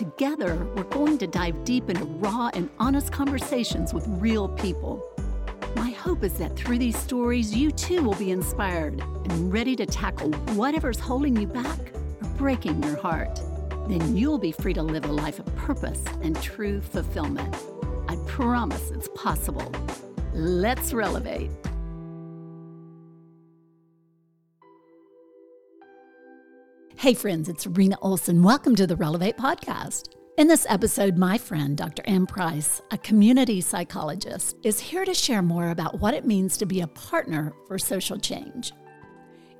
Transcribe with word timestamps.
Together, 0.00 0.66
we're 0.74 0.84
going 0.84 1.18
to 1.18 1.26
dive 1.26 1.62
deep 1.62 1.90
into 1.90 2.06
raw 2.06 2.48
and 2.54 2.70
honest 2.78 3.12
conversations 3.12 3.92
with 3.92 4.02
real 4.08 4.48
people. 4.48 5.06
My 5.76 5.90
hope 5.90 6.24
is 6.24 6.32
that 6.38 6.56
through 6.56 6.78
these 6.78 6.96
stories, 6.96 7.54
you 7.54 7.70
too 7.70 8.02
will 8.02 8.14
be 8.14 8.30
inspired 8.30 8.98
and 8.98 9.52
ready 9.52 9.76
to 9.76 9.84
tackle 9.84 10.32
whatever's 10.54 10.98
holding 10.98 11.36
you 11.36 11.46
back 11.46 11.78
or 12.22 12.28
breaking 12.38 12.82
your 12.82 12.96
heart. 12.96 13.42
Then 13.88 14.16
you'll 14.16 14.38
be 14.38 14.52
free 14.52 14.72
to 14.72 14.82
live 14.82 15.04
a 15.04 15.12
life 15.12 15.38
of 15.38 15.54
purpose 15.54 16.02
and 16.22 16.34
true 16.40 16.80
fulfillment. 16.80 17.54
I 18.08 18.16
promise 18.26 18.90
it's 18.92 19.10
possible. 19.14 19.70
Let's 20.32 20.94
relevate. 20.94 21.50
Hey, 27.00 27.14
friends, 27.14 27.48
it's 27.48 27.66
Rena 27.66 27.96
Olson. 28.02 28.42
Welcome 28.42 28.76
to 28.76 28.86
the 28.86 28.94
Relevate 28.94 29.38
Podcast. 29.38 30.16
In 30.36 30.48
this 30.48 30.66
episode, 30.68 31.16
my 31.16 31.38
friend, 31.38 31.74
Dr. 31.74 32.02
Ann 32.04 32.26
Price, 32.26 32.82
a 32.90 32.98
community 32.98 33.62
psychologist, 33.62 34.58
is 34.62 34.78
here 34.78 35.06
to 35.06 35.14
share 35.14 35.40
more 35.40 35.70
about 35.70 35.98
what 35.98 36.12
it 36.12 36.26
means 36.26 36.58
to 36.58 36.66
be 36.66 36.82
a 36.82 36.86
partner 36.88 37.54
for 37.66 37.78
social 37.78 38.18
change. 38.18 38.72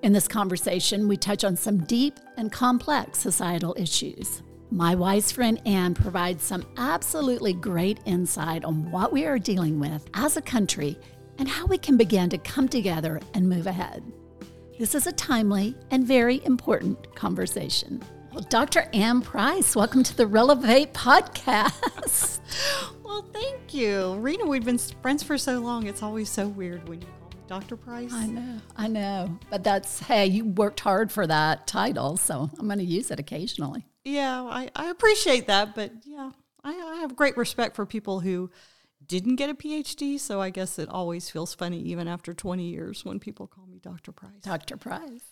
In 0.02 0.12
this 0.12 0.28
conversation, 0.28 1.08
we 1.08 1.16
touch 1.16 1.42
on 1.42 1.56
some 1.56 1.78
deep 1.84 2.20
and 2.36 2.52
complex 2.52 3.20
societal 3.20 3.74
issues. 3.78 4.42
My 4.70 4.94
wise 4.94 5.32
friend 5.32 5.62
Ann 5.64 5.94
provides 5.94 6.44
some 6.44 6.66
absolutely 6.76 7.54
great 7.54 8.00
insight 8.04 8.66
on 8.66 8.90
what 8.90 9.14
we 9.14 9.24
are 9.24 9.38
dealing 9.38 9.80
with 9.80 10.06
as 10.12 10.36
a 10.36 10.42
country 10.42 10.98
and 11.38 11.48
how 11.48 11.64
we 11.64 11.78
can 11.78 11.96
begin 11.96 12.28
to 12.28 12.36
come 12.36 12.68
together 12.68 13.18
and 13.32 13.48
move 13.48 13.66
ahead. 13.66 14.02
This 14.80 14.94
is 14.94 15.06
a 15.06 15.12
timely 15.12 15.76
and 15.90 16.06
very 16.06 16.42
important 16.46 17.14
conversation. 17.14 18.02
Well, 18.32 18.46
Dr. 18.48 18.88
Ann 18.94 19.20
Price, 19.20 19.76
welcome 19.76 20.02
to 20.02 20.16
the 20.16 20.26
Relevate 20.26 20.94
podcast. 20.94 22.40
well, 23.04 23.26
thank 23.30 23.74
you. 23.74 24.14
Rena, 24.14 24.46
we've 24.46 24.64
been 24.64 24.78
friends 24.78 25.22
for 25.22 25.36
so 25.36 25.58
long. 25.58 25.86
It's 25.86 26.02
always 26.02 26.30
so 26.30 26.48
weird 26.48 26.88
when 26.88 27.02
you 27.02 27.06
call 27.08 27.28
me 27.28 27.36
Dr. 27.46 27.76
Price. 27.76 28.10
I 28.14 28.26
know, 28.26 28.58
I 28.74 28.88
know. 28.88 29.38
But 29.50 29.64
that's, 29.64 30.00
hey, 30.00 30.24
you 30.24 30.46
worked 30.46 30.80
hard 30.80 31.12
for 31.12 31.26
that 31.26 31.66
title, 31.66 32.16
so 32.16 32.48
I'm 32.58 32.64
going 32.64 32.78
to 32.78 32.84
use 32.86 33.10
it 33.10 33.20
occasionally. 33.20 33.84
Yeah, 34.04 34.44
I, 34.44 34.70
I 34.74 34.88
appreciate 34.88 35.46
that. 35.48 35.74
But 35.74 35.92
yeah, 36.06 36.30
I, 36.64 36.72
I 36.72 36.94
have 37.00 37.14
great 37.14 37.36
respect 37.36 37.76
for 37.76 37.84
people 37.84 38.20
who 38.20 38.50
didn't 39.10 39.36
get 39.36 39.50
a 39.50 39.54
PhD, 39.54 40.20
so 40.20 40.40
I 40.40 40.50
guess 40.50 40.78
it 40.78 40.88
always 40.88 41.28
feels 41.28 41.52
funny 41.52 41.80
even 41.80 42.06
after 42.06 42.32
20 42.32 42.62
years 42.62 43.04
when 43.04 43.18
people 43.18 43.48
call 43.48 43.66
me 43.66 43.80
Dr. 43.80 44.12
Price. 44.12 44.30
Dr. 44.40 44.76
Price. 44.76 45.24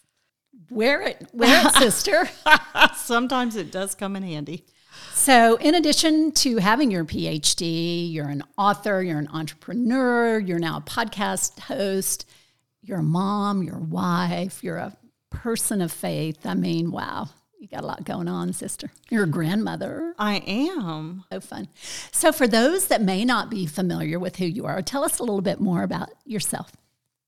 Wear 0.68 1.00
it, 1.02 1.28
wear 1.32 1.64
it, 1.68 1.74
sister. 1.76 2.28
Sometimes 2.96 3.54
it 3.54 3.70
does 3.70 3.94
come 3.94 4.16
in 4.16 4.24
handy. 4.24 4.66
So, 5.14 5.56
in 5.58 5.76
addition 5.76 6.32
to 6.32 6.56
having 6.56 6.90
your 6.90 7.04
PhD, 7.04 8.12
you're 8.12 8.28
an 8.28 8.42
author, 8.56 9.00
you're 9.00 9.20
an 9.20 9.28
entrepreneur, 9.28 10.40
you're 10.40 10.58
now 10.58 10.78
a 10.78 10.80
podcast 10.80 11.60
host, 11.60 12.28
you're 12.82 12.98
a 12.98 13.04
mom, 13.04 13.62
you're 13.62 13.78
a 13.78 13.80
wife, 13.80 14.64
you're 14.64 14.78
a 14.78 14.96
person 15.30 15.80
of 15.80 15.92
faith. 15.92 16.44
I 16.44 16.54
mean, 16.54 16.90
wow, 16.90 17.28
you 17.58 17.66
got 17.66 17.82
a 17.82 17.86
lot 17.86 18.04
going 18.04 18.28
on, 18.28 18.52
sister. 18.52 18.90
You're 19.10 19.24
a 19.24 19.28
grandmother. 19.28 20.14
I 20.18 20.36
am. 20.46 21.24
So 21.32 21.40
fun. 21.40 21.68
So, 22.12 22.30
for 22.30 22.46
those 22.46 22.86
that 22.86 23.02
may 23.02 23.24
not 23.24 23.50
be 23.50 23.66
familiar 23.66 24.18
with 24.18 24.36
who 24.36 24.46
you 24.46 24.66
are, 24.66 24.80
tell 24.80 25.04
us 25.04 25.18
a 25.18 25.24
little 25.24 25.40
bit 25.40 25.60
more 25.60 25.82
about 25.82 26.10
yourself. 26.24 26.70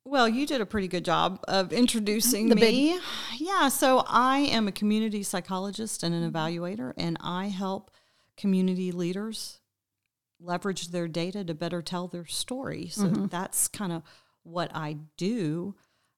Well, 0.05 0.29
you 0.29 0.47
did 0.47 0.61
a 0.61 0.67
pretty 0.67 0.89
good 0.89 1.05
job 1.05 1.41
of 1.47 1.73
introducing 1.73 2.49
the 2.49 2.55
me. 2.55 2.61
Big- 2.93 3.01
yeah, 3.39 3.69
so 3.69 4.05
I 4.07 4.39
am 4.39 4.69
a 4.69 4.73
community 4.73 5.23
psychologist 5.23 6.03
and 6.03 6.15
an 6.15 6.31
evaluator, 6.31 6.93
and 6.97 7.17
I 7.21 7.47
help 7.47 7.91
community 8.37 8.93
leaders 8.93 9.61
leverage 10.41 10.89
their 10.89 11.09
data 11.09 11.45
to 11.45 11.55
better 11.55 11.83
tell 11.83 12.09
their 12.09 12.25
story. 12.25 12.89
So 12.89 13.05
mm-hmm. 13.05 13.27
that's 13.27 13.69
kind 13.69 13.93
of 13.93 14.03
what 14.43 14.71
I 14.75 14.97
do. 15.17 15.75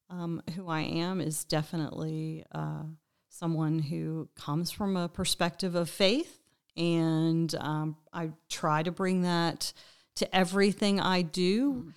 Um, 0.09 0.43
who 0.55 0.67
I 0.67 0.81
am 0.81 1.19
is 1.19 1.43
definitely. 1.43 2.45
Uh, 2.53 2.83
someone 3.33 3.79
who 3.79 4.29
comes 4.35 4.69
from 4.69 4.95
a 4.95 5.09
perspective 5.09 5.73
of 5.73 5.89
faith, 5.89 6.39
and 6.77 7.53
um, 7.55 7.97
I 8.13 8.29
try 8.47 8.83
to 8.83 8.91
bring 8.91 9.23
that 9.23 9.73
to 10.15 10.35
everything 10.35 10.99
I 10.99 11.23
do. 11.23 11.91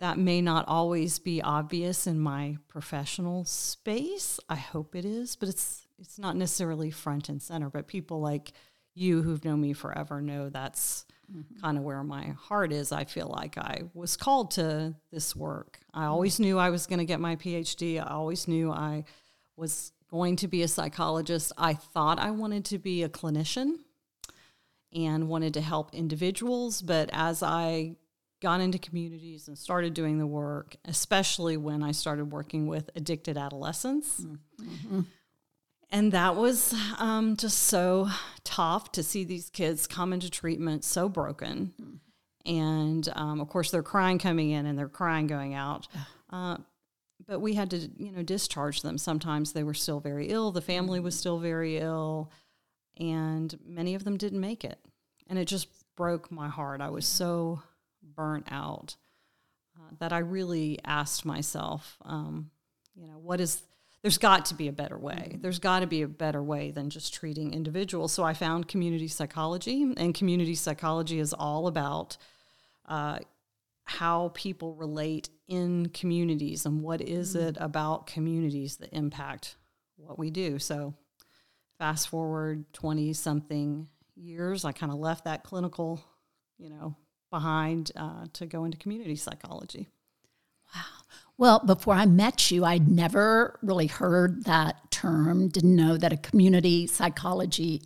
That 0.00 0.16
may 0.16 0.40
not 0.40 0.66
always 0.66 1.18
be 1.18 1.42
obvious 1.42 2.06
in 2.06 2.18
my 2.18 2.56
professional 2.68 3.44
space. 3.44 4.40
I 4.48 4.56
hope 4.56 4.94
it 4.94 5.04
is, 5.04 5.36
but 5.36 5.48
it's 5.48 5.86
it's 5.98 6.18
not 6.18 6.36
necessarily 6.36 6.90
front 6.90 7.28
and 7.28 7.42
center. 7.42 7.68
But 7.68 7.86
people 7.86 8.20
like 8.20 8.52
you 8.94 9.22
who've 9.22 9.44
known 9.44 9.60
me 9.60 9.72
forever 9.74 10.22
know 10.22 10.48
that's 10.48 11.04
mm-hmm. 11.30 11.60
kind 11.60 11.76
of 11.76 11.84
where 11.84 12.02
my 12.02 12.28
heart 12.28 12.72
is. 12.72 12.92
I 12.92 13.04
feel 13.04 13.28
like 13.28 13.58
I 13.58 13.82
was 13.92 14.16
called 14.16 14.52
to 14.52 14.94
this 15.12 15.36
work. 15.36 15.80
I 15.92 16.04
always 16.06 16.40
knew 16.40 16.58
I 16.58 16.70
was 16.70 16.86
going 16.86 17.00
to 17.00 17.04
get 17.04 17.20
my 17.20 17.36
PhD. 17.36 18.00
I 18.00 18.10
always 18.10 18.48
knew 18.48 18.70
I 18.70 19.04
was 19.56 19.92
going 20.10 20.36
to 20.36 20.48
be 20.48 20.62
a 20.62 20.68
psychologist. 20.68 21.52
I 21.56 21.74
thought 21.74 22.18
I 22.18 22.30
wanted 22.30 22.64
to 22.66 22.78
be 22.78 23.02
a 23.02 23.08
clinician 23.08 23.78
and 24.92 25.28
wanted 25.28 25.54
to 25.54 25.60
help 25.60 25.94
individuals, 25.94 26.80
but 26.80 27.10
as 27.12 27.42
I 27.42 27.96
got 28.40 28.60
into 28.60 28.78
communities 28.78 29.48
and 29.48 29.58
started 29.58 29.94
doing 29.94 30.18
the 30.18 30.26
work, 30.26 30.76
especially 30.84 31.56
when 31.56 31.82
I 31.82 31.92
started 31.92 32.32
working 32.32 32.66
with 32.66 32.90
addicted 32.94 33.36
adolescents. 33.36 34.20
Mm-hmm. 34.20 35.00
And 35.90 36.12
that 36.12 36.36
was 36.36 36.74
um, 36.98 37.36
just 37.36 37.58
so 37.60 38.08
tough 38.44 38.92
to 38.92 39.02
see 39.02 39.24
these 39.24 39.50
kids 39.50 39.86
come 39.86 40.12
into 40.12 40.30
treatment 40.30 40.84
so 40.84 41.08
broken. 41.08 41.72
Mm. 41.80 41.98
And 42.44 43.08
um, 43.14 43.40
of 43.40 43.48
course, 43.48 43.70
they're 43.70 43.82
crying 43.82 44.18
coming 44.18 44.50
in 44.50 44.66
and 44.66 44.78
they're 44.78 44.88
crying 44.88 45.26
going 45.26 45.54
out. 45.54 45.88
Uh, 46.30 46.58
but 47.28 47.40
we 47.40 47.54
had 47.54 47.70
to 47.70 47.76
you 47.98 48.10
know 48.10 48.22
discharge 48.22 48.82
them. 48.82 48.98
Sometimes 48.98 49.52
they 49.52 49.62
were 49.62 49.74
still 49.74 50.00
very 50.00 50.28
ill. 50.28 50.50
The 50.50 50.60
family 50.60 50.98
was 50.98 51.16
still 51.16 51.38
very 51.38 51.76
ill 51.76 52.32
and 52.98 53.56
many 53.64 53.94
of 53.94 54.04
them 54.04 54.16
didn't 54.16 54.40
make 54.40 54.64
it. 54.64 54.78
And 55.28 55.38
it 55.38 55.44
just 55.44 55.68
broke 55.96 56.32
my 56.32 56.48
heart. 56.48 56.80
I 56.80 56.88
was 56.88 57.06
so 57.06 57.62
burnt 58.02 58.46
out 58.50 58.96
uh, 59.76 59.94
that 60.00 60.12
i 60.12 60.18
really 60.18 60.78
asked 60.84 61.24
myself 61.24 61.98
um, 62.04 62.50
you 62.96 63.06
know 63.06 63.18
what 63.18 63.40
is 63.40 63.62
there's 64.02 64.18
got 64.18 64.46
to 64.46 64.54
be 64.54 64.68
a 64.68 64.72
better 64.72 64.96
way. 64.96 65.30
Mm-hmm. 65.30 65.42
there's 65.42 65.58
got 65.58 65.80
to 65.80 65.86
be 65.86 66.02
a 66.02 66.08
better 66.08 66.42
way 66.42 66.70
than 66.70 66.88
just 66.88 67.12
treating 67.12 67.52
individuals. 67.52 68.12
So 68.12 68.24
i 68.24 68.32
found 68.32 68.66
community 68.66 69.08
psychology 69.08 69.82
and 69.96 70.14
community 70.14 70.54
psychology 70.54 71.18
is 71.18 71.32
all 71.32 71.66
about 71.66 72.16
uh, 72.88 73.18
how 73.88 74.30
people 74.34 74.74
relate 74.74 75.30
in 75.48 75.88
communities 75.88 76.66
and 76.66 76.82
what 76.82 77.00
is 77.00 77.34
mm. 77.34 77.48
it 77.48 77.56
about 77.58 78.06
communities 78.06 78.76
that 78.76 78.92
impact 78.92 79.56
what 79.96 80.18
we 80.18 80.30
do. 80.30 80.58
So, 80.58 80.94
fast 81.78 82.08
forward 82.08 82.70
20 82.74 83.14
something 83.14 83.88
years, 84.14 84.66
I 84.66 84.72
kind 84.72 84.92
of 84.92 84.98
left 84.98 85.24
that 85.24 85.42
clinical, 85.42 86.04
you 86.58 86.68
know, 86.68 86.96
behind 87.30 87.90
uh, 87.96 88.26
to 88.34 88.44
go 88.44 88.64
into 88.64 88.76
community 88.76 89.16
psychology. 89.16 89.88
Wow. 90.74 90.82
Well, 91.38 91.62
before 91.64 91.94
I 91.94 92.04
met 92.04 92.50
you, 92.50 92.66
I'd 92.66 92.88
never 92.88 93.58
really 93.62 93.86
heard 93.86 94.44
that 94.44 94.90
term, 94.90 95.48
didn't 95.48 95.76
know 95.76 95.96
that 95.96 96.12
a 96.12 96.16
community 96.18 96.86
psychology 96.86 97.80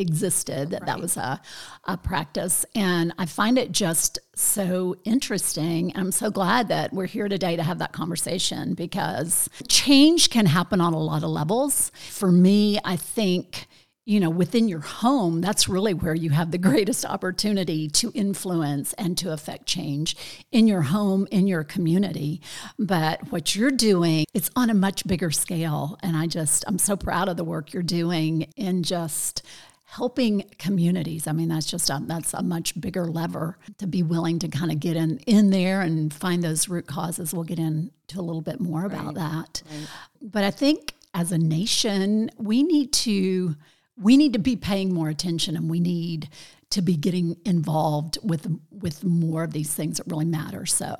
existed 0.00 0.70
that 0.70 0.80
right. 0.80 0.86
that 0.86 1.00
was 1.00 1.16
a, 1.16 1.40
a 1.84 1.96
practice 1.96 2.64
and 2.74 3.12
i 3.18 3.26
find 3.26 3.58
it 3.58 3.70
just 3.72 4.18
so 4.34 4.96
interesting 5.04 5.92
i'm 5.94 6.12
so 6.12 6.30
glad 6.30 6.68
that 6.68 6.92
we're 6.92 7.06
here 7.06 7.28
today 7.28 7.56
to 7.56 7.62
have 7.62 7.78
that 7.78 7.92
conversation 7.92 8.74
because 8.74 9.48
change 9.68 10.30
can 10.30 10.46
happen 10.46 10.80
on 10.80 10.92
a 10.92 10.98
lot 10.98 11.22
of 11.22 11.30
levels 11.30 11.92
for 12.08 12.32
me 12.32 12.78
i 12.84 12.96
think 12.96 13.66
you 14.10 14.18
know, 14.18 14.28
within 14.28 14.66
your 14.68 14.80
home, 14.80 15.40
that's 15.40 15.68
really 15.68 15.94
where 15.94 16.14
you 16.14 16.30
have 16.30 16.50
the 16.50 16.58
greatest 16.58 17.04
opportunity 17.04 17.88
to 17.88 18.10
influence 18.12 18.92
and 18.94 19.16
to 19.18 19.32
affect 19.32 19.66
change 19.66 20.16
in 20.50 20.66
your 20.66 20.82
home, 20.82 21.28
in 21.30 21.46
your 21.46 21.62
community. 21.62 22.40
But 22.76 23.30
what 23.30 23.54
you're 23.54 23.70
doing, 23.70 24.24
it's 24.34 24.50
on 24.56 24.68
a 24.68 24.74
much 24.74 25.06
bigger 25.06 25.30
scale. 25.30 25.96
And 26.02 26.16
I 26.16 26.26
just, 26.26 26.64
I'm 26.66 26.78
so 26.78 26.96
proud 26.96 27.28
of 27.28 27.36
the 27.36 27.44
work 27.44 27.72
you're 27.72 27.84
doing 27.84 28.50
in 28.56 28.82
just 28.82 29.46
helping 29.90 30.44
communities. 30.56 31.26
I 31.26 31.32
mean, 31.32 31.48
that's 31.48 31.66
just 31.66 31.90
a, 31.90 32.00
that's 32.06 32.32
a 32.32 32.44
much 32.44 32.80
bigger 32.80 33.06
lever 33.06 33.58
to 33.78 33.88
be 33.88 34.04
willing 34.04 34.38
to 34.38 34.46
kind 34.46 34.70
of 34.70 34.78
get 34.78 34.94
in 34.94 35.18
in 35.26 35.50
there 35.50 35.80
and 35.80 36.14
find 36.14 36.44
those 36.44 36.68
root 36.68 36.86
causes. 36.86 37.34
We'll 37.34 37.42
get 37.42 37.58
into 37.58 37.90
a 38.16 38.22
little 38.22 38.40
bit 38.40 38.60
more 38.60 38.82
right. 38.82 38.92
about 38.92 39.14
that. 39.16 39.62
Right. 39.68 39.88
But 40.22 40.44
I 40.44 40.52
think 40.52 40.94
as 41.12 41.32
a 41.32 41.38
nation, 41.38 42.30
we 42.38 42.62
need 42.62 42.92
to 42.92 43.56
we 44.00 44.16
need 44.16 44.32
to 44.34 44.38
be 44.38 44.54
paying 44.54 44.94
more 44.94 45.08
attention 45.08 45.56
and 45.56 45.68
we 45.68 45.80
need 45.80 46.28
to 46.70 46.82
be 46.82 46.96
getting 46.96 47.36
involved 47.44 48.16
with 48.22 48.46
with 48.70 49.02
more 49.02 49.42
of 49.42 49.52
these 49.52 49.74
things 49.74 49.96
that 49.96 50.06
really 50.06 50.24
matter. 50.24 50.66
So 50.66 50.94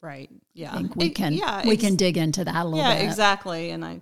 Right. 0.00 0.30
Yeah. 0.54 0.72
I 0.72 0.78
think 0.78 0.96
we 0.96 1.10
can 1.10 1.34
yeah, 1.34 1.66
we 1.66 1.76
can 1.76 1.96
dig 1.96 2.16
into 2.16 2.44
that 2.44 2.56
a 2.56 2.64
little 2.64 2.78
yeah, 2.78 2.94
bit. 2.94 3.02
Yeah, 3.02 3.08
exactly. 3.10 3.70
And 3.70 3.84
I 3.84 4.00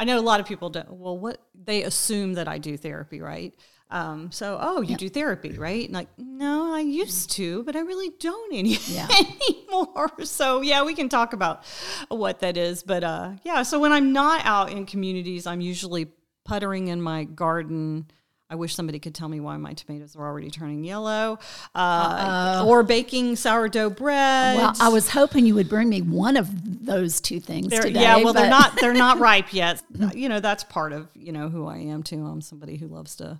I 0.00 0.04
know 0.04 0.18
a 0.18 0.22
lot 0.22 0.40
of 0.40 0.46
people 0.46 0.70
don't. 0.70 0.90
Well, 0.90 1.18
what 1.18 1.42
they 1.54 1.82
assume 1.82 2.32
that 2.34 2.48
I 2.48 2.56
do 2.56 2.78
therapy, 2.78 3.20
right? 3.20 3.54
Um, 3.90 4.32
so, 4.32 4.56
oh, 4.58 4.80
you 4.80 4.92
yep. 4.92 4.98
do 4.98 5.10
therapy, 5.10 5.58
right? 5.58 5.84
And 5.84 5.92
like, 5.92 6.08
no, 6.16 6.72
I 6.72 6.80
used 6.80 7.32
to, 7.32 7.62
but 7.64 7.76
I 7.76 7.80
really 7.80 8.10
don't 8.18 8.54
any, 8.54 8.78
yeah. 8.86 9.08
anymore. 9.10 10.10
So, 10.24 10.62
yeah, 10.62 10.84
we 10.84 10.94
can 10.94 11.10
talk 11.10 11.34
about 11.34 11.64
what 12.08 12.40
that 12.40 12.56
is. 12.56 12.82
But 12.82 13.04
uh, 13.04 13.32
yeah, 13.44 13.62
so 13.62 13.78
when 13.78 13.92
I'm 13.92 14.14
not 14.14 14.46
out 14.46 14.72
in 14.72 14.86
communities, 14.86 15.46
I'm 15.46 15.60
usually 15.60 16.06
puttering 16.46 16.88
in 16.88 17.02
my 17.02 17.24
garden 17.24 18.10
I 18.50 18.56
wish 18.56 18.74
somebody 18.74 18.98
could 18.98 19.14
tell 19.14 19.28
me 19.28 19.38
why 19.38 19.56
my 19.56 19.74
tomatoes 19.74 20.16
are 20.16 20.26
already 20.26 20.50
turning 20.50 20.82
yellow. 20.82 21.38
Uh, 21.72 22.64
or 22.66 22.82
baking 22.82 23.36
sourdough 23.36 23.90
bread. 23.90 24.56
Well, 24.56 24.74
I 24.80 24.88
was 24.88 25.08
hoping 25.08 25.46
you 25.46 25.54
would 25.54 25.68
bring 25.68 25.88
me 25.88 26.02
one 26.02 26.36
of 26.36 26.84
those 26.84 27.20
two 27.20 27.38
things 27.38 27.68
they're, 27.68 27.82
today. 27.82 28.00
Yeah, 28.00 28.16
well, 28.16 28.32
they're 28.32 28.50
not 28.50 28.78
they're 28.80 28.92
not 28.92 29.18
ripe 29.20 29.54
yet. 29.54 29.82
you 30.14 30.28
know, 30.28 30.40
that's 30.40 30.64
part 30.64 30.92
of 30.92 31.08
you 31.14 31.30
know 31.30 31.48
who 31.48 31.66
I 31.66 31.78
am 31.78 32.02
too. 32.02 32.26
I'm 32.26 32.40
somebody 32.40 32.76
who 32.76 32.88
loves 32.88 33.16
to 33.16 33.38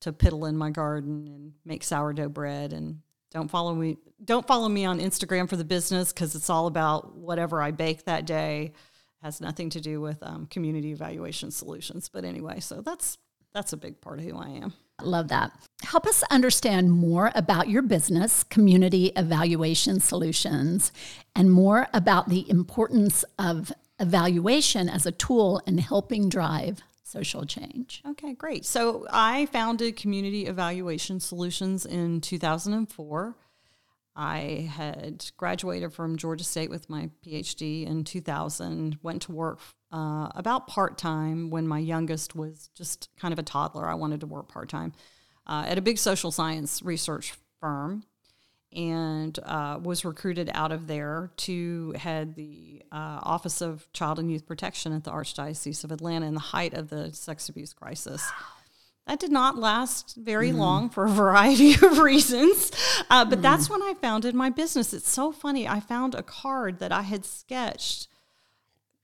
to 0.00 0.12
piddle 0.12 0.48
in 0.48 0.56
my 0.56 0.70
garden 0.70 1.26
and 1.26 1.52
make 1.64 1.82
sourdough 1.82 2.28
bread 2.28 2.72
and 2.72 3.00
don't 3.30 3.50
follow 3.50 3.74
me 3.74 3.96
don't 4.22 4.46
follow 4.46 4.68
me 4.68 4.84
on 4.84 4.98
Instagram 4.98 5.48
for 5.48 5.56
the 5.56 5.64
business 5.64 6.12
because 6.12 6.34
it's 6.34 6.50
all 6.50 6.66
about 6.66 7.16
whatever 7.16 7.62
I 7.62 7.70
bake 7.70 8.04
that 8.04 8.26
day 8.26 8.72
has 9.22 9.40
nothing 9.40 9.70
to 9.70 9.80
do 9.80 10.00
with 10.00 10.22
um, 10.22 10.46
community 10.46 10.92
evaluation 10.92 11.50
solutions. 11.50 12.08
But 12.08 12.24
anyway, 12.24 12.60
so 12.60 12.80
that's 12.80 13.18
that's 13.52 13.72
a 13.72 13.76
big 13.76 14.00
part 14.00 14.18
of 14.18 14.24
who 14.24 14.36
I 14.36 14.48
am. 14.48 14.72
Love 15.02 15.28
that. 15.28 15.52
Help 15.82 16.06
us 16.06 16.22
understand 16.30 16.92
more 16.92 17.32
about 17.34 17.68
your 17.68 17.82
business, 17.82 18.44
Community 18.44 19.12
Evaluation 19.16 19.98
Solutions, 19.98 20.92
and 21.34 21.50
more 21.50 21.88
about 21.92 22.28
the 22.28 22.48
importance 22.50 23.24
of 23.38 23.72
evaluation 23.98 24.88
as 24.88 25.06
a 25.06 25.12
tool 25.12 25.62
in 25.66 25.78
helping 25.78 26.28
drive 26.28 26.80
social 27.02 27.44
change. 27.44 28.02
Okay, 28.06 28.34
great. 28.34 28.64
So 28.64 29.06
I 29.10 29.46
founded 29.46 29.96
Community 29.96 30.46
Evaluation 30.46 31.18
Solutions 31.18 31.84
in 31.84 32.20
2004. 32.20 33.34
I 34.14 34.70
had 34.74 35.24
graduated 35.36 35.92
from 35.92 36.16
Georgia 36.16 36.44
State 36.44 36.70
with 36.70 36.90
my 36.90 37.10
PhD 37.24 37.86
in 37.86 38.04
2000, 38.04 38.98
went 39.02 39.22
to 39.22 39.32
work 39.32 39.60
uh, 39.92 40.28
about 40.34 40.66
part 40.66 40.98
time 40.98 41.50
when 41.50 41.66
my 41.66 41.78
youngest 41.78 42.34
was 42.36 42.70
just 42.74 43.08
kind 43.18 43.32
of 43.32 43.38
a 43.38 43.42
toddler. 43.42 43.86
I 43.86 43.94
wanted 43.94 44.20
to 44.20 44.26
work 44.26 44.48
part 44.48 44.68
time 44.68 44.92
uh, 45.46 45.64
at 45.66 45.78
a 45.78 45.80
big 45.80 45.98
social 45.98 46.30
science 46.30 46.82
research 46.82 47.34
firm 47.60 48.04
and 48.72 49.38
uh, 49.42 49.80
was 49.82 50.04
recruited 50.04 50.48
out 50.54 50.70
of 50.70 50.86
there 50.86 51.32
to 51.36 51.92
head 51.92 52.36
the 52.36 52.82
uh, 52.92 53.18
Office 53.22 53.60
of 53.60 53.92
Child 53.92 54.20
and 54.20 54.30
Youth 54.30 54.46
Protection 54.46 54.92
at 54.92 55.02
the 55.02 55.10
Archdiocese 55.10 55.82
of 55.82 55.90
Atlanta 55.90 56.26
in 56.26 56.34
the 56.34 56.40
height 56.40 56.74
of 56.74 56.88
the 56.88 57.12
sex 57.12 57.48
abuse 57.48 57.72
crisis. 57.72 58.30
That 59.08 59.18
did 59.18 59.32
not 59.32 59.58
last 59.58 60.14
very 60.16 60.50
mm. 60.50 60.58
long 60.58 60.88
for 60.88 61.04
a 61.04 61.08
variety 61.10 61.72
of 61.72 61.98
reasons, 61.98 62.70
uh, 63.10 63.24
but 63.24 63.40
mm. 63.40 63.42
that's 63.42 63.68
when 63.68 63.82
I 63.82 63.94
founded 64.00 64.36
my 64.36 64.50
business. 64.50 64.92
It's 64.92 65.10
so 65.10 65.32
funny. 65.32 65.66
I 65.66 65.80
found 65.80 66.14
a 66.14 66.22
card 66.22 66.78
that 66.78 66.92
I 66.92 67.02
had 67.02 67.24
sketched 67.24 68.06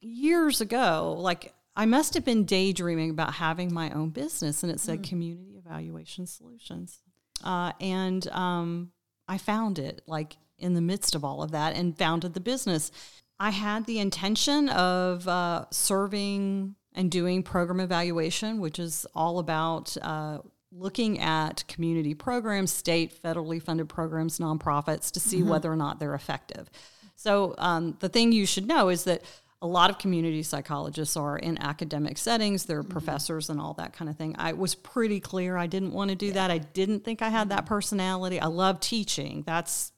years 0.06 0.60
ago, 0.60 1.16
like 1.18 1.54
I 1.76 1.86
must 1.86 2.14
have 2.14 2.24
been 2.24 2.44
daydreaming 2.44 3.10
about 3.10 3.34
having 3.34 3.72
my 3.72 3.90
own 3.90 4.10
business, 4.10 4.62
and 4.62 4.72
it 4.72 4.80
said 4.80 5.00
mm. 5.00 5.08
Community 5.08 5.56
Evaluation 5.58 6.26
Solutions. 6.26 7.00
Uh, 7.44 7.72
and 7.80 8.26
um, 8.28 8.92
I 9.28 9.38
found 9.38 9.78
it 9.78 10.00
like 10.06 10.36
in 10.58 10.74
the 10.74 10.80
midst 10.80 11.14
of 11.14 11.24
all 11.24 11.42
of 11.42 11.50
that 11.50 11.76
and 11.76 11.96
founded 11.96 12.34
the 12.34 12.40
business. 12.40 12.90
I 13.38 13.50
had 13.50 13.84
the 13.84 13.98
intention 13.98 14.70
of 14.70 15.28
uh, 15.28 15.66
serving 15.70 16.76
and 16.94 17.10
doing 17.10 17.42
program 17.42 17.80
evaluation, 17.80 18.58
which 18.58 18.78
is 18.78 19.06
all 19.14 19.38
about 19.38 19.94
uh, 20.00 20.38
looking 20.72 21.20
at 21.20 21.66
community 21.68 22.14
programs, 22.14 22.72
state, 22.72 23.22
federally 23.22 23.62
funded 23.62 23.88
programs, 23.88 24.38
nonprofits 24.38 25.10
to 25.12 25.20
see 25.20 25.40
mm-hmm. 25.40 25.50
whether 25.50 25.70
or 25.70 25.76
not 25.76 26.00
they're 26.00 26.14
effective. 26.14 26.70
So, 27.14 27.54
um, 27.58 27.96
the 28.00 28.08
thing 28.08 28.32
you 28.32 28.46
should 28.46 28.66
know 28.66 28.88
is 28.88 29.04
that 29.04 29.22
a 29.66 29.68
lot 29.68 29.90
of 29.90 29.98
community 29.98 30.42
psychologists 30.44 31.16
are 31.16 31.36
in 31.36 31.60
academic 31.60 32.16
settings 32.16 32.64
they're 32.64 32.82
mm-hmm. 32.82 32.92
professors 32.92 33.50
and 33.50 33.60
all 33.60 33.74
that 33.74 33.92
kind 33.92 34.08
of 34.08 34.16
thing 34.16 34.34
i 34.38 34.52
was 34.52 34.74
pretty 34.74 35.18
clear 35.18 35.56
i 35.56 35.66
didn't 35.66 35.92
want 35.92 36.08
to 36.08 36.14
do 36.14 36.26
yeah. 36.26 36.32
that 36.32 36.50
i 36.50 36.58
didn't 36.58 37.04
think 37.04 37.20
i 37.20 37.28
had 37.28 37.48
that 37.48 37.60
mm-hmm. 37.60 37.74
personality 37.74 38.40
i 38.40 38.46
love 38.46 38.78
teaching 38.80 39.42
that's 39.44 39.92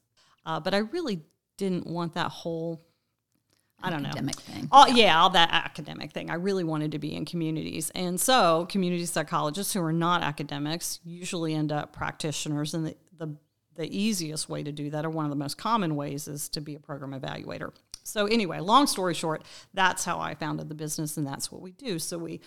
uh, 0.46 0.58
but 0.58 0.72
i 0.72 0.78
really 0.78 1.20
didn't 1.58 1.86
want 1.86 2.14
that 2.14 2.30
whole 2.30 2.82
I 3.80 3.90
don't 3.90 4.02
know 4.02 4.08
academic 4.08 4.36
know. 4.36 4.54
Thing. 4.54 4.68
All, 4.72 4.88
yeah. 4.88 5.04
yeah, 5.04 5.20
all 5.20 5.30
that 5.30 5.50
academic 5.52 6.12
thing. 6.12 6.30
I 6.30 6.34
really 6.34 6.64
wanted 6.64 6.92
to 6.92 6.98
be 6.98 7.14
in 7.14 7.24
communities. 7.24 7.92
And 7.94 8.20
so, 8.20 8.66
community 8.68 9.06
psychologists 9.06 9.72
who 9.72 9.80
are 9.82 9.92
not 9.92 10.22
academics 10.22 10.98
usually 11.04 11.54
end 11.54 11.70
up 11.70 11.92
practitioners. 11.92 12.74
And 12.74 12.86
the, 12.86 12.96
the, 13.16 13.36
the 13.76 13.96
easiest 13.96 14.48
way 14.48 14.64
to 14.64 14.72
do 14.72 14.90
that, 14.90 15.04
or 15.04 15.10
one 15.10 15.24
of 15.26 15.30
the 15.30 15.36
most 15.36 15.58
common 15.58 15.94
ways, 15.94 16.26
is 16.26 16.48
to 16.50 16.60
be 16.60 16.74
a 16.74 16.80
program 16.80 17.12
evaluator. 17.12 17.70
So, 18.08 18.26
anyway, 18.26 18.60
long 18.60 18.86
story 18.86 19.14
short, 19.14 19.42
that's 19.74 20.04
how 20.04 20.18
I 20.18 20.34
founded 20.34 20.68
the 20.68 20.74
business, 20.74 21.16
and 21.16 21.26
that's 21.26 21.52
what 21.52 21.60
we 21.60 21.72
do. 21.72 21.98
So, 21.98 22.18
we 22.18 22.40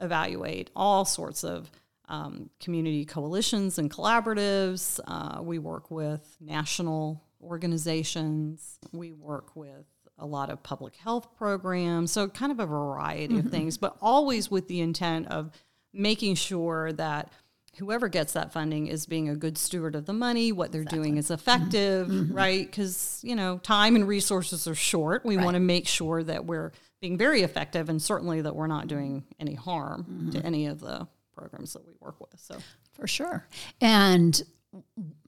evaluate 0.00 0.70
all 0.76 1.04
sorts 1.04 1.42
of 1.42 1.70
um, 2.08 2.50
community 2.60 3.04
coalitions 3.04 3.78
and 3.78 3.90
collaboratives. 3.90 5.00
Uh, 5.06 5.42
we 5.42 5.58
work 5.58 5.90
with 5.90 6.36
national 6.40 7.22
organizations. 7.42 8.78
We 8.92 9.12
work 9.12 9.56
with 9.56 9.86
a 10.18 10.26
lot 10.26 10.50
of 10.50 10.62
public 10.62 10.96
health 10.96 11.36
programs. 11.36 12.12
So, 12.12 12.28
kind 12.28 12.52
of 12.52 12.60
a 12.60 12.66
variety 12.66 13.34
mm-hmm. 13.34 13.46
of 13.46 13.52
things, 13.52 13.78
but 13.78 13.96
always 14.00 14.50
with 14.50 14.68
the 14.68 14.80
intent 14.80 15.28
of 15.28 15.50
making 15.92 16.34
sure 16.34 16.92
that 16.92 17.32
whoever 17.78 18.08
gets 18.08 18.32
that 18.32 18.52
funding 18.52 18.86
is 18.86 19.06
being 19.06 19.28
a 19.28 19.36
good 19.36 19.58
steward 19.58 19.94
of 19.94 20.06
the 20.06 20.12
money, 20.12 20.52
what 20.52 20.72
they're 20.72 20.82
exactly. 20.82 20.98
doing 20.98 21.16
is 21.18 21.30
effective, 21.30 22.08
mm-hmm. 22.08 22.34
right? 22.34 22.66
Because, 22.66 23.20
you 23.22 23.36
know, 23.36 23.58
time 23.58 23.96
and 23.96 24.08
resources 24.08 24.66
are 24.66 24.74
short. 24.74 25.24
We 25.24 25.36
right. 25.36 25.44
want 25.44 25.54
to 25.56 25.60
make 25.60 25.86
sure 25.86 26.22
that 26.22 26.46
we're 26.46 26.72
being 27.00 27.18
very 27.18 27.42
effective 27.42 27.88
and 27.88 28.00
certainly 28.00 28.40
that 28.40 28.56
we're 28.56 28.66
not 28.66 28.86
doing 28.86 29.24
any 29.38 29.54
harm 29.54 30.04
mm-hmm. 30.04 30.30
to 30.30 30.46
any 30.46 30.66
of 30.66 30.80
the 30.80 31.06
programs 31.36 31.74
that 31.74 31.86
we 31.86 31.92
work 32.00 32.18
with. 32.20 32.40
So, 32.40 32.56
for 32.92 33.06
sure. 33.06 33.46
And 33.80 34.42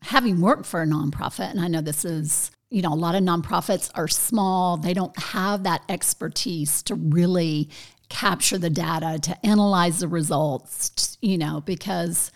having 0.02 0.40
worked 0.40 0.66
for 0.66 0.82
a 0.82 0.86
nonprofit, 0.86 1.50
and 1.50 1.60
I 1.60 1.68
know 1.68 1.82
this 1.82 2.04
is, 2.04 2.50
you 2.70 2.82
know, 2.82 2.92
a 2.92 2.96
lot 2.96 3.14
of 3.14 3.22
nonprofits 3.22 3.90
are 3.94 4.08
small, 4.08 4.76
they 4.78 4.94
don't 4.94 5.18
have 5.18 5.64
that 5.64 5.82
expertise 5.88 6.82
to 6.84 6.94
really 6.94 7.68
capture 8.08 8.58
the 8.58 8.70
data, 8.70 9.18
to 9.20 9.46
analyze 9.46 10.00
the 10.00 10.08
results, 10.08 11.18
you 11.20 11.38
know, 11.38 11.62
because, 11.66 12.30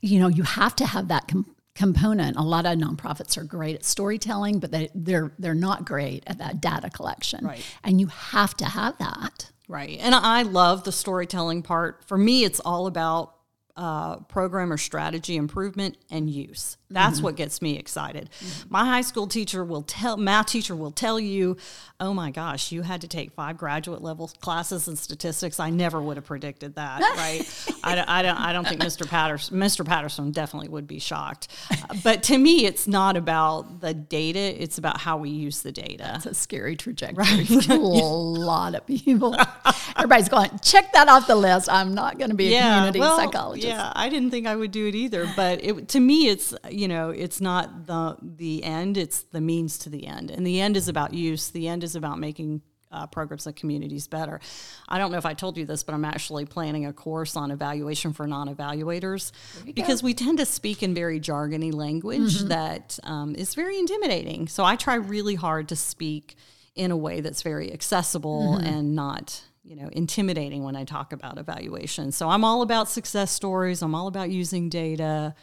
you 0.00 0.18
know, 0.18 0.28
you 0.28 0.42
have 0.42 0.74
to 0.76 0.86
have 0.86 1.08
that 1.08 1.28
com- 1.28 1.54
component. 1.74 2.36
A 2.36 2.42
lot 2.42 2.66
of 2.66 2.78
nonprofits 2.78 3.38
are 3.38 3.44
great 3.44 3.76
at 3.76 3.84
storytelling, 3.84 4.58
but 4.58 4.72
they, 4.72 4.88
they're 4.94 5.32
they're 5.38 5.54
not 5.54 5.84
great 5.84 6.24
at 6.26 6.38
that 6.38 6.60
data 6.60 6.90
collection. 6.90 7.44
Right. 7.44 7.64
And 7.84 8.00
you 8.00 8.08
have 8.08 8.56
to 8.56 8.64
have 8.64 8.98
that. 8.98 9.50
Right. 9.68 9.98
And 10.00 10.14
I 10.14 10.42
love 10.42 10.84
the 10.84 10.92
storytelling 10.92 11.62
part. 11.62 12.04
For 12.06 12.18
me, 12.18 12.44
it's 12.44 12.60
all 12.60 12.86
about 12.86 13.34
uh, 13.78 14.16
program 14.22 14.72
or 14.72 14.76
strategy 14.76 15.36
improvement 15.36 15.96
and 16.10 16.28
use. 16.28 16.76
That's 16.90 17.16
mm-hmm. 17.16 17.24
what 17.24 17.36
gets 17.36 17.62
me 17.62 17.78
excited. 17.78 18.28
Mm-hmm. 18.40 18.72
My 18.72 18.84
high 18.84 19.02
school 19.02 19.28
teacher 19.28 19.64
will 19.64 19.82
tell, 19.82 20.16
math 20.16 20.46
teacher 20.46 20.74
will 20.74 20.90
tell 20.90 21.20
you, 21.20 21.56
oh 22.00 22.12
my 22.12 22.32
gosh, 22.32 22.72
you 22.72 22.82
had 22.82 23.02
to 23.02 23.08
take 23.08 23.30
five 23.32 23.56
graduate 23.56 24.02
level 24.02 24.32
classes 24.40 24.88
in 24.88 24.96
statistics. 24.96 25.60
I 25.60 25.70
never 25.70 26.02
would 26.02 26.16
have 26.16 26.26
predicted 26.26 26.74
that, 26.74 27.00
right? 27.16 27.76
I, 27.84 27.94
don't, 27.94 28.08
I, 28.08 28.22
don't, 28.22 28.40
I 28.40 28.52
don't 28.52 28.66
think 28.66 28.80
Mr. 28.80 29.08
Patterson, 29.08 29.56
Mr. 29.58 29.86
Patterson 29.86 30.32
definitely 30.32 30.70
would 30.70 30.88
be 30.88 30.98
shocked. 30.98 31.46
Uh, 31.70 31.94
but 32.02 32.24
to 32.24 32.38
me, 32.38 32.64
it's 32.64 32.88
not 32.88 33.16
about 33.16 33.80
the 33.80 33.94
data, 33.94 34.60
it's 34.60 34.78
about 34.78 35.00
how 35.00 35.18
we 35.18 35.30
use 35.30 35.62
the 35.62 35.70
data. 35.70 35.98
That's 35.98 36.26
a 36.26 36.34
scary 36.34 36.74
trajectory 36.74 37.22
right? 37.22 37.46
for 37.46 37.74
a 37.74 37.76
lot 37.76 38.74
of 38.74 38.84
people. 38.86 39.36
Everybody's 39.96 40.28
going, 40.28 40.50
check 40.62 40.92
that 40.94 41.08
off 41.08 41.28
the 41.28 41.36
list. 41.36 41.68
I'm 41.70 41.94
not 41.94 42.18
going 42.18 42.30
to 42.30 42.36
be 42.36 42.48
a 42.48 42.50
yeah, 42.50 42.74
community 42.74 42.98
well, 42.98 43.16
psychologist. 43.16 43.67
Yeah, 43.67 43.67
I 43.94 44.08
didn't 44.08 44.30
think 44.30 44.46
I 44.46 44.56
would 44.56 44.70
do 44.70 44.86
it 44.86 44.94
either. 44.94 45.30
But 45.36 45.62
it, 45.64 45.88
to 45.88 46.00
me, 46.00 46.28
it's, 46.28 46.54
you 46.70 46.88
know, 46.88 47.10
it's 47.10 47.40
not 47.40 47.86
the, 47.86 48.16
the 48.22 48.64
end, 48.64 48.96
it's 48.96 49.22
the 49.22 49.40
means 49.40 49.78
to 49.78 49.90
the 49.90 50.06
end. 50.06 50.30
And 50.30 50.46
the 50.46 50.60
end 50.60 50.76
is 50.76 50.88
about 50.88 51.14
use, 51.14 51.50
the 51.50 51.68
end 51.68 51.84
is 51.84 51.96
about 51.96 52.18
making 52.18 52.62
uh, 52.90 53.06
programs 53.06 53.46
and 53.46 53.54
communities 53.54 54.06
better. 54.06 54.40
I 54.88 54.98
don't 54.98 55.10
know 55.12 55.18
if 55.18 55.26
I 55.26 55.34
told 55.34 55.56
you 55.56 55.66
this, 55.66 55.82
but 55.82 55.94
I'm 55.94 56.04
actually 56.04 56.46
planning 56.46 56.86
a 56.86 56.92
course 56.92 57.36
on 57.36 57.50
evaluation 57.50 58.12
for 58.12 58.26
non 58.26 58.54
evaluators 58.54 59.32
because 59.74 60.00
go. 60.00 60.06
we 60.06 60.14
tend 60.14 60.38
to 60.38 60.46
speak 60.46 60.82
in 60.82 60.94
very 60.94 61.20
jargony 61.20 61.72
language 61.72 62.38
mm-hmm. 62.38 62.48
that 62.48 62.98
um, 63.02 63.34
is 63.34 63.54
very 63.54 63.78
intimidating. 63.78 64.48
So 64.48 64.64
I 64.64 64.76
try 64.76 64.94
really 64.94 65.34
hard 65.34 65.68
to 65.68 65.76
speak 65.76 66.36
in 66.74 66.90
a 66.90 66.96
way 66.96 67.20
that's 67.20 67.42
very 67.42 67.72
accessible 67.72 68.54
mm-hmm. 68.54 68.66
and 68.66 68.94
not 68.94 69.42
you 69.68 69.76
know 69.76 69.88
intimidating 69.92 70.64
when 70.64 70.76
I 70.76 70.84
talk 70.84 71.12
about 71.12 71.38
evaluation. 71.38 72.10
So 72.12 72.28
I'm 72.28 72.44
all 72.44 72.62
about 72.62 72.88
success 72.88 73.30
stories. 73.30 73.82
I'm 73.82 73.94
all 73.94 74.06
about 74.06 74.30
using 74.30 74.68
data. 74.68 75.34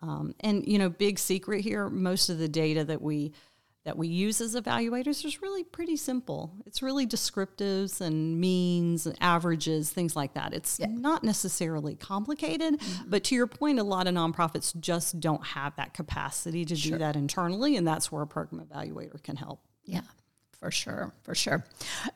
Um, 0.00 0.34
and 0.40 0.66
you 0.66 0.78
know, 0.78 0.88
big 0.88 1.18
secret 1.18 1.62
here: 1.62 1.88
most 1.88 2.28
of 2.28 2.38
the 2.38 2.48
data 2.48 2.84
that 2.84 3.02
we 3.02 3.32
that 3.84 3.98
we 3.98 4.06
use 4.06 4.40
as 4.40 4.54
evaluators 4.54 5.24
is 5.24 5.42
really 5.42 5.64
pretty 5.64 5.96
simple. 5.96 6.54
It's 6.66 6.82
really 6.82 7.04
descriptives 7.04 8.00
and 8.00 8.40
means, 8.40 9.06
and 9.06 9.16
averages, 9.20 9.90
things 9.90 10.14
like 10.14 10.34
that. 10.34 10.54
It's 10.54 10.78
yeah. 10.78 10.86
not 10.88 11.24
necessarily 11.24 11.96
complicated, 11.96 12.78
mm-hmm. 12.78 13.10
but 13.10 13.24
to 13.24 13.34
your 13.34 13.48
point, 13.48 13.80
a 13.80 13.82
lot 13.82 14.06
of 14.06 14.14
nonprofits 14.14 14.78
just 14.78 15.18
don't 15.18 15.44
have 15.44 15.74
that 15.76 15.94
capacity 15.94 16.64
to 16.66 16.76
sure. 16.76 16.92
do 16.92 16.98
that 16.98 17.16
internally, 17.16 17.76
and 17.76 17.86
that's 17.86 18.12
where 18.12 18.22
a 18.22 18.26
program 18.26 18.64
evaluator 18.64 19.20
can 19.22 19.34
help. 19.34 19.60
Yeah. 19.84 20.02
For 20.62 20.70
sure, 20.70 21.12
for 21.24 21.34
sure. 21.34 21.64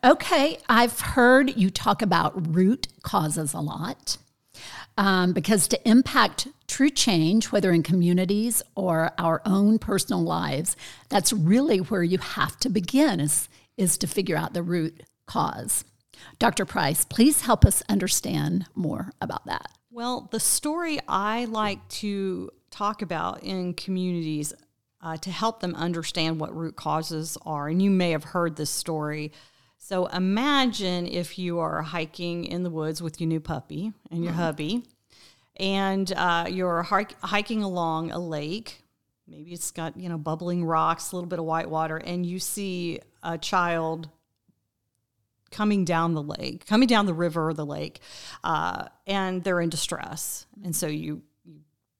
Okay, 0.04 0.58
I've 0.68 1.00
heard 1.00 1.56
you 1.56 1.68
talk 1.68 2.00
about 2.00 2.54
root 2.54 2.86
causes 3.02 3.52
a 3.54 3.58
lot. 3.58 4.18
Um, 4.96 5.32
because 5.32 5.66
to 5.66 5.88
impact 5.88 6.46
true 6.68 6.88
change, 6.88 7.50
whether 7.50 7.72
in 7.72 7.82
communities 7.82 8.62
or 8.76 9.10
our 9.18 9.42
own 9.44 9.80
personal 9.80 10.22
lives, 10.22 10.76
that's 11.08 11.32
really 11.32 11.78
where 11.78 12.04
you 12.04 12.18
have 12.18 12.56
to 12.60 12.68
begin 12.68 13.18
is, 13.18 13.48
is 13.76 13.98
to 13.98 14.06
figure 14.06 14.36
out 14.36 14.54
the 14.54 14.62
root 14.62 15.02
cause. 15.26 15.84
Dr. 16.38 16.64
Price, 16.64 17.04
please 17.04 17.40
help 17.40 17.64
us 17.64 17.82
understand 17.88 18.66
more 18.76 19.10
about 19.20 19.44
that. 19.46 19.72
Well, 19.90 20.28
the 20.30 20.38
story 20.38 21.00
I 21.08 21.46
like 21.46 21.86
to 21.88 22.50
talk 22.70 23.02
about 23.02 23.42
in 23.42 23.74
communities 23.74 24.52
uh, 25.06 25.16
to 25.18 25.30
help 25.30 25.60
them 25.60 25.74
understand 25.74 26.40
what 26.40 26.54
root 26.54 26.76
causes 26.76 27.38
are, 27.46 27.68
and 27.68 27.80
you 27.80 27.90
may 27.90 28.10
have 28.10 28.24
heard 28.24 28.56
this 28.56 28.70
story 28.70 29.32
so 29.78 30.06
imagine 30.06 31.06
if 31.06 31.38
you 31.38 31.60
are 31.60 31.80
hiking 31.80 32.44
in 32.44 32.64
the 32.64 32.70
woods 32.70 33.00
with 33.00 33.20
your 33.20 33.28
new 33.28 33.38
puppy 33.38 33.92
and 34.10 34.24
your 34.24 34.32
mm-hmm. 34.32 34.42
hubby, 34.42 34.82
and 35.56 36.12
uh, 36.12 36.46
you're 36.50 36.82
hiking 36.82 37.62
along 37.62 38.10
a 38.10 38.18
lake. 38.18 38.82
Maybe 39.28 39.52
it's 39.52 39.70
got 39.70 39.96
you 39.96 40.08
know 40.08 40.18
bubbling 40.18 40.64
rocks, 40.64 41.12
a 41.12 41.16
little 41.16 41.28
bit 41.28 41.38
of 41.38 41.44
white 41.44 41.70
water, 41.70 41.98
and 41.98 42.26
you 42.26 42.40
see 42.40 42.98
a 43.22 43.38
child 43.38 44.08
coming 45.52 45.84
down 45.84 46.14
the 46.14 46.22
lake, 46.22 46.66
coming 46.66 46.88
down 46.88 47.06
the 47.06 47.14
river 47.14 47.48
or 47.48 47.54
the 47.54 47.64
lake, 47.64 48.00
uh, 48.42 48.86
and 49.06 49.44
they're 49.44 49.60
in 49.60 49.70
distress. 49.70 50.46
And 50.64 50.74
so 50.74 50.88
you 50.88 51.22
you 51.35 51.35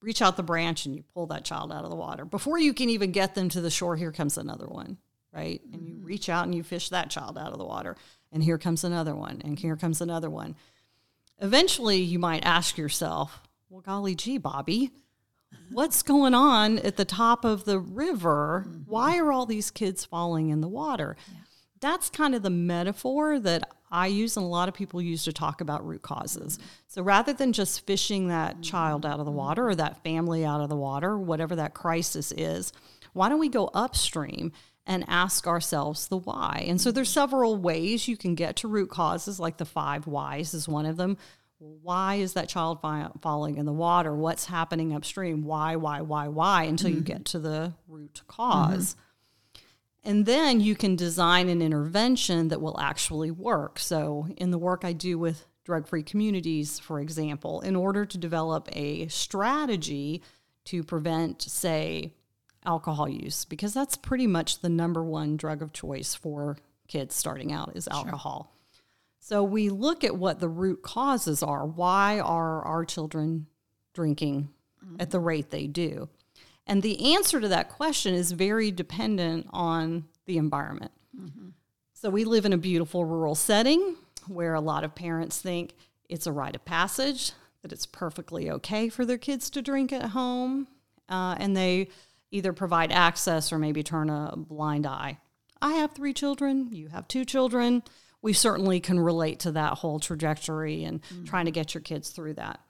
reach 0.01 0.23
out 0.23 0.37
the 0.37 0.43
branch 0.43 0.87
and 0.87 0.95
you 0.95 1.05
pull 1.15 1.27
that 1.27 1.45
child 1.45 1.73
out 1.73 1.85
of 1.85 1.91
the 1.91 1.97
water. 1.97 2.25
Before 2.25 2.59
you 2.59 2.75
can 2.75 2.91
even 2.91 3.13
get 3.13 3.35
them 3.35 3.49
to 3.51 3.61
the 3.61 3.71
shore, 3.71 3.97
here 3.97 4.13
comes 4.13 4.39
another 4.39 4.67
one 4.67 4.99
right? 5.37 5.61
And 5.73 5.87
you 5.87 5.95
mm-hmm. 5.95 6.05
reach 6.05 6.29
out 6.29 6.47
and 6.47 6.55
you 6.55 6.63
fish 6.63 6.89
that 6.89 7.11
child 7.11 7.37
out 7.37 7.53
of 7.53 7.59
the 7.59 7.65
water. 7.65 7.97
And 8.33 8.43
here 8.43 8.59
comes 8.59 8.83
another 8.83 9.15
one, 9.15 9.41
and 9.45 9.59
here 9.59 9.77
comes 9.77 10.01
another 10.01 10.31
one. 10.31 10.57
Eventually, 11.41 11.99
you 11.99 12.19
might 12.19 12.45
ask 12.45 12.77
yourself, 12.77 13.41
well, 13.69 13.83
golly 13.83 14.15
gee, 14.15 14.39
Bobby, 14.39 14.91
what's 15.71 16.03
going 16.03 16.35
on 16.35 16.79
at 16.79 16.97
the 16.97 17.05
top 17.05 17.45
of 17.45 17.65
the 17.65 17.79
river? 17.79 18.65
Mm-hmm. 18.67 18.91
Why 18.91 19.19
are 19.19 19.31
all 19.31 19.47
these 19.47 19.71
kids 19.71 20.05
falling 20.05 20.49
in 20.49 20.61
the 20.61 20.69
water? 20.69 21.17
Yeah. 21.29 21.39
That's 21.81 22.09
kind 22.09 22.35
of 22.35 22.43
the 22.43 22.51
metaphor 22.51 23.39
that 23.39 23.71
I 23.97 24.09
use 24.09 24.37
and 24.37 24.45
a 24.45 24.49
lot 24.49 24.69
of 24.69 24.75
people 24.75 25.01
use 25.01 25.25
to 25.25 25.33
talk 25.33 25.63
about 25.63 25.87
root 25.87 26.03
causes. 26.03 26.59
Mm-hmm. 26.59 26.67
So 26.89 27.03
rather 27.03 27.33
than 27.33 27.55
just 27.55 27.87
fishing 27.87 28.29
that 28.29 28.53
mm-hmm. 28.53 28.63
child 28.63 29.07
out 29.07 29.21
of 29.21 29.25
the 29.25 29.33
water 29.33 29.69
or 29.69 29.75
that 29.75 30.03
family 30.05 30.45
out 30.45 30.61
of 30.61 30.69
the 30.69 30.77
water, 30.77 31.19
whatever 31.19 31.57
that 31.57 31.73
crisis 31.73 32.31
is, 32.33 32.75
why 33.15 33.31
don't 33.31 33.39
we 33.39 33.49
go 33.49 33.71
upstream 33.73 34.53
and 34.87 35.05
ask 35.09 35.47
ourselves 35.47 36.09
the 36.09 36.19
why. 36.19 36.65
And 36.69 36.79
so 36.81 36.93
there's 36.93 37.09
several 37.09 37.57
ways 37.57 38.07
you 38.07 38.19
can 38.19 38.35
get 38.35 38.57
to 38.57 38.69
root 38.69 38.91
causes, 38.91 39.41
like 39.41 39.57
the 39.57 39.65
five 39.65 40.07
whys 40.07 40.53
is 40.53 40.69
one 40.69 40.87
of 40.87 40.99
them. 40.99 41.17
Why 41.59 42.17
is 42.17 42.35
that 42.35 42.51
child 42.51 42.83
fi- 42.83 43.11
falling 43.23 43.57
in 43.57 43.65
the 43.65 43.73
water? 43.73 44.15
What's 44.15 44.45
happening 44.45 44.95
upstream? 44.95 45.43
Why, 45.43 45.77
why, 45.77 46.03
why, 46.03 46.29
why? 46.29 46.65
Until 46.65 46.91
mm-hmm. 46.91 46.99
you 46.99 47.03
get 47.03 47.25
to 47.27 47.39
the 47.39 47.73
root 47.89 48.21
cause. 48.29 48.95
Mm-hmm. 50.07 50.11
And 50.11 50.27
then 50.27 50.61
you 50.61 50.75
can 50.75 50.97
design 50.97 51.49
an 51.49 51.61
intervention 51.61 52.49
that 52.49 52.61
will 52.61 52.79
actually 52.81 53.31
work. 53.31 53.79
So, 53.79 54.29
in 54.37 54.51
the 54.51 54.59
work 54.59 54.85
I 54.85 54.93
do 54.93 55.19
with 55.19 55.47
drug 55.65 55.89
free 55.89 56.03
communities, 56.03 56.79
for 56.79 57.01
example, 57.01 57.61
in 57.61 57.75
order 57.75 58.07
to 58.07 58.19
develop 58.19 58.69
a 58.73 59.09
strategy 59.09 60.23
to 60.67 60.85
prevent, 60.85 61.43
say, 61.43 62.13
alcohol 62.65 63.09
use 63.09 63.45
because 63.45 63.73
that's 63.73 63.97
pretty 63.97 64.27
much 64.27 64.61
the 64.61 64.69
number 64.69 65.03
one 65.03 65.37
drug 65.37 65.63
of 65.63 65.73
choice 65.73 66.15
for 66.15 66.57
kids 66.89 67.15
starting 67.15 67.53
out 67.53 67.73
is 67.77 67.89
alcohol. 67.89 68.51
Sure. 68.51 68.83
So 69.21 69.45
we 69.45 69.71
look 69.71 70.05
at 70.05 70.17
what 70.17 70.41
the 70.41 70.49
root 70.49 70.83
causes 70.83 71.43
are. 71.43 71.67
Why 71.67 72.21
are 72.21 72.63
our 72.63 72.85
children 72.85 73.47
drinking 73.95 74.51
mm-hmm. 74.85 74.97
at 75.01 75.11
the 75.11 75.21
rate 75.21 75.51
they 75.51 75.67
do? 75.67 76.09
And 76.67 76.83
the 76.83 77.15
answer 77.15 77.41
to 77.41 77.49
that 77.49 77.69
question 77.69 78.15
is 78.15 78.33
very 78.33 78.71
dependent 78.71 79.47
on 79.51 80.07
the 80.27 80.37
environment. 80.37 80.93
Mm-hmm. 81.19 81.49
So 81.93 82.11
we 82.11 82.25
live 82.25 82.45
in 82.45 82.53
a 82.53 82.59
beautiful 82.59 83.05
rural 83.05 83.35
setting 83.35 83.97
where 84.27 84.55
a 84.55 84.61
lot 84.61 84.85
of 84.85 84.95
parents 84.95 85.41
think 85.41 85.75
it's 86.09 86.27
a 86.27 86.33
rite 86.33 86.57
of 86.57 86.65
passage, 86.65 87.33
that 87.63 87.73
it's 87.73 87.87
perfectly 87.87 88.51
okay 88.51 88.89
for 88.89 89.05
their 89.05 89.19
kids 89.19 89.49
to 89.51 89.63
drink 89.63 89.93
at 89.93 90.11
home. 90.11 90.67
Uh, 91.09 91.37
and 91.39 91.57
they 91.57 91.89
either 92.31 92.53
provide 92.53 92.91
access 92.91 93.53
or 93.53 93.59
maybe 93.59 93.83
turn 93.83 94.11
a 94.11 94.35
blind 94.37 94.87
eye. 94.87 95.19
I 95.63 95.75
have 95.75 95.93
three 95.93 96.13
children, 96.13 96.69
you 96.73 96.89
have 96.89 97.09
two 97.09 97.25
children. 97.25 97.83
We 98.23 98.33
certainly 98.33 98.81
can 98.81 98.99
relate 98.99 99.41
to 99.41 99.53
that 99.53 99.75
whole 99.75 100.01
trajectory 100.01 100.85
and 100.85 101.01
mm-hmm. 101.03 101.25
trying 101.25 101.45
to 101.45 101.51
get 101.51 101.75
your 101.75 101.81
kids 101.81 102.11
through 102.11 102.35
that. 102.35 102.61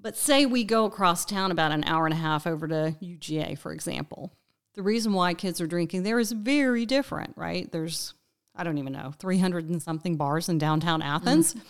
But 0.00 0.16
say 0.16 0.46
we 0.46 0.64
go 0.64 0.86
across 0.86 1.24
town 1.24 1.50
about 1.50 1.72
an 1.72 1.84
hour 1.84 2.06
and 2.06 2.14
a 2.14 2.18
half 2.18 2.46
over 2.46 2.66
to 2.68 2.96
UGA, 3.02 3.58
for 3.58 3.72
example. 3.72 4.32
The 4.74 4.82
reason 4.82 5.12
why 5.12 5.34
kids 5.34 5.60
are 5.60 5.66
drinking 5.66 6.04
there 6.04 6.18
is 6.18 6.32
very 6.32 6.86
different, 6.86 7.34
right? 7.36 7.70
There's, 7.70 8.14
I 8.54 8.64
don't 8.64 8.78
even 8.78 8.92
know, 8.92 9.12
300 9.18 9.68
and 9.68 9.82
something 9.82 10.16
bars 10.16 10.48
in 10.48 10.58
downtown 10.58 11.02
Athens. 11.02 11.54
Mm-hmm 11.54 11.66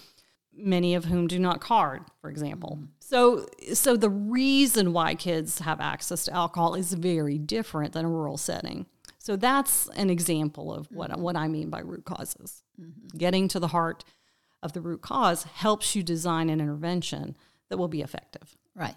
many 0.63 0.95
of 0.95 1.07
whom 1.07 1.27
do 1.27 1.39
not 1.39 1.61
card, 1.61 2.03
for 2.21 2.31
example. 2.31 2.81
So, 3.01 3.47
so 3.73 3.97
the 3.97 4.11
reason 4.11 4.93
why 4.93 5.15
kids 5.15 5.61
have 5.61 5.81
access 5.81 6.25
to 6.25 6.35
alcohol 6.35 6.75
is 6.75 6.93
very 6.93 7.39
different 7.39 7.93
than 7.93 8.05
a 8.05 8.09
rural 8.09 8.37
setting. 8.37 8.87
So 9.19 9.37
that's 9.37 9.89
an 9.97 10.11
example 10.11 10.73
of 10.73 10.89
what 10.91 11.19
what 11.19 11.37
I 11.37 11.49
mean 11.49 11.69
by 11.71 11.81
root 11.81 12.05
causes. 12.05 12.63
Mm-hmm. 12.81 13.19
Getting 13.19 13.49
to 13.49 13.61
the 13.61 13.69
heart 13.69 14.05
of 14.63 14.73
the 14.73 14.81
root 14.81 15.03
cause 15.03 15.45
helps 15.45 15.95
you 15.95 16.03
design 16.03 16.49
an 16.49 16.61
intervention 16.61 17.37
that 17.71 17.79
will 17.79 17.89
be 17.89 18.03
effective. 18.03 18.57
Right. 18.75 18.97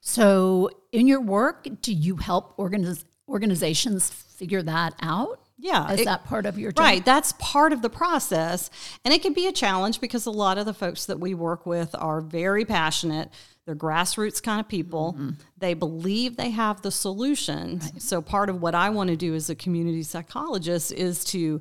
So, 0.00 0.70
in 0.92 1.06
your 1.06 1.20
work, 1.20 1.68
do 1.82 1.92
you 1.92 2.16
help 2.16 2.56
organiz- 2.56 3.04
organizations 3.28 4.08
figure 4.10 4.62
that 4.62 4.94
out? 5.02 5.40
Yeah. 5.58 5.92
Is 5.92 6.00
it, 6.00 6.04
that 6.06 6.24
part 6.24 6.46
of 6.46 6.58
your 6.58 6.72
job? 6.72 6.82
Right. 6.82 7.04
That's 7.04 7.34
part 7.38 7.74
of 7.74 7.82
the 7.82 7.90
process. 7.90 8.70
And 9.04 9.12
it 9.12 9.20
can 9.20 9.34
be 9.34 9.46
a 9.46 9.52
challenge 9.52 10.00
because 10.00 10.24
a 10.24 10.30
lot 10.30 10.56
of 10.56 10.64
the 10.64 10.72
folks 10.72 11.04
that 11.06 11.20
we 11.20 11.34
work 11.34 11.66
with 11.66 11.94
are 11.98 12.22
very 12.22 12.64
passionate. 12.64 13.30
They're 13.66 13.76
grassroots 13.76 14.42
kind 14.42 14.58
of 14.58 14.68
people. 14.68 15.12
Mm-hmm. 15.12 15.30
They 15.58 15.74
believe 15.74 16.36
they 16.36 16.50
have 16.50 16.80
the 16.80 16.90
solutions. 16.90 17.90
Right. 17.92 18.02
So, 18.02 18.22
part 18.22 18.48
of 18.48 18.62
what 18.62 18.74
I 18.74 18.88
want 18.88 19.10
to 19.10 19.16
do 19.16 19.34
as 19.34 19.50
a 19.50 19.54
community 19.54 20.02
psychologist 20.02 20.92
is 20.92 21.24
to 21.26 21.60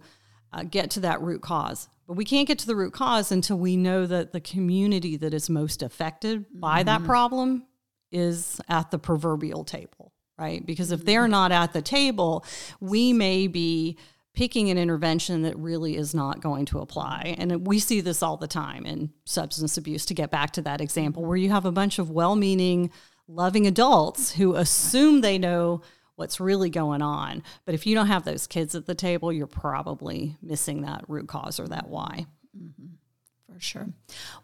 uh, 0.54 0.64
get 0.64 0.92
to 0.92 1.02
that 1.02 1.22
root 1.22 1.42
cause. 1.42 1.90
But 2.10 2.18
we 2.18 2.26
can't 2.26 2.48
get 2.48 2.60
to 2.60 2.68
the 2.68 2.76
root 2.76 2.92
cause 2.92 3.32
until 3.32 3.58
we 3.58 3.78
know 3.78 4.06
that 4.08 4.34
the 4.34 4.42
community 4.42 5.16
that 5.16 5.34
is 5.34 5.50
most 5.50 5.84
affected 5.84 6.48
by 6.52 6.80
mm-hmm. 6.80 6.88
that 6.88 7.04
problem 7.06 7.68
is 8.12 8.60
at 8.68 8.92
the 8.92 9.00
proverbial 9.00 9.64
table 9.64 10.12
right? 10.40 10.66
Because 10.66 10.92
if 10.92 11.06
they're 11.06 11.28
not 11.28 11.52
at 11.52 11.74
the 11.74 11.82
table, 11.82 12.46
we 12.80 13.14
may 13.14 13.48
be 13.48 13.98
picking 14.34 14.70
an 14.70 14.78
intervention 14.78 15.42
that 15.42 15.58
really 15.58 15.98
is 15.98 16.16
not 16.16 16.40
going 16.42 16.66
to 16.66 16.80
apply. 16.80 17.36
And 17.38 17.68
we 17.68 17.78
see 17.80 18.00
this 18.00 18.24
all 18.24 18.38
the 18.38 18.48
time 18.48 18.86
in 18.86 19.12
substance 19.26 19.78
abuse, 19.78 20.06
to 20.06 20.14
get 20.14 20.32
back 20.32 20.52
to 20.52 20.62
that 20.62 20.80
example, 20.80 21.26
where 21.26 21.36
you 21.38 21.50
have 21.50 21.66
a 21.66 21.72
bunch 21.72 22.00
of 22.00 22.10
well 22.10 22.36
meaning, 22.36 22.90
loving 23.28 23.68
adults 23.68 24.32
who 24.32 24.56
assume 24.56 25.22
they 25.22 25.38
know 25.38 25.82
what's 26.20 26.40
really 26.40 26.70
going 26.70 27.02
on. 27.02 27.44
But 27.66 27.76
if 27.76 27.88
you 27.88 27.96
don't 27.96 28.08
have 28.08 28.26
those 28.26 28.46
kids 28.48 28.76
at 28.76 28.86
the 28.86 28.96
table, 28.96 29.32
you're 29.32 29.48
probably 29.48 30.36
missing 30.42 30.82
that 30.82 31.06
root 31.08 31.28
cause 31.28 31.60
or 31.60 31.68
that 31.68 31.90
why. 31.90 32.26
Mm-hmm. 32.58 33.54
For 33.54 33.60
sure. 33.60 33.88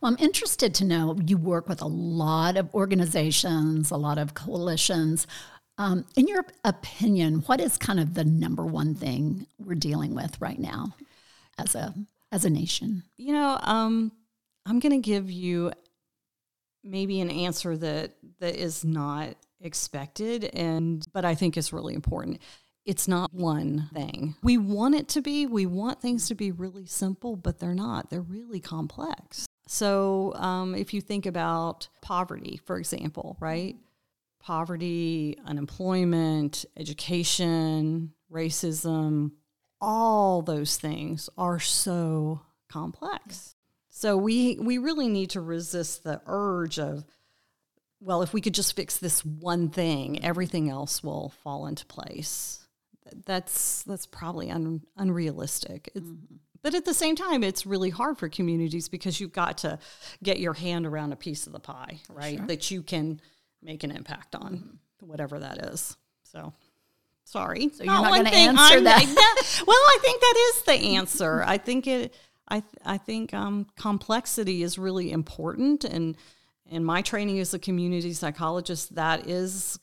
Well, 0.01 0.12
I'm 0.12 0.17
interested 0.20 0.74
to 0.75 0.86
know 0.86 1.17
you 1.25 1.38
work 1.38 1.70
with 1.70 1.82
a 1.82 1.88
lot 1.88 2.58
of 2.58 2.74
organizations, 2.74 3.91
a 3.91 3.98
lot 3.98 4.17
of 4.17 4.34
coalitions. 4.34 5.27
Um, 5.77 6.05
in 6.15 6.27
your 6.27 6.46
opinion, 6.63 7.44
what 7.46 7.62
is 7.62 7.77
kind 7.77 8.00
of 8.00 8.13
the 8.13 8.24
number 8.24 8.65
one 8.65 8.96
thing 8.96 9.46
we're 9.60 9.75
dealing 9.75 10.15
with 10.15 10.39
right 10.41 10.58
now? 10.58 10.96
as 11.58 11.75
a 11.75 11.94
as 12.32 12.46
a 12.46 12.50
nation? 12.50 13.03
You 13.17 13.34
know, 13.34 13.58
um, 13.62 14.12
I'm 14.65 14.79
going 14.79 15.01
to 15.01 15.05
give 15.05 15.29
you 15.29 15.72
maybe 16.84 17.22
an 17.22 17.29
answer 17.29 17.75
that 17.77 18.12
that 18.39 18.55
is 18.55 18.84
not 18.84 19.36
expected, 19.62 20.46
and 20.54 21.04
but 21.14 21.26
I 21.26 21.36
think 21.36 21.58
it's 21.58 21.74
really 21.74 21.94
important. 21.94 22.40
It's 22.86 23.08
not 23.08 23.34
one 23.34 23.90
thing. 23.94 24.36
We 24.44 24.58
want 24.58 24.96
it 24.96 25.08
to 25.10 25.22
be. 25.22 25.48
We 25.48 25.66
want 25.66 26.02
things 26.02 26.28
to 26.28 26.36
be 26.36 26.52
really 26.52 26.86
simple, 26.86 27.36
but 27.36 27.60
they're 27.60 27.74
not. 27.74 28.10
They're 28.10 28.22
really 28.22 28.60
complex. 28.60 29.48
So, 29.68 30.34
um, 30.36 30.76
if 30.76 30.94
you 30.94 31.02
think 31.02 31.26
about 31.26 31.88
poverty, 32.02 32.60
for 32.66 32.78
example, 32.78 33.38
right? 33.40 33.76
Poverty, 34.40 35.40
unemployment, 35.46 36.66
education, 36.78 38.14
racism, 38.32 39.32
all 39.82 40.42
those 40.42 40.78
things 40.78 41.30
are 41.38 41.60
so 41.60 42.42
complex. 42.70 43.56
So 43.90 44.18
we 44.18 44.58
we 44.60 44.78
really 44.78 45.08
need 45.08 45.32
to 45.32 45.42
resist 45.42 46.04
the 46.04 46.22
urge 46.26 46.80
of 46.80 47.06
well, 48.06 48.22
if 48.22 48.34
we 48.34 48.42
could 48.42 48.54
just 48.54 48.76
fix 48.76 48.98
this 48.98 49.26
one 49.26 49.70
thing, 49.70 50.24
everything 50.24 50.70
else 50.70 51.04
will 51.04 51.34
fall 51.42 51.66
into 51.66 51.86
place. 51.88 52.64
That's 53.26 53.82
that's 53.84 54.06
probably 54.06 54.52
un, 54.52 54.82
unrealistic. 54.96 55.90
Mm-hmm. 55.96 56.36
But 56.62 56.76
at 56.76 56.86
the 56.86 56.94
same 56.94 57.16
time, 57.16 57.44
it's 57.44 57.66
really 57.66 57.90
hard 57.90 58.18
for 58.18 58.30
communities 58.30 58.90
because 58.90 59.20
you've 59.20 59.34
got 59.34 59.60
to 59.60 59.80
get 60.24 60.40
your 60.40 60.54
hand 60.54 60.86
around 60.86 61.14
a 61.14 61.16
piece 61.16 61.46
of 61.48 61.54
the 61.54 61.60
pie, 61.60 62.00
right? 62.10 62.38
Sure. 62.38 62.48
That 62.48 62.72
you 62.72 62.82
can 62.84 63.20
make 63.62 63.84
an 63.84 63.92
impact 63.92 64.36
on, 64.36 64.58
mm-hmm. 64.58 65.08
whatever 65.08 65.40
that 65.40 65.66
is. 65.74 65.98
So 66.24 66.54
sorry. 67.24 67.70
So 67.70 67.84
you're 67.84 67.94
not, 67.94 68.04
not 68.04 68.14
going 68.14 68.26
to 68.26 68.36
answer 68.36 68.78
I'm, 68.78 68.84
that. 68.84 69.64
well, 69.68 69.78
I 69.78 69.98
think 70.02 70.22
that 70.22 70.36
is 70.38 70.62
the 70.64 70.96
answer. 70.96 71.44
I 71.44 71.58
think 71.58 71.88
it. 71.88 72.14
I 72.48 72.62
I 72.86 73.00
think 73.00 73.34
um, 73.34 73.66
complexity 73.76 74.62
is 74.62 74.78
really 74.78 75.12
important, 75.12 75.84
and 75.84 76.16
in 76.69 76.84
my 76.84 77.01
training 77.01 77.39
as 77.39 77.53
a 77.53 77.60
community 77.60 78.13
psychologist, 78.13 78.95
that 78.95 79.27
is 79.27 79.79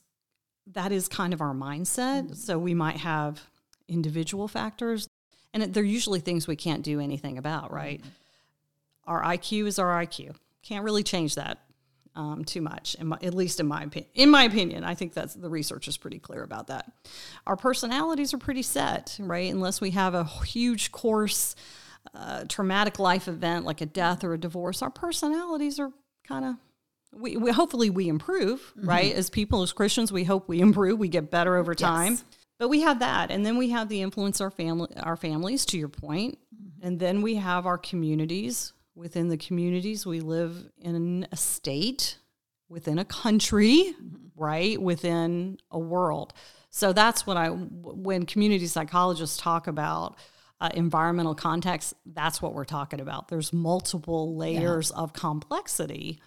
that 0.67 0.91
is 0.91 1.07
kind 1.07 1.33
of 1.33 1.41
our 1.41 1.53
mindset. 1.53 2.23
Mm-hmm. 2.23 2.33
So 2.33 2.57
we 2.57 2.73
might 2.73 2.97
have 2.97 3.41
individual 3.87 4.47
factors, 4.47 5.09
and 5.53 5.73
they're 5.73 5.83
usually 5.83 6.19
things 6.19 6.47
we 6.47 6.55
can't 6.55 6.83
do 6.83 6.99
anything 6.99 7.37
about, 7.37 7.71
right? 7.71 7.99
Mm-hmm. 7.99 8.09
Our 9.05 9.23
IQ 9.23 9.67
is 9.67 9.79
our 9.79 10.03
IQ. 10.03 10.35
Can't 10.61 10.85
really 10.85 11.03
change 11.03 11.35
that 11.35 11.59
um, 12.15 12.45
too 12.45 12.61
much, 12.61 12.95
my, 13.01 13.17
at 13.21 13.33
least 13.33 13.59
in 13.59 13.67
my 13.67 13.83
opinion. 13.83 14.09
In 14.13 14.29
my 14.29 14.43
opinion, 14.43 14.83
I 14.83 14.95
think 14.95 15.13
that's 15.13 15.33
the 15.33 15.49
research 15.49 15.87
is 15.87 15.97
pretty 15.97 16.19
clear 16.19 16.43
about 16.43 16.67
that. 16.67 16.91
Our 17.45 17.57
personalities 17.57 18.33
are 18.33 18.37
pretty 18.37 18.61
set, 18.61 19.17
right? 19.19 19.51
Unless 19.51 19.81
we 19.81 19.91
have 19.91 20.13
a 20.13 20.23
huge 20.23 20.91
course, 20.91 21.55
uh, 22.13 22.45
traumatic 22.47 22.99
life 22.99 23.27
event 23.27 23.65
like 23.65 23.81
a 23.81 23.85
death 23.85 24.23
or 24.23 24.33
a 24.33 24.37
divorce, 24.37 24.81
our 24.81 24.89
personalities 24.89 25.79
are 25.79 25.91
kind 26.25 26.45
of 26.45 26.55
we, 27.15 27.37
we, 27.37 27.51
hopefully 27.51 27.89
we 27.89 28.07
improve, 28.07 28.59
mm-hmm. 28.77 28.87
right? 28.87 29.13
As 29.13 29.29
people, 29.29 29.61
as 29.61 29.73
Christians, 29.73 30.11
we 30.11 30.23
hope 30.23 30.47
we 30.47 30.59
improve. 30.59 30.99
We 30.99 31.07
get 31.07 31.31
better 31.31 31.55
over 31.55 31.75
time. 31.75 32.13
Yes. 32.13 32.25
But 32.59 32.69
we 32.69 32.81
have 32.81 32.99
that, 32.99 33.31
and 33.31 33.45
then 33.45 33.57
we 33.57 33.71
have 33.71 33.89
the 33.89 34.01
influence 34.01 34.39
our 34.39 34.51
family, 34.51 34.89
our 35.01 35.17
families. 35.17 35.65
To 35.65 35.77
your 35.77 35.89
point, 35.89 36.37
mm-hmm. 36.53 36.85
and 36.85 36.99
then 36.99 37.21
we 37.21 37.35
have 37.35 37.65
our 37.65 37.77
communities 37.77 38.73
within 38.95 39.27
the 39.27 39.37
communities 39.37 40.05
we 40.05 40.19
live 40.19 40.69
in 40.77 41.27
a 41.31 41.37
state 41.37 42.17
within 42.69 42.99
a 42.99 43.05
country 43.05 43.95
mm-hmm. 43.95 44.15
right 44.35 44.81
within 44.81 45.57
a 45.71 45.79
world 45.79 46.33
so 46.69 46.93
that's 46.93 47.25
what 47.25 47.37
i 47.37 47.47
when 47.49 48.25
community 48.25 48.67
psychologists 48.67 49.37
talk 49.37 49.67
about 49.67 50.15
uh, 50.61 50.69
environmental 50.73 51.35
context 51.35 51.93
that's 52.05 52.41
what 52.41 52.53
we're 52.53 52.63
talking 52.63 52.99
about 52.99 53.27
there's 53.27 53.51
multiple 53.51 54.35
layers 54.37 54.91
yeah. 54.93 55.01
of 55.01 55.13
complexity 55.13 56.19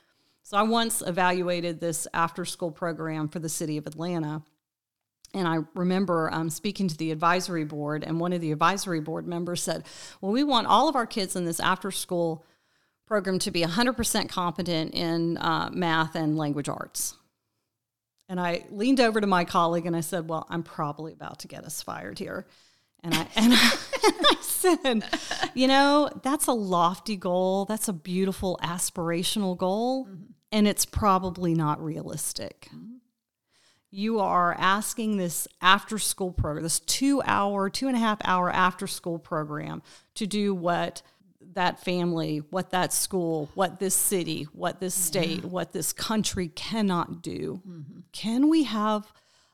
so 0.47 0.57
i 0.57 0.63
once 0.63 1.03
evaluated 1.07 1.81
this 1.81 2.07
after 2.15 2.45
school 2.45 2.71
program 2.71 3.29
for 3.29 3.39
the 3.41 3.49
city 3.49 3.77
of 3.77 3.87
atlanta 3.87 4.43
and 5.35 5.47
I 5.47 5.59
remember 5.75 6.33
um, 6.33 6.49
speaking 6.49 6.89
to 6.89 6.97
the 6.97 7.11
advisory 7.11 7.65
board, 7.65 8.05
and 8.05 8.19
one 8.19 8.33
of 8.33 8.41
the 8.41 8.53
advisory 8.53 9.01
board 9.01 9.27
members 9.27 9.63
said, 9.63 9.85
Well, 10.21 10.33
we 10.33 10.45
want 10.45 10.67
all 10.67 10.89
of 10.89 10.97
our 10.97 11.05
kids 11.05 11.37
in 11.37 11.45
this 11.45 11.61
after 11.61 11.91
school 11.91 12.47
program 13.07 13.39
to 13.41 13.51
be 13.51 13.63
100% 13.63 14.29
competent 14.31 14.95
in 14.95 15.37
uh, 15.37 15.69
math 15.73 16.15
and 16.15 16.39
language 16.39 16.71
arts. 16.71 17.17
And 18.29 18.41
I 18.41 18.65
leaned 18.71 18.99
over 18.99 19.21
to 19.21 19.27
my 19.27 19.45
colleague 19.45 19.87
and 19.87 19.95
I 19.95 20.01
said, 20.01 20.29
Well, 20.29 20.47
I'm 20.49 20.63
probably 20.63 21.13
about 21.13 21.41
to 21.41 21.49
get 21.49 21.65
us 21.65 21.83
fired 21.83 22.19
here. 22.19 22.47
And 23.05 23.15
I, 23.15 23.29
and 23.37 23.53
I, 23.53 23.73
I 24.05 24.37
said, 24.41 25.05
You 25.55 25.69
know, 25.69 26.11
that's 26.23 26.47
a 26.47 26.53
lofty 26.53 27.17
goal. 27.17 27.67
That's 27.67 27.89
a 27.89 27.93
beautiful 27.93 28.59
aspirational 28.63 29.57
goal. 29.57 30.07
Mm-hmm. 30.07 30.33
And 30.57 30.67
it's 30.67 30.87
probably 30.87 31.53
not 31.53 31.85
realistic. 31.85 32.71
You 33.91 34.21
are 34.21 34.55
asking 34.59 35.19
this 35.19 35.47
after 35.61 35.99
school 35.99 36.33
program, 36.33 36.63
this 36.63 36.81
two 36.81 37.21
hour, 37.27 37.69
two 37.69 37.89
and 37.89 37.95
a 37.95 38.01
half 38.01 38.23
hour 38.25 38.51
after 38.51 38.87
school 38.87 39.19
program 39.19 39.83
to 40.15 40.27
do 40.27 40.55
what 40.55 41.03
that 41.53 41.85
family, 41.85 42.39
what 42.49 42.71
that 42.71 42.95
school, 42.95 43.51
what 43.53 43.81
this 43.81 43.95
city, 43.95 44.45
what 44.55 44.81
this 44.81 44.95
state, 44.95 45.43
yeah. 45.43 45.49
what 45.49 45.73
this 45.73 45.93
country 45.93 46.49
cannot 46.49 47.21
do. 47.21 47.61
Mm-hmm. 47.69 48.01
Can 48.13 48.49
we 48.49 48.65
have 48.65 49.13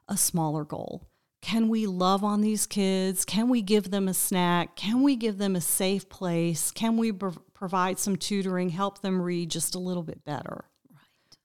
a 0.09 0.17
smaller 0.17 0.63
goal? 0.65 1.09
Can 1.41 1.69
we 1.69 1.89
love 1.89 2.23
on 2.23 2.43
these 2.43 2.65
kids? 2.65 3.25
Can 3.25 3.49
we 3.49 3.61
give 3.61 3.91
them 3.91 4.07
a 4.07 4.15
snack? 4.15 4.77
Can 4.77 5.03
we 5.03 5.17
give 5.17 5.39
them 5.39 5.57
a 5.57 5.61
safe 5.61 6.09
place? 6.09 6.71
Can 6.71 6.97
we 6.97 7.11
b- 7.11 7.27
provide 7.55 7.99
some 7.99 8.15
tutoring, 8.15 8.69
help 8.69 9.01
them 9.01 9.21
read 9.21 9.51
just 9.51 9.75
a 9.75 9.81
little 9.81 10.05
bit 10.05 10.25
better? 10.25 10.67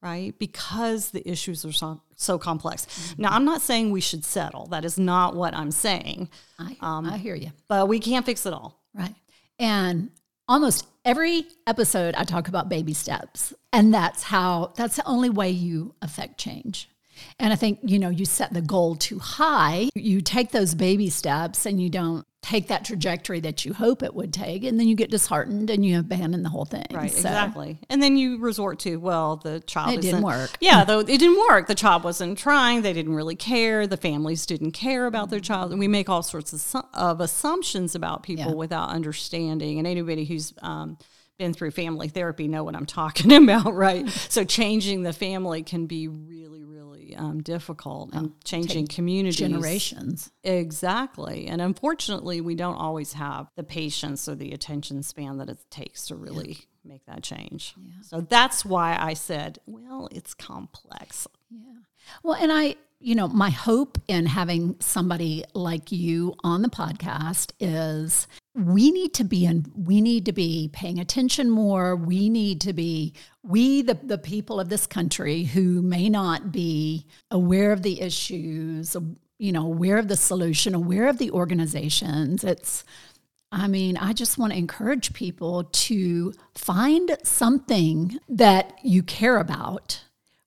Right? 0.08 0.40
Because 0.40 1.12
the 1.12 1.28
issues 1.30 1.66
are 1.66 1.72
so, 1.72 2.02
so 2.16 2.38
complex. 2.38 2.86
Mm-hmm. 2.86 3.22
Now, 3.24 3.30
I'm 3.32 3.46
not 3.46 3.62
saying 3.62 3.92
we 3.92 4.02
should 4.02 4.24
settle. 4.24 4.68
That 4.68 4.86
is 4.86 4.98
not 4.98 5.36
what 5.36 5.54
I'm 5.54 5.72
saying. 5.72 6.30
I, 6.58 6.78
um, 6.82 7.06
I 7.06 7.18
hear 7.18 7.36
you. 7.36 7.52
But 7.68 7.88
we 7.88 8.00
can't 8.00 8.26
fix 8.26 8.46
it 8.46 8.54
all. 8.54 8.82
Right. 8.94 9.16
And 9.60 10.10
almost 10.48 10.88
every 11.04 11.46
episode 11.66 12.16
I 12.16 12.24
talk 12.24 12.48
about 12.48 12.70
baby 12.70 12.94
steps. 12.94 13.54
And 13.74 13.94
that's 13.94 14.24
how, 14.24 14.74
that's 14.78 14.96
the 14.96 15.06
only 15.06 15.30
way 15.30 15.50
you 15.50 15.94
affect 16.02 16.38
change. 16.38 16.90
And 17.40 17.52
I 17.52 17.56
think, 17.56 17.80
you 17.84 18.00
know, 18.00 18.10
you 18.10 18.26
set 18.26 18.54
the 18.54 18.62
goal 18.62 18.96
too 18.96 19.20
high, 19.20 19.90
you 19.96 20.22
take 20.22 20.52
those 20.52 20.76
baby 20.76 21.10
steps 21.10 21.66
and 21.66 21.82
you 21.82 21.90
don't 21.90 22.26
take 22.48 22.70
that 22.70 22.86
trajectory 22.86 23.42
that 23.42 23.66
you 23.66 23.74
hope 23.74 24.02
it 24.02 24.16
would 24.16 24.32
take 24.32 24.64
and 24.64 24.80
then 24.80 24.88
you 24.88 24.96
get 24.96 25.12
disheartened 25.12 25.70
and 25.70 25.86
you 25.86 26.00
abandon 26.00 26.44
the 26.44 26.50
whole 26.50 26.64
thing. 26.64 26.86
Right 26.92 27.12
so, 27.12 27.18
exactly. 27.18 27.78
And 27.90 28.02
then 28.02 28.16
you 28.16 28.38
resort 28.38 28.80
to 28.80 28.96
well 28.96 29.36
the 29.36 29.60
child 29.60 29.96
it 29.96 30.02
didn't 30.02 30.22
work. 30.22 30.52
Yeah 30.62 30.86
though 30.86 31.00
it 31.00 31.08
didn't 31.08 31.38
work. 31.50 31.68
The 31.68 31.76
child 31.76 32.06
wasn't 32.06 32.38
trying. 32.38 32.84
They 32.84 32.94
didn't 32.94 33.16
really 33.16 33.36
care. 33.36 33.86
The 33.86 33.98
families 33.98 34.46
didn't 34.46 34.72
care 34.72 35.08
about 35.08 35.30
their 35.30 35.42
child. 35.42 35.72
And 35.72 35.80
we 35.80 35.90
make 35.90 36.08
all 36.08 36.24
sorts 36.24 36.54
of, 36.54 36.86
of 36.94 37.20
assumptions 37.20 37.96
about 37.96 38.24
people 38.24 38.52
yeah. 38.52 38.56
without 38.56 38.90
understanding. 38.90 39.78
And 39.78 39.86
anybody 39.86 40.24
who's 40.24 40.54
um, 40.62 40.98
been 41.38 41.54
through 41.54 41.72
family 41.72 42.08
therapy 42.08 42.48
know 42.48 42.64
what 42.64 42.76
i'm 42.76 42.88
talking 42.88 43.32
about 43.44 43.76
right? 43.76 44.08
So 44.30 44.44
changing 44.44 45.04
the 45.04 45.14
family 45.14 45.64
can 45.64 45.86
be 45.86 46.08
really 46.08 46.64
um, 47.18 47.42
difficult 47.42 48.14
and 48.14 48.34
changing 48.44 48.88
communities. 48.88 49.38
Generations. 49.38 50.32
Exactly. 50.44 51.48
And 51.48 51.62
unfortunately, 51.62 52.42
we 52.42 52.56
don't 52.56 52.76
always 52.76 53.14
have 53.14 53.50
the 53.56 53.64
patience 53.64 54.28
or 54.28 54.36
the 54.36 54.52
attention 54.52 55.04
span 55.04 55.38
that 55.38 55.50
it 55.50 55.60
takes 55.70 56.08
to 56.08 56.16
really 56.16 56.50
yeah. 56.50 56.94
make 56.94 57.06
that 57.06 57.24
change. 57.24 57.76
Yeah. 57.78 58.02
So 58.02 58.22
that's 58.22 58.64
why 58.66 58.98
I 59.00 59.14
said, 59.14 59.60
well, 59.66 60.08
it's 60.12 60.34
complex. 60.34 61.28
Yeah. 61.50 61.74
Well, 62.24 62.36
and 62.36 62.52
I, 62.52 62.76
you 63.00 63.14
know, 63.14 63.28
my 63.28 63.50
hope 63.50 64.00
in 64.08 64.26
having 64.26 64.76
somebody 64.80 65.44
like 65.54 65.92
you 65.92 66.34
on 66.44 66.62
the 66.64 66.70
podcast 66.70 67.52
is 67.60 68.28
we 68.56 68.90
need 68.92 69.14
to 69.14 69.24
be 69.24 69.46
in 69.46 69.72
we 69.76 70.02
need 70.02 70.26
to 70.26 70.32
be 70.32 70.70
paying 70.74 71.00
attention 71.00 71.50
more. 71.50 71.96
We 71.96 72.28
need 72.30 72.62
to 72.62 72.74
be 72.74 73.14
we 73.44 73.84
the, 73.84 73.94
the 73.94 74.18
people 74.18 74.60
of 74.60 74.70
this 74.70 74.88
country 74.88 75.44
who 75.44 75.82
may 75.82 76.10
not 76.10 76.52
be 76.52 77.06
aware 77.30 77.72
of 77.72 77.84
the 77.84 78.02
issues 78.02 78.96
you 79.38 79.52
know 79.52 79.68
aware 79.68 80.00
of 80.00 80.08
the 80.08 80.18
solution 80.18 80.74
aware 80.74 81.08
of 81.08 81.20
the 81.20 81.32
organizations. 81.32 82.44
It's 82.44 82.84
i 83.50 83.66
mean 83.66 83.96
i 83.96 84.12
just 84.12 84.38
want 84.38 84.52
to 84.52 84.60
encourage 84.60 85.14
people 85.14 85.64
to 85.72 86.34
find 86.54 87.16
something 87.24 88.20
that 88.28 88.78
you 88.84 89.02
care 89.02 89.38
about 89.38 90.04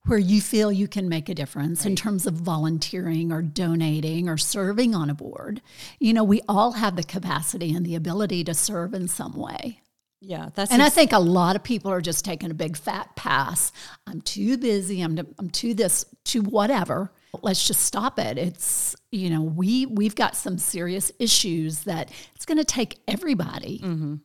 where 0.07 0.19
you 0.19 0.41
feel 0.41 0.73
you 0.73 0.89
can 0.89 1.09
make 1.09 1.29
a 1.29 1.35
difference 1.35 1.81
right. 1.81 1.91
in 1.91 1.97
terms 1.97 2.27
of 2.27 2.35
volunteering 2.35 3.31
or 3.33 3.43
donating 3.43 4.29
or 4.29 4.39
serving 4.39 4.95
on 4.95 5.11
a 5.11 5.15
board. 5.15 5.61
You 5.99 6.15
know, 6.15 6.25
we 6.25 6.41
all 6.49 6.73
have 6.73 6.97
the 6.97 7.03
capacity 7.03 7.75
and 7.75 7.85
the 7.85 7.95
ability 7.95 8.45
to 8.45 8.55
serve 8.55 8.95
in 8.95 9.09
some 9.09 9.35
way. 9.35 9.81
Yeah, 10.23 10.51
that's 10.55 10.71
and 10.71 10.83
I 10.83 10.91
think 10.91 11.13
a 11.13 11.19
lot 11.19 11.57
of 11.57 11.63
people 11.63 11.91
are 11.91 12.03
just 12.03 12.27
taking 12.27 12.51
a 12.51 12.55
big 12.55 12.77
fat 12.77 13.17
pass. 13.17 13.73
I'm 14.07 14.21
too 14.21 14.59
busy. 14.59 15.01
I'm 15.01 15.19
I'm 15.39 15.49
too 15.49 15.73
this, 15.73 16.05
to 16.27 16.43
whatever, 16.43 17.11
let's 17.43 17.67
just 17.67 17.83
stop 17.83 18.19
it. 18.19 18.39
It's, 18.39 18.97
you 19.11 19.31
know, 19.31 19.43
we 19.43 19.87
we've 19.87 20.15
got 20.15 20.37
some 20.37 20.59
serious 20.59 21.11
issues 21.19 21.85
that 21.85 22.11
it's 22.35 22.45
going 22.45 22.59
to 22.59 22.65
take 22.65 22.99
everybody 23.09 23.79
mm-hmm. 23.79 24.17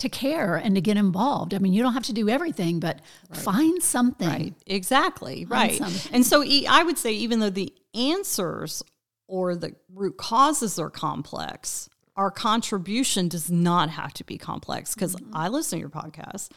To 0.00 0.08
care 0.08 0.56
and 0.56 0.74
to 0.74 0.80
get 0.80 0.96
involved. 0.96 1.54
I 1.54 1.58
mean, 1.58 1.72
you 1.72 1.82
don't 1.82 1.94
have 1.94 2.04
to 2.04 2.12
do 2.12 2.28
everything, 2.28 2.80
but 2.80 3.00
right. 3.30 3.40
find 3.40 3.82
something. 3.82 4.28
Right. 4.28 4.54
Exactly. 4.66 5.44
Find 5.44 5.50
right. 5.50 5.78
Something. 5.78 6.12
And 6.14 6.26
so 6.26 6.44
I 6.68 6.82
would 6.82 6.98
say 6.98 7.12
even 7.12 7.40
though 7.40 7.50
the 7.50 7.72
answers 7.94 8.82
or 9.28 9.54
the 9.54 9.74
root 9.94 10.16
causes 10.16 10.78
are 10.78 10.90
complex, 10.90 11.88
our 12.16 12.30
contribution 12.30 13.28
does 13.28 13.50
not 13.50 13.90
have 13.90 14.12
to 14.14 14.24
be 14.24 14.36
complex 14.36 14.94
because 14.94 15.16
mm-hmm. 15.16 15.36
I 15.36 15.48
listen 15.48 15.78
to 15.78 15.80
your 15.80 15.90
podcast 15.90 16.50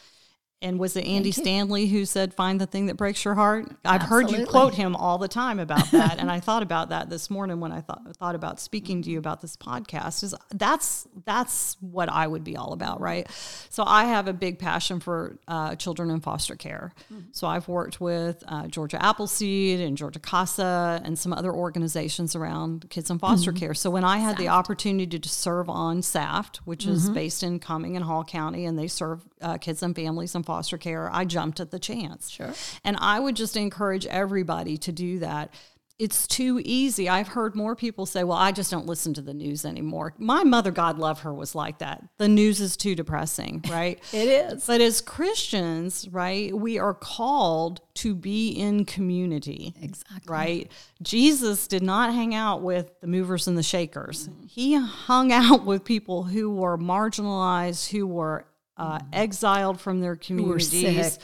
and 0.63 0.79
was 0.79 0.95
it 0.95 1.05
Andy 1.05 1.31
Stanley 1.31 1.87
who 1.87 2.05
said, 2.05 2.33
"Find 2.33 2.59
the 2.59 2.65
thing 2.65 2.87
that 2.87 2.95
breaks 2.95 3.23
your 3.25 3.35
heart"? 3.35 3.67
I've 3.83 4.01
Absolutely. 4.01 4.33
heard 4.33 4.41
you 4.41 4.47
quote 4.47 4.73
him 4.73 4.95
all 4.95 5.17
the 5.17 5.27
time 5.27 5.59
about 5.59 5.91
that, 5.91 6.19
and 6.19 6.31
I 6.31 6.39
thought 6.39 6.63
about 6.63 6.89
that 6.89 7.09
this 7.09 7.29
morning 7.29 7.59
when 7.59 7.71
I 7.71 7.81
thought 7.81 8.01
thought 8.17 8.33
about 8.33 8.59
speaking 8.59 9.01
to 9.03 9.11
you 9.11 9.19
about 9.19 9.41
this 9.41 9.57
podcast. 9.57 10.23
Is 10.23 10.33
that's 10.49 11.07
that's 11.25 11.77
what 11.81 12.09
I 12.09 12.25
would 12.25 12.43
be 12.43 12.55
all 12.55 12.71
about, 12.73 13.01
right? 13.01 13.29
So 13.69 13.83
I 13.85 14.05
have 14.05 14.27
a 14.27 14.33
big 14.33 14.57
passion 14.57 14.99
for 14.99 15.37
uh, 15.47 15.75
children 15.75 16.09
in 16.09 16.21
foster 16.21 16.55
care. 16.55 16.93
Mm-hmm. 17.11 17.27
So 17.33 17.47
I've 17.47 17.67
worked 17.67 17.99
with 17.99 18.43
uh, 18.47 18.67
Georgia 18.67 19.03
Appleseed 19.03 19.81
and 19.81 19.97
Georgia 19.97 20.19
Casa 20.19 21.01
and 21.03 21.19
some 21.19 21.33
other 21.33 21.51
organizations 21.51 22.35
around 22.35 22.89
kids 22.89 23.09
in 23.09 23.19
foster 23.19 23.51
mm-hmm. 23.51 23.59
care. 23.59 23.73
So 23.73 23.89
when 23.89 24.05
I 24.05 24.17
had 24.17 24.31
SAFT. 24.31 24.39
the 24.39 24.47
opportunity 24.47 25.19
to 25.19 25.29
serve 25.29 25.69
on 25.69 26.01
SAFT, 26.01 26.57
which 26.65 26.85
mm-hmm. 26.85 26.93
is 26.93 27.09
based 27.09 27.43
in 27.43 27.59
Cumming 27.59 27.97
and 27.97 28.05
Hall 28.05 28.23
County, 28.23 28.65
and 28.65 28.79
they 28.79 28.87
serve 28.87 29.21
uh, 29.43 29.57
kids 29.57 29.83
and 29.83 29.95
families 29.95 30.33
in 30.33 30.43
foster 30.43 30.77
care, 30.77 31.09
I 31.13 31.25
jumped 31.25 31.59
at 31.59 31.71
the 31.71 31.79
chance. 31.79 32.29
Sure. 32.29 32.53
And 32.83 32.97
I 32.99 33.19
would 33.19 33.35
just 33.35 33.55
encourage 33.55 34.05
everybody 34.07 34.77
to 34.77 34.91
do 34.91 35.19
that 35.19 35.53
it's 35.99 36.25
too 36.25 36.59
easy. 36.65 37.07
I've 37.07 37.29
heard 37.29 37.55
more 37.55 37.75
people 37.75 38.05
say, 38.05 38.23
Well, 38.23 38.37
I 38.37 38.51
just 38.51 38.71
don't 38.71 38.87
listen 38.87 39.13
to 39.13 39.21
the 39.21 39.33
news 39.33 39.63
anymore. 39.63 40.13
My 40.17 40.43
mother, 40.43 40.71
God 40.71 40.97
love 40.97 41.21
her, 41.21 41.33
was 41.33 41.53
like 41.53 41.77
that. 41.79 42.03
The 42.17 42.27
news 42.27 42.59
is 42.59 42.75
too 42.75 42.95
depressing, 42.95 43.63
right? 43.69 43.99
it 44.11 44.27
is. 44.27 44.65
But 44.65 44.81
as 44.81 45.01
Christians, 45.01 46.07
right, 46.09 46.53
we 46.53 46.79
are 46.79 46.93
called 46.93 47.81
to 47.95 48.15
be 48.15 48.49
in 48.49 48.85
community. 48.85 49.73
Exactly. 49.81 50.21
Right? 50.27 50.71
Jesus 51.01 51.67
did 51.67 51.83
not 51.83 52.13
hang 52.13 52.33
out 52.33 52.61
with 52.61 52.99
the 53.01 53.07
movers 53.07 53.47
and 53.47 53.57
the 53.57 53.63
shakers, 53.63 54.27
mm-hmm. 54.27 54.47
he 54.47 54.75
hung 54.75 55.31
out 55.31 55.63
with 55.63 55.85
people 55.85 56.23
who 56.23 56.49
were 56.49 56.77
marginalized, 56.77 57.89
who 57.91 58.07
were 58.07 58.45
uh, 58.77 58.99
exiled 59.11 59.79
from 59.79 60.01
their 60.01 60.15
communities, 60.15 61.19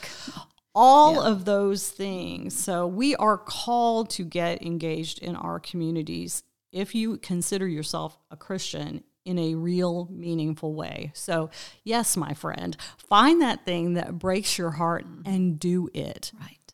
all 0.76 1.16
yeah. 1.16 1.32
of 1.32 1.46
those 1.46 1.90
things. 1.90 2.54
So 2.58 2.88
we 2.88 3.16
are 3.16 3.38
called 3.38 4.10
to 4.12 4.24
get 4.24 4.62
engaged 4.62 5.20
in 5.20 5.36
our 5.36 5.60
communities 5.60 6.44
if 6.72 6.94
you 6.94 7.18
consider 7.18 7.68
yourself 7.68 8.18
a 8.30 8.38
Christian 8.38 9.04
in 9.26 9.38
a 9.38 9.56
real, 9.56 10.08
meaningful 10.12 10.74
way. 10.74 11.12
So, 11.14 11.50
yes, 11.84 12.18
my 12.18 12.34
friend, 12.34 12.76
find 12.98 13.42
that 13.42 13.66
thing 13.66 13.96
that 13.96 14.18
breaks 14.18 14.58
your 14.58 14.72
heart 14.72 15.06
mm-hmm. 15.06 15.30
and 15.30 15.60
do 15.60 15.90
it. 15.94 16.32
Right. 16.40 16.74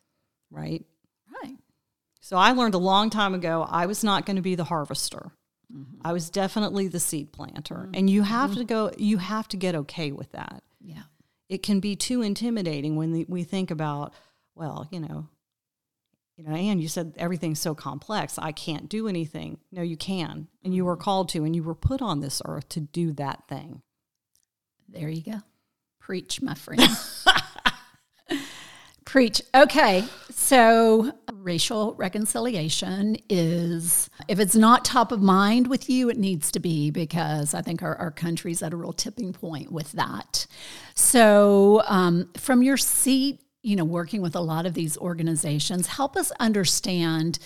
Right. 0.50 0.84
Right. 1.42 1.56
So, 2.20 2.36
I 2.36 2.52
learned 2.52 2.74
a 2.74 2.78
long 2.78 3.10
time 3.10 3.34
ago 3.34 3.66
I 3.68 3.86
was 3.86 4.04
not 4.04 4.26
going 4.26 4.36
to 4.36 4.42
be 4.42 4.54
the 4.54 4.64
harvester. 4.64 5.32
Mm-hmm. 5.72 6.00
I 6.02 6.12
was 6.12 6.30
definitely 6.30 6.88
the 6.88 7.00
seed 7.00 7.32
planter. 7.32 7.74
Mm-hmm. 7.74 7.94
And 7.94 8.08
you 8.08 8.22
have 8.22 8.50
mm-hmm. 8.50 8.60
to 8.60 8.64
go, 8.64 8.92
you 8.96 9.18
have 9.18 9.48
to 9.48 9.56
get 9.56 9.74
okay 9.74 10.12
with 10.12 10.32
that. 10.32 10.62
Yeah. 10.86 11.02
It 11.48 11.62
can 11.62 11.80
be 11.80 11.96
too 11.96 12.22
intimidating 12.22 12.96
when 12.96 13.24
we 13.28 13.44
think 13.44 13.70
about, 13.70 14.14
well, 14.54 14.86
you 14.90 15.00
know, 15.00 15.28
you 16.36 16.44
know, 16.44 16.54
and 16.54 16.80
you 16.80 16.88
said 16.88 17.14
everything's 17.16 17.60
so 17.60 17.74
complex. 17.74 18.38
I 18.38 18.52
can't 18.52 18.88
do 18.88 19.08
anything. 19.08 19.58
No, 19.72 19.82
you 19.82 19.96
can. 19.96 20.48
And 20.62 20.74
you 20.74 20.84
were 20.84 20.94
mm-hmm. 20.94 21.02
called 21.02 21.28
to, 21.30 21.44
and 21.44 21.56
you 21.56 21.62
were 21.62 21.74
put 21.74 22.02
on 22.02 22.20
this 22.20 22.42
earth 22.44 22.68
to 22.70 22.80
do 22.80 23.12
that 23.12 23.48
thing. 23.48 23.82
There 24.88 25.08
you 25.08 25.22
go. 25.22 25.40
Preach, 25.98 26.40
my 26.40 26.54
friend. 26.54 26.82
Preach. 29.04 29.42
Okay. 29.54 30.04
So, 30.30 31.12
racial 31.46 31.94
reconciliation 31.94 33.16
is, 33.30 34.10
if 34.26 34.40
it's 34.40 34.56
not 34.56 34.84
top 34.84 35.12
of 35.12 35.22
mind 35.22 35.68
with 35.68 35.88
you, 35.88 36.10
it 36.10 36.18
needs 36.18 36.50
to 36.52 36.60
be 36.60 36.90
because 36.90 37.54
I 37.54 37.62
think 37.62 37.82
our, 37.82 37.94
our 37.96 38.10
country's 38.10 38.62
at 38.62 38.72
a 38.72 38.76
real 38.76 38.92
tipping 38.92 39.32
point 39.32 39.70
with 39.70 39.92
that. 39.92 40.46
So, 40.94 41.82
um, 41.86 42.30
from 42.36 42.64
your 42.64 42.76
seat, 42.76 43.40
you 43.62 43.76
know, 43.76 43.84
working 43.84 44.20
with 44.20 44.34
a 44.34 44.40
lot 44.40 44.66
of 44.66 44.74
these 44.74 44.98
organizations, 44.98 45.86
help 45.86 46.16
us 46.16 46.32
understand 46.40 47.38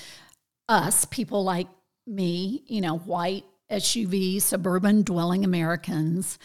us, 0.69 1.05
people 1.05 1.45
like 1.45 1.69
me, 2.07 2.65
you 2.67 2.81
know, 2.81 2.97
white 2.97 3.45
SUV, 3.71 4.41
suburban 4.41 5.03
dwelling 5.03 5.45
Americans. 5.45 6.39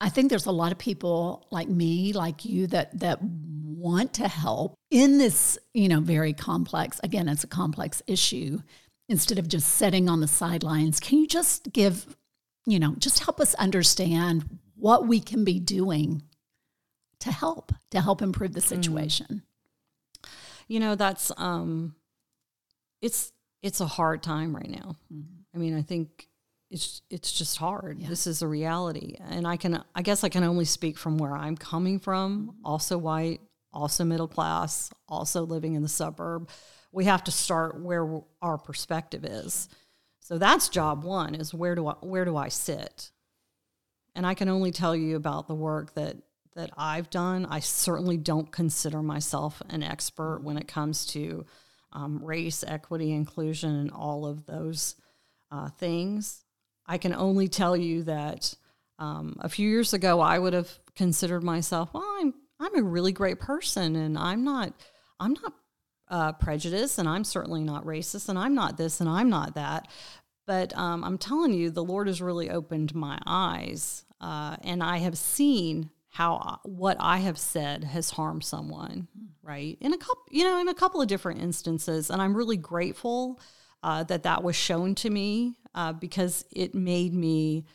I 0.00 0.08
think 0.08 0.28
there's 0.28 0.46
a 0.46 0.52
lot 0.52 0.72
of 0.72 0.78
people 0.78 1.46
like 1.50 1.68
me, 1.68 2.12
like 2.12 2.44
you, 2.44 2.66
that 2.68 2.98
that 3.00 3.18
want 3.22 4.14
to 4.14 4.28
help 4.28 4.74
in 4.90 5.18
this, 5.18 5.58
you 5.74 5.88
know, 5.88 6.00
very 6.00 6.32
complex, 6.32 7.00
again, 7.04 7.28
it's 7.28 7.44
a 7.44 7.48
complex 7.48 8.02
issue, 8.06 8.60
instead 9.08 9.38
of 9.38 9.48
just 9.48 9.68
sitting 9.68 10.08
on 10.08 10.20
the 10.20 10.28
sidelines, 10.28 11.00
can 11.00 11.18
you 11.18 11.26
just 11.26 11.72
give, 11.72 12.16
you 12.66 12.78
know, 12.78 12.94
just 12.98 13.22
help 13.24 13.40
us 13.40 13.54
understand 13.54 14.58
what 14.76 15.06
we 15.06 15.20
can 15.20 15.44
be 15.44 15.60
doing 15.60 16.22
to 17.20 17.30
help, 17.30 17.72
to 17.90 18.00
help 18.00 18.22
improve 18.22 18.54
the 18.54 18.60
mm. 18.60 18.68
situation? 18.68 19.42
Mm. 20.22 20.28
You 20.68 20.80
know, 20.80 20.94
that's, 20.94 21.30
um, 21.36 21.94
it's, 23.02 23.32
it's 23.62 23.80
a 23.80 23.86
hard 23.86 24.22
time 24.22 24.56
right 24.56 24.70
now. 24.70 24.96
Mm-hmm. 25.12 25.40
I 25.54 25.58
mean, 25.58 25.76
I 25.76 25.82
think 25.82 26.28
it's 26.74 27.02
it's 27.08 27.32
just 27.32 27.56
hard. 27.56 28.00
Yeah. 28.00 28.08
This 28.08 28.26
is 28.26 28.42
a 28.42 28.48
reality, 28.48 29.14
and 29.20 29.46
I 29.46 29.56
can 29.56 29.82
I 29.94 30.02
guess 30.02 30.24
I 30.24 30.28
can 30.28 30.42
only 30.42 30.64
speak 30.64 30.98
from 30.98 31.18
where 31.18 31.32
I'm 31.32 31.56
coming 31.56 32.00
from. 32.00 32.56
Also 32.64 32.98
white, 32.98 33.40
also 33.72 34.04
middle 34.04 34.26
class, 34.26 34.90
also 35.08 35.44
living 35.44 35.74
in 35.74 35.82
the 35.82 35.88
suburb. 35.88 36.48
We 36.90 37.04
have 37.04 37.22
to 37.24 37.30
start 37.30 37.80
where 37.80 38.20
our 38.42 38.58
perspective 38.58 39.24
is. 39.24 39.68
So 40.18 40.36
that's 40.36 40.68
job 40.68 41.04
one 41.04 41.36
is 41.36 41.54
where 41.54 41.76
do 41.76 41.86
I 41.86 41.92
where 42.00 42.24
do 42.24 42.36
I 42.36 42.48
sit? 42.48 43.12
And 44.16 44.26
I 44.26 44.34
can 44.34 44.48
only 44.48 44.72
tell 44.72 44.96
you 44.96 45.14
about 45.14 45.46
the 45.46 45.54
work 45.54 45.94
that 45.94 46.16
that 46.56 46.70
I've 46.76 47.08
done. 47.08 47.46
I 47.46 47.60
certainly 47.60 48.16
don't 48.16 48.50
consider 48.50 49.00
myself 49.00 49.62
an 49.70 49.84
expert 49.84 50.40
when 50.42 50.56
it 50.56 50.66
comes 50.66 51.06
to 51.06 51.46
um, 51.92 52.18
race, 52.24 52.64
equity, 52.66 53.12
inclusion, 53.12 53.76
and 53.76 53.92
all 53.92 54.26
of 54.26 54.46
those 54.46 54.96
uh, 55.52 55.68
things. 55.68 56.43
I 56.86 56.98
can 56.98 57.14
only 57.14 57.48
tell 57.48 57.76
you 57.76 58.02
that 58.04 58.54
um, 58.98 59.36
a 59.40 59.48
few 59.48 59.68
years 59.68 59.92
ago 59.92 60.20
I 60.20 60.38
would 60.38 60.52
have 60.52 60.70
considered 60.94 61.42
myself, 61.42 61.92
well, 61.92 62.04
I'm 62.20 62.34
I'm 62.60 62.78
a 62.78 62.82
really 62.82 63.12
great 63.12 63.40
person 63.40 63.96
and 63.96 64.16
I'm 64.16 64.44
not 64.44 64.72
I'm 65.18 65.34
not 65.34 65.52
uh, 66.08 66.32
prejudiced 66.32 66.98
and 66.98 67.08
I'm 67.08 67.24
certainly 67.24 67.64
not 67.64 67.84
racist 67.84 68.28
and 68.28 68.38
I'm 68.38 68.54
not 68.54 68.76
this 68.76 69.00
and 69.00 69.08
I'm 69.08 69.28
not 69.28 69.54
that. 69.54 69.88
But 70.46 70.76
um, 70.76 71.02
I'm 71.04 71.18
telling 71.18 71.54
you, 71.54 71.70
the 71.70 71.84
Lord 71.84 72.06
has 72.06 72.20
really 72.20 72.50
opened 72.50 72.94
my 72.94 73.18
eyes, 73.26 74.04
uh, 74.20 74.56
and 74.62 74.82
I 74.82 74.98
have 74.98 75.16
seen 75.16 75.88
how 76.08 76.36
uh, 76.36 76.56
what 76.64 76.98
I 77.00 77.16
have 77.18 77.38
said 77.38 77.82
has 77.82 78.10
harmed 78.10 78.44
someone, 78.44 79.08
right? 79.42 79.78
In 79.80 79.94
a 79.94 79.96
couple, 79.96 80.22
you 80.30 80.44
know, 80.44 80.60
in 80.60 80.68
a 80.68 80.74
couple 80.74 81.00
of 81.00 81.08
different 81.08 81.40
instances, 81.40 82.10
and 82.10 82.20
I'm 82.20 82.36
really 82.36 82.58
grateful 82.58 83.40
uh, 83.84 84.02
that 84.04 84.22
that 84.22 84.42
was 84.42 84.56
shown 84.56 84.94
to 84.94 85.10
me 85.10 85.54
uh, 85.74 85.92
because 85.92 86.44
it 86.50 86.74
made 86.74 87.12
me 87.12 87.66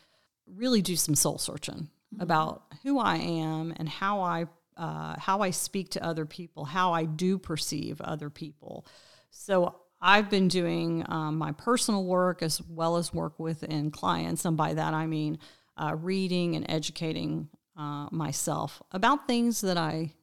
really 0.44 0.82
do 0.82 0.96
some 0.96 1.14
soul 1.14 1.38
searching 1.38 1.88
mm-hmm. 2.12 2.20
about 2.20 2.64
who 2.82 2.98
I 2.98 3.16
am 3.16 3.72
and 3.76 3.88
how 3.88 4.20
I 4.20 4.46
uh, 4.76 5.14
how 5.18 5.40
I 5.40 5.50
speak 5.50 5.90
to 5.90 6.04
other 6.04 6.24
people, 6.24 6.64
how 6.64 6.92
I 6.92 7.04
do 7.04 7.38
perceive 7.38 8.00
other 8.00 8.30
people. 8.30 8.86
So 9.30 9.76
I've 10.00 10.30
been 10.30 10.48
doing 10.48 11.04
um, 11.08 11.36
my 11.36 11.52
personal 11.52 12.04
work 12.04 12.42
as 12.42 12.62
well 12.62 12.96
as 12.96 13.12
work 13.12 13.38
within 13.38 13.90
clients, 13.90 14.44
and 14.44 14.56
by 14.56 14.74
that 14.74 14.94
I 14.94 15.06
mean 15.06 15.38
uh, 15.76 15.94
reading 15.96 16.56
and 16.56 16.68
educating 16.68 17.48
uh, 17.76 18.08
myself 18.10 18.82
about 18.90 19.28
things 19.28 19.60
that 19.60 19.76
I 19.76 20.14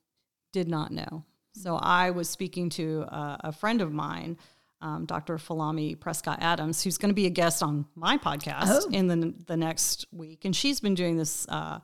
did 0.51 0.67
not 0.67 0.91
know. 0.91 1.23
So 1.53 1.75
I 1.75 2.11
was 2.11 2.27
speaking 2.27 2.69
to 2.71 3.03
a, 3.07 3.37
a 3.45 3.51
friend 3.53 3.81
of 3.81 3.93
mine. 3.93 4.37
Um, 4.79 5.05
Dr. 5.05 5.37
Folami 5.37 5.99
Prescott 5.99 6.37
Adams, 6.41 6.83
who's 6.83 6.99
going 6.99 7.09
to 7.09 7.15
be 7.15 7.25
a 7.25 7.31
guest 7.31 7.63
on 7.63 7.87
my 7.95 8.17
podcast 8.17 8.83
oh. 8.85 8.89
in 8.91 9.07
the 9.07 9.33
the 9.47 9.57
next 9.57 10.05
week, 10.11 10.45
and 10.45 10.55
she's 10.55 10.79
been 10.79 10.93
doing 10.93 11.17
this 11.17 11.47
uh, 11.49 11.79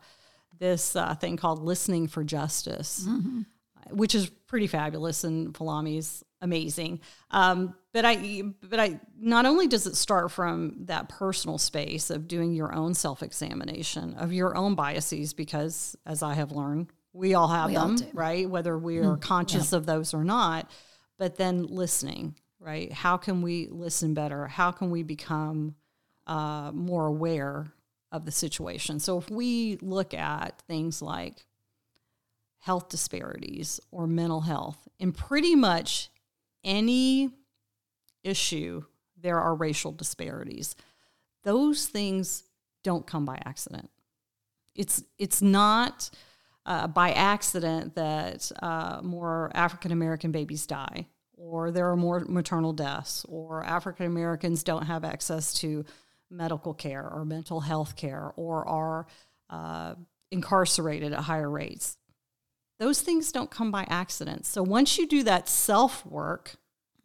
this 0.60 0.96
uh, 0.96 1.16
thing 1.16 1.38
called 1.38 1.64
Listening 1.64 2.08
for 2.08 2.24
Justice, 2.24 3.06
mm-hmm. 3.08 3.42
which 3.90 4.14
is 4.14 4.30
pretty 4.48 4.68
fabulous, 4.68 5.24
and 5.24 5.54
Folami's 5.54 6.24
amazing. 6.42 7.00
Um, 7.32 7.74
but 7.94 8.06
I, 8.06 8.44
but 8.62 8.80
I, 8.80 9.00
not 9.18 9.46
only 9.46 9.68
does 9.68 9.88
it 9.88 9.96
start 9.96 10.32
from 10.32 10.86
that 10.86 11.10
personal 11.10 11.58
space 11.58 12.10
of 12.10 12.28
doing 12.28 12.54
your 12.54 12.74
own 12.74 12.94
self 12.94 13.24
examination 13.24 14.14
of 14.16 14.34
your 14.34 14.56
own 14.56 14.76
biases, 14.76 15.34
because 15.34 15.96
as 16.06 16.22
I 16.22 16.34
have 16.36 16.52
learned, 16.52 16.92
we 17.14 17.34
all 17.34 17.48
have 17.48 17.70
we 17.70 17.76
them, 17.76 17.98
all 18.00 18.08
right? 18.14 18.50
Whether 18.50 18.78
we 18.78 19.00
are 19.00 19.16
mm, 19.16 19.22
conscious 19.22 19.72
yeah. 19.72 19.78
of 19.78 19.86
those 19.86 20.14
or 20.14 20.24
not. 20.24 20.70
But 21.20 21.36
then 21.36 21.68
listening, 21.68 22.36
right? 22.64 22.92
How 22.94 23.18
can 23.18 23.42
we 23.42 23.68
listen 23.70 24.14
better? 24.14 24.48
How 24.48 24.72
can 24.72 24.90
we 24.90 25.04
become 25.04 25.76
uh, 26.26 26.72
more 26.74 27.08
aware 27.08 27.74
of 28.12 28.26
the 28.26 28.32
situation? 28.32 29.00
So 29.00 29.18
if 29.18 29.30
we 29.30 29.78
look 29.82 30.14
at 30.14 30.62
things 30.62 31.02
like 31.02 31.46
health 32.60 32.88
disparities 32.88 33.82
or 33.92 34.08
mental 34.08 34.42
health, 34.42 34.88
in 34.98 35.12
pretty 35.12 35.56
much 35.56 36.10
any 36.64 37.32
issue, 38.24 38.84
there 39.20 39.40
are 39.42 39.54
racial 39.56 39.92
disparities. 39.92 40.76
Those 41.44 41.88
things 41.88 42.44
don't 42.84 43.06
come 43.06 43.26
by 43.26 43.42
accident. 43.46 43.90
It's 44.74 45.04
it's 45.20 45.42
not 45.42 46.10
uh, 46.66 46.88
by 46.88 47.12
accident 47.12 47.96
that 47.96 48.50
uh, 48.62 49.02
more 49.04 49.52
African 49.54 49.92
American 49.92 50.32
babies 50.32 50.66
die, 50.66 51.08
or 51.38 51.72
there 51.72 51.90
are 51.90 51.96
more 51.96 52.22
maternal 52.28 52.74
deaths, 52.74 53.26
or 53.28 53.64
African 53.64 54.06
Americans 54.06 54.64
don't 54.64 54.86
have 54.86 55.04
access 55.04 55.54
to 55.56 55.86
medical 56.30 56.74
care 56.74 57.08
or 57.08 57.26
mental 57.26 57.62
health 57.62 57.96
care, 57.96 58.32
or 58.36 58.68
are 58.68 59.08
uh, 59.50 59.96
incarcerated 60.32 61.14
at 61.14 61.20
higher 61.20 61.50
rates. 61.50 61.98
Those 62.80 63.02
things 63.02 63.32
don't 63.32 63.52
come 63.52 63.72
by 63.72 63.86
accident. 63.90 64.46
So 64.46 64.64
once 64.64 64.98
you 64.98 65.08
do 65.08 65.24
that 65.24 65.48
self 65.48 66.06
work, 66.06 66.56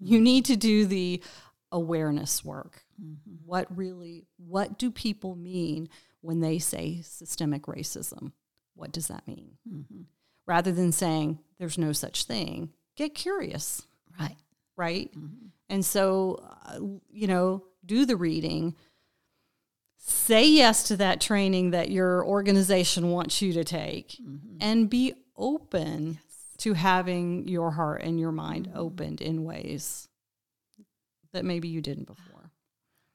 you 0.00 0.20
need 0.20 0.44
to 0.46 0.56
do 0.56 0.86
the 0.86 1.22
awareness 1.70 2.44
work. 2.44 2.84
Mm-hmm. 3.02 3.34
What 3.44 3.76
really, 3.76 4.26
what 4.36 4.78
do 4.78 4.90
people 4.90 5.34
mean 5.36 5.88
when 6.20 6.40
they 6.40 6.58
say 6.58 7.00
systemic 7.02 7.62
racism? 7.62 8.32
What 8.74 8.92
does 8.92 9.08
that 9.08 9.26
mean? 9.26 9.52
Mm-hmm. 9.70 10.02
Rather 10.46 10.72
than 10.72 10.92
saying 10.92 11.40
there's 11.58 11.78
no 11.78 11.92
such 11.92 12.24
thing, 12.24 12.70
get 12.96 13.14
curious. 13.14 13.86
Right. 14.18 14.37
Right. 14.76 15.11
Mm-hmm. 15.16 15.46
And 15.70 15.85
so, 15.85 16.42
uh, 16.66 16.78
you 17.11 17.26
know, 17.26 17.64
do 17.85 18.07
the 18.07 18.16
reading. 18.16 18.74
Say 19.98 20.48
yes 20.48 20.85
to 20.85 20.96
that 20.96 21.20
training 21.20 21.72
that 21.72 21.90
your 21.90 22.24
organization 22.24 23.11
wants 23.11 23.42
you 23.42 23.52
to 23.52 23.64
take 23.64 24.16
mm-hmm. 24.22 24.57
and 24.61 24.88
be 24.88 25.14
open 25.37 26.14
yes. 26.14 26.46
to 26.59 26.72
having 26.74 27.46
your 27.48 27.72
heart 27.72 28.02
and 28.02 28.18
your 28.18 28.33
mind 28.33 28.68
mm-hmm. 28.68 28.78
opened 28.78 29.20
in 29.20 29.44
ways 29.44 30.09
that 31.33 31.44
maybe 31.44 31.68
you 31.68 31.83
didn't 31.83 32.07
before. 32.07 32.52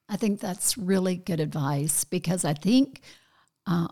I 0.10 0.18
think 0.18 0.40
that's 0.40 0.78
really 0.78 1.16
good 1.16 1.40
advice 1.40 2.04
because 2.04 2.46
I 2.46 2.54
think 2.54 3.02
uh, 3.66 3.88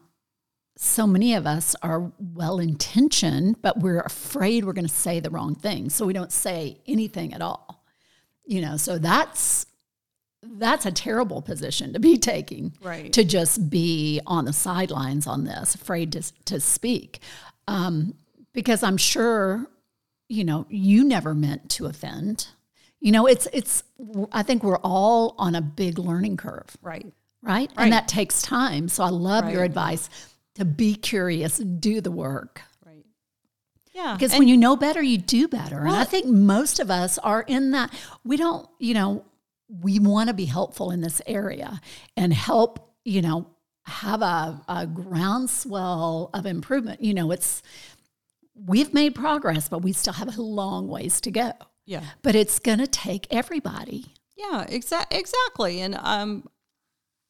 so 0.84 1.06
many 1.06 1.36
of 1.36 1.46
us 1.46 1.76
are 1.84 2.12
well 2.18 2.58
intentioned, 2.58 3.62
but 3.62 3.78
we're 3.82 4.00
afraid 4.00 4.66
we're 4.66 4.74
going 4.74 4.88
to 4.88 4.94
say 4.94 5.20
the 5.20 5.30
wrong 5.30 5.54
thing. 5.54 5.92
So 5.92 6.08
we 6.08 6.14
don't 6.14 6.32
say 6.32 6.80
anything 6.88 7.36
at 7.36 7.42
all. 7.42 7.86
You 8.46 8.62
know, 8.62 8.78
so 8.78 8.98
that's 8.98 9.68
that's 10.42 10.88
a 10.88 10.92
terrible 10.92 11.44
position 11.44 11.94
to 11.94 12.00
be 12.00 12.18
taking. 12.18 12.74
Right. 12.82 13.14
To 13.14 13.24
just 13.24 13.70
be 13.70 14.22
on 14.26 14.46
the 14.46 14.54
sidelines 14.54 15.28
on 15.28 15.44
this, 15.44 15.76
afraid 15.76 16.14
to 16.14 16.24
to 16.46 16.60
speak. 16.60 17.20
Um, 17.68 18.16
because 18.52 18.82
I'm 18.82 18.98
sure, 18.98 19.68
you 20.30 20.44
know, 20.44 20.66
you 20.68 21.04
never 21.04 21.36
meant 21.36 21.70
to 21.72 21.86
offend. 21.86 22.48
You 23.00 23.12
know, 23.12 23.28
it's 23.28 23.48
it's 23.54 23.84
I 24.32 24.42
think 24.42 24.64
we're 24.64 24.80
all 24.80 25.36
on 25.38 25.54
a 25.54 25.62
big 25.62 26.00
learning 26.00 26.38
curve. 26.38 26.76
Right. 26.82 27.06
Right? 27.44 27.70
right. 27.70 27.72
And 27.78 27.94
that 27.94 28.08
takes 28.08 28.42
time. 28.42 28.90
So 28.90 29.04
I 29.04 29.10
love 29.10 29.44
right. 29.44 29.54
your 29.54 29.64
advice 29.64 30.10
to 30.56 30.66
be 30.66 30.96
curious, 30.96 31.58
do 31.58 32.02
the 32.02 32.12
work. 32.12 32.62
Right. 32.86 33.06
Yeah. 33.94 34.16
Because 34.18 34.38
when 34.38 34.48
you 34.48 34.58
know 34.58 34.76
better, 34.76 35.02
you 35.02 35.18
do 35.18 35.48
better. 35.48 35.78
Well, 35.78 35.94
and 35.94 35.96
I 35.96 36.04
think 36.04 36.28
most 36.28 36.80
of 36.80 36.92
us 36.92 37.18
are 37.20 37.42
in 37.42 37.72
that. 37.72 37.94
We 38.24 38.38
don't, 38.38 38.68
you 38.80 38.94
know, 38.94 39.26
we 39.68 40.00
want 40.00 40.28
to 40.28 40.34
be 40.34 40.46
helpful 40.46 40.92
in 40.92 41.02
this 41.02 41.22
area 41.26 41.80
and 42.18 42.34
help, 42.34 42.94
you 43.06 43.22
know, 43.22 43.48
have 43.84 44.22
a, 44.22 44.62
a 44.68 44.86
groundswell 44.86 46.30
of 46.34 46.46
improvement. 46.46 47.02
You 47.02 47.14
know, 47.14 47.32
it's, 47.32 47.64
we've 48.54 48.94
made 48.94 49.16
progress, 49.16 49.70
but 49.70 49.80
we 49.80 49.94
still 49.94 50.14
have 50.14 50.38
a 50.38 50.42
long 50.42 50.88
ways 50.88 51.22
to 51.22 51.32
go. 51.32 51.54
Yeah. 51.86 52.04
But 52.22 52.36
it's 52.36 52.60
going 52.60 52.80
to 52.80 52.88
take 52.88 53.28
everybody. 53.32 54.14
Yeah, 54.38 54.66
exa- 54.70 55.08
exactly. 55.12 55.82
And 55.82 55.96
um, 55.96 56.48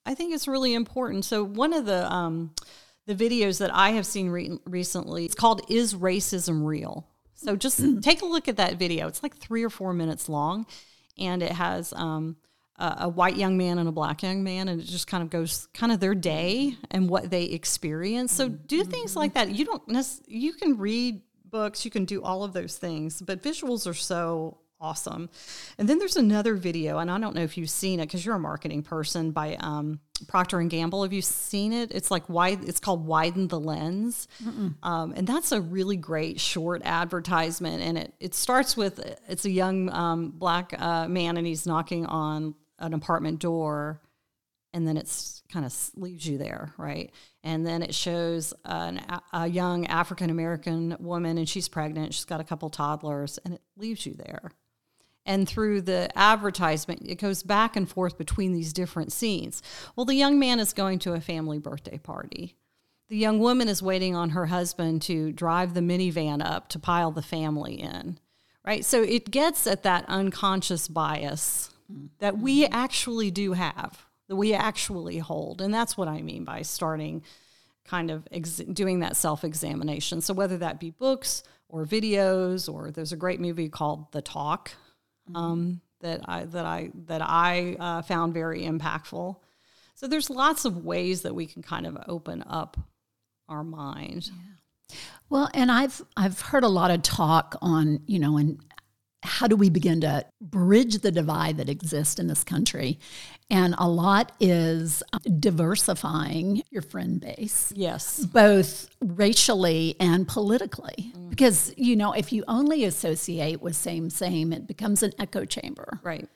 I 0.05 0.15
think 0.15 0.33
it's 0.33 0.47
really 0.47 0.73
important. 0.73 1.25
So, 1.25 1.43
one 1.43 1.73
of 1.73 1.85
the, 1.85 2.11
um, 2.11 2.53
the 3.07 3.15
videos 3.15 3.59
that 3.59 3.73
I 3.73 3.91
have 3.91 4.05
seen 4.05 4.29
re- 4.29 4.59
recently, 4.65 5.25
it's 5.25 5.35
called 5.35 5.61
Is 5.69 5.93
Racism 5.93 6.65
Real? 6.65 7.07
So, 7.35 7.55
just 7.55 7.81
mm. 7.81 8.01
take 8.01 8.21
a 8.21 8.25
look 8.25 8.47
at 8.47 8.57
that 8.57 8.75
video. 8.77 9.07
It's 9.07 9.23
like 9.23 9.35
three 9.35 9.63
or 9.63 9.69
four 9.69 9.93
minutes 9.93 10.29
long, 10.29 10.67
and 11.17 11.41
it 11.41 11.51
has 11.51 11.91
um, 11.93 12.37
a, 12.77 12.97
a 13.01 13.09
white 13.09 13.35
young 13.35 13.57
man 13.57 13.79
and 13.79 13.89
a 13.89 13.91
black 13.91 14.21
young 14.21 14.43
man, 14.43 14.67
and 14.67 14.79
it 14.79 14.85
just 14.85 15.07
kind 15.07 15.23
of 15.23 15.29
goes 15.29 15.67
kind 15.73 15.91
of 15.91 15.99
their 15.99 16.13
day 16.13 16.75
and 16.91 17.09
what 17.09 17.31
they 17.31 17.45
experience. 17.45 18.31
So, 18.31 18.47
do 18.47 18.83
things 18.83 19.15
like 19.15 19.33
that. 19.33 19.49
You 19.49 19.65
don't, 19.65 20.05
you 20.27 20.53
can 20.53 20.77
read 20.77 21.21
books, 21.45 21.83
you 21.83 21.91
can 21.91 22.05
do 22.05 22.21
all 22.23 22.43
of 22.43 22.53
those 22.53 22.77
things, 22.77 23.21
but 23.21 23.41
visuals 23.41 23.87
are 23.87 23.93
so 23.93 24.57
awesome. 24.81 25.29
And 25.77 25.87
then 25.87 25.99
there's 25.99 26.17
another 26.17 26.55
video, 26.55 26.97
and 26.97 27.09
I 27.09 27.19
don't 27.19 27.35
know 27.35 27.43
if 27.43 27.57
you've 27.57 27.69
seen 27.69 27.99
it 27.99 28.07
because 28.07 28.25
you're 28.25 28.35
a 28.35 28.39
marketing 28.39 28.81
person 28.81 29.31
by 29.31 29.55
um, 29.59 29.99
Procter 30.27 30.59
and 30.59 30.69
Gamble. 30.69 31.03
Have 31.03 31.13
you 31.13 31.21
seen 31.21 31.71
it? 31.71 31.91
It's 31.91 32.11
like 32.11 32.27
wide. 32.27 32.67
It's 32.67 32.79
called 32.79 33.05
Widen 33.05 33.47
the 33.47 33.59
Lens, 33.59 34.27
um, 34.83 35.13
and 35.15 35.27
that's 35.27 35.51
a 35.51 35.61
really 35.61 35.97
great 35.97 36.39
short 36.39 36.81
advertisement. 36.83 37.81
And 37.81 37.97
it 37.97 38.13
it 38.19 38.33
starts 38.33 38.75
with 38.75 38.99
it's 39.29 39.45
a 39.45 39.51
young 39.51 39.91
um, 39.91 40.31
black 40.31 40.73
uh, 40.77 41.07
man, 41.07 41.37
and 41.37 41.45
he's 41.45 41.65
knocking 41.65 42.05
on 42.07 42.55
an 42.79 42.93
apartment 42.93 43.39
door 43.39 44.01
and 44.73 44.87
then 44.87 44.97
it's 44.97 45.43
kind 45.51 45.65
of 45.65 45.91
leaves 45.95 46.25
you 46.25 46.37
there, 46.37 46.73
right? 46.77 47.11
And 47.43 47.65
then 47.65 47.83
it 47.83 47.93
shows 47.93 48.53
an, 48.63 49.01
a 49.33 49.47
young 49.47 49.85
African 49.87 50.29
American 50.29 50.95
woman, 50.99 51.37
and 51.37 51.47
she's 51.47 51.67
pregnant. 51.67 52.13
She's 52.13 52.25
got 52.25 52.39
a 52.39 52.43
couple 52.43 52.69
toddlers, 52.69 53.37
and 53.43 53.55
it 53.55 53.61
leaves 53.75 54.05
you 54.05 54.13
there. 54.13 54.51
And 55.25 55.47
through 55.47 55.81
the 55.81 56.09
advertisement, 56.17 57.03
it 57.05 57.19
goes 57.19 57.43
back 57.43 57.75
and 57.75 57.87
forth 57.87 58.17
between 58.17 58.53
these 58.53 58.73
different 58.73 59.13
scenes. 59.13 59.61
Well, 59.95 60.05
the 60.05 60.15
young 60.15 60.39
man 60.39 60.59
is 60.59 60.73
going 60.73 60.99
to 60.99 61.13
a 61.13 61.21
family 61.21 61.59
birthday 61.59 61.99
party. 61.99 62.55
The 63.09 63.17
young 63.17 63.39
woman 63.39 63.67
is 63.67 63.83
waiting 63.83 64.15
on 64.15 64.31
her 64.31 64.47
husband 64.47 65.01
to 65.03 65.31
drive 65.31 65.73
the 65.73 65.81
minivan 65.81 66.43
up 66.43 66.69
to 66.69 66.79
pile 66.79 67.11
the 67.11 67.21
family 67.21 67.73
in, 67.73 68.17
right? 68.65 68.83
So 68.85 69.03
it 69.03 69.29
gets 69.29 69.67
at 69.67 69.83
that 69.83 70.05
unconscious 70.07 70.87
bias 70.87 71.71
that 72.19 72.37
we 72.37 72.65
actually 72.67 73.31
do 73.31 73.53
have 73.53 74.05
that 74.27 74.37
we 74.37 74.53
actually 74.53 75.17
hold. 75.17 75.61
And 75.61 75.73
that's 75.73 75.97
what 75.97 76.07
I 76.07 76.21
mean 76.21 76.45
by 76.45 76.61
starting 76.61 77.21
kind 77.83 78.09
of 78.09 78.25
ex- 78.31 78.57
doing 78.57 79.01
that 79.01 79.17
self 79.17 79.43
examination. 79.43 80.21
So, 80.21 80.33
whether 80.33 80.57
that 80.59 80.79
be 80.79 80.91
books 80.91 81.43
or 81.67 81.85
videos, 81.85 82.71
or 82.71 82.91
there's 82.91 83.11
a 83.11 83.17
great 83.17 83.41
movie 83.41 83.67
called 83.67 84.11
The 84.13 84.21
Talk 84.21 84.71
um, 85.35 85.81
that 86.01 86.21
I, 86.25 86.45
that 86.45 86.65
I, 86.65 86.91
that 87.07 87.21
I 87.21 87.75
uh, 87.79 88.01
found 88.01 88.33
very 88.33 88.63
impactful. 88.63 89.35
So, 89.95 90.07
there's 90.07 90.29
lots 90.29 90.65
of 90.65 90.83
ways 90.83 91.21
that 91.21 91.35
we 91.35 91.45
can 91.45 91.61
kind 91.61 91.85
of 91.85 91.97
open 92.07 92.43
up 92.47 92.77
our 93.47 93.63
mind. 93.63 94.29
Yeah. 94.33 94.97
Well, 95.29 95.49
and 95.53 95.71
I've 95.71 96.01
I've 96.17 96.41
heard 96.41 96.63
a 96.63 96.69
lot 96.69 96.91
of 96.91 97.01
talk 97.03 97.55
on 97.61 98.01
you 98.05 98.19
know 98.19 98.37
and 98.37 98.59
how 99.23 99.47
do 99.47 99.55
we 99.55 99.69
begin 99.69 100.01
to 100.01 100.25
bridge 100.39 100.99
the 100.99 101.11
divide 101.11 101.57
that 101.57 101.69
exists 101.69 102.19
in 102.19 102.27
this 102.27 102.43
country? 102.43 102.99
And 103.49 103.75
a 103.77 103.87
lot 103.87 104.31
is 104.39 105.03
diversifying 105.39 106.63
your 106.69 106.81
friend 106.81 107.19
base. 107.19 107.71
Yes. 107.75 108.25
Both 108.25 108.89
racially 108.99 109.95
and 109.99 110.27
politically. 110.27 111.11
Mm. 111.15 111.29
Because, 111.29 111.73
you 111.77 111.95
know, 111.95 112.13
if 112.13 112.31
you 112.33 112.43
only 112.47 112.85
associate 112.85 113.61
with 113.61 113.75
same, 113.75 114.09
same, 114.09 114.53
it 114.53 114.67
becomes 114.67 115.03
an 115.03 115.11
echo 115.19 115.45
chamber. 115.45 115.99
Right. 116.01 116.27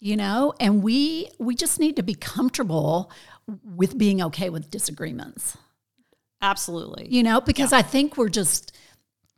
You 0.00 0.16
know, 0.16 0.54
and 0.60 0.82
we 0.84 1.28
we 1.40 1.56
just 1.56 1.80
need 1.80 1.96
to 1.96 2.04
be 2.04 2.14
comfortable 2.14 3.10
with 3.64 3.98
being 3.98 4.22
okay 4.22 4.48
with 4.48 4.70
disagreements. 4.70 5.56
Absolutely. 6.40 7.08
You 7.10 7.24
know, 7.24 7.40
because 7.40 7.72
yeah. 7.72 7.78
I 7.78 7.82
think 7.82 8.16
we're 8.16 8.28
just 8.28 8.76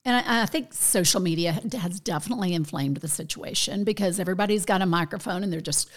and 0.04 0.16
I, 0.16 0.42
I, 0.42 0.46
think 0.46 0.72
social 0.72 1.20
media 1.20 1.52
has 1.52 2.00
definitely 2.00 2.54
inflamed 2.54 2.98
the 2.98 3.08
situation 3.08 3.84
because 3.84 4.18
everybody's 4.18 4.64
got 4.64 4.80
a 4.80 4.86
microphone 4.86 5.42
and 5.42 5.52
they're 5.52 5.60
just 5.60 5.90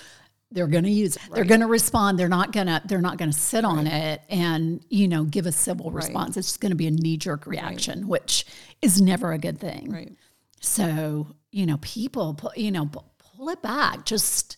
they're 0.51 0.67
going 0.67 0.83
to 0.83 0.91
use 0.91 1.15
it. 1.15 1.21
Right. 1.23 1.35
They're 1.35 1.45
going 1.45 1.61
to 1.61 1.67
respond. 1.67 2.19
They're 2.19 2.29
not 2.29 2.51
going 2.51 2.67
to 2.67 2.81
they're 2.85 3.01
not 3.01 3.17
going 3.17 3.31
to 3.31 3.37
sit 3.37 3.63
right. 3.63 3.71
on 3.71 3.87
it 3.87 4.21
and 4.29 4.83
you 4.89 5.07
know 5.07 5.23
give 5.23 5.45
a 5.45 5.51
civil 5.51 5.89
right. 5.89 6.03
response. 6.03 6.37
It's 6.37 6.49
just 6.49 6.61
going 6.61 6.71
to 6.71 6.75
be 6.75 6.87
a 6.87 6.91
knee 6.91 7.17
jerk 7.17 7.47
reaction, 7.47 8.07
which 8.07 8.45
is 8.81 9.01
never 9.01 9.31
a 9.31 9.37
good 9.37 9.59
thing. 9.59 9.91
Right. 9.91 10.11
So 10.59 11.27
you 11.51 11.65
know, 11.65 11.77
people, 11.81 12.37
you 12.55 12.71
know, 12.71 12.85
pull 12.87 13.49
it 13.49 13.61
back. 13.61 14.05
Just 14.05 14.57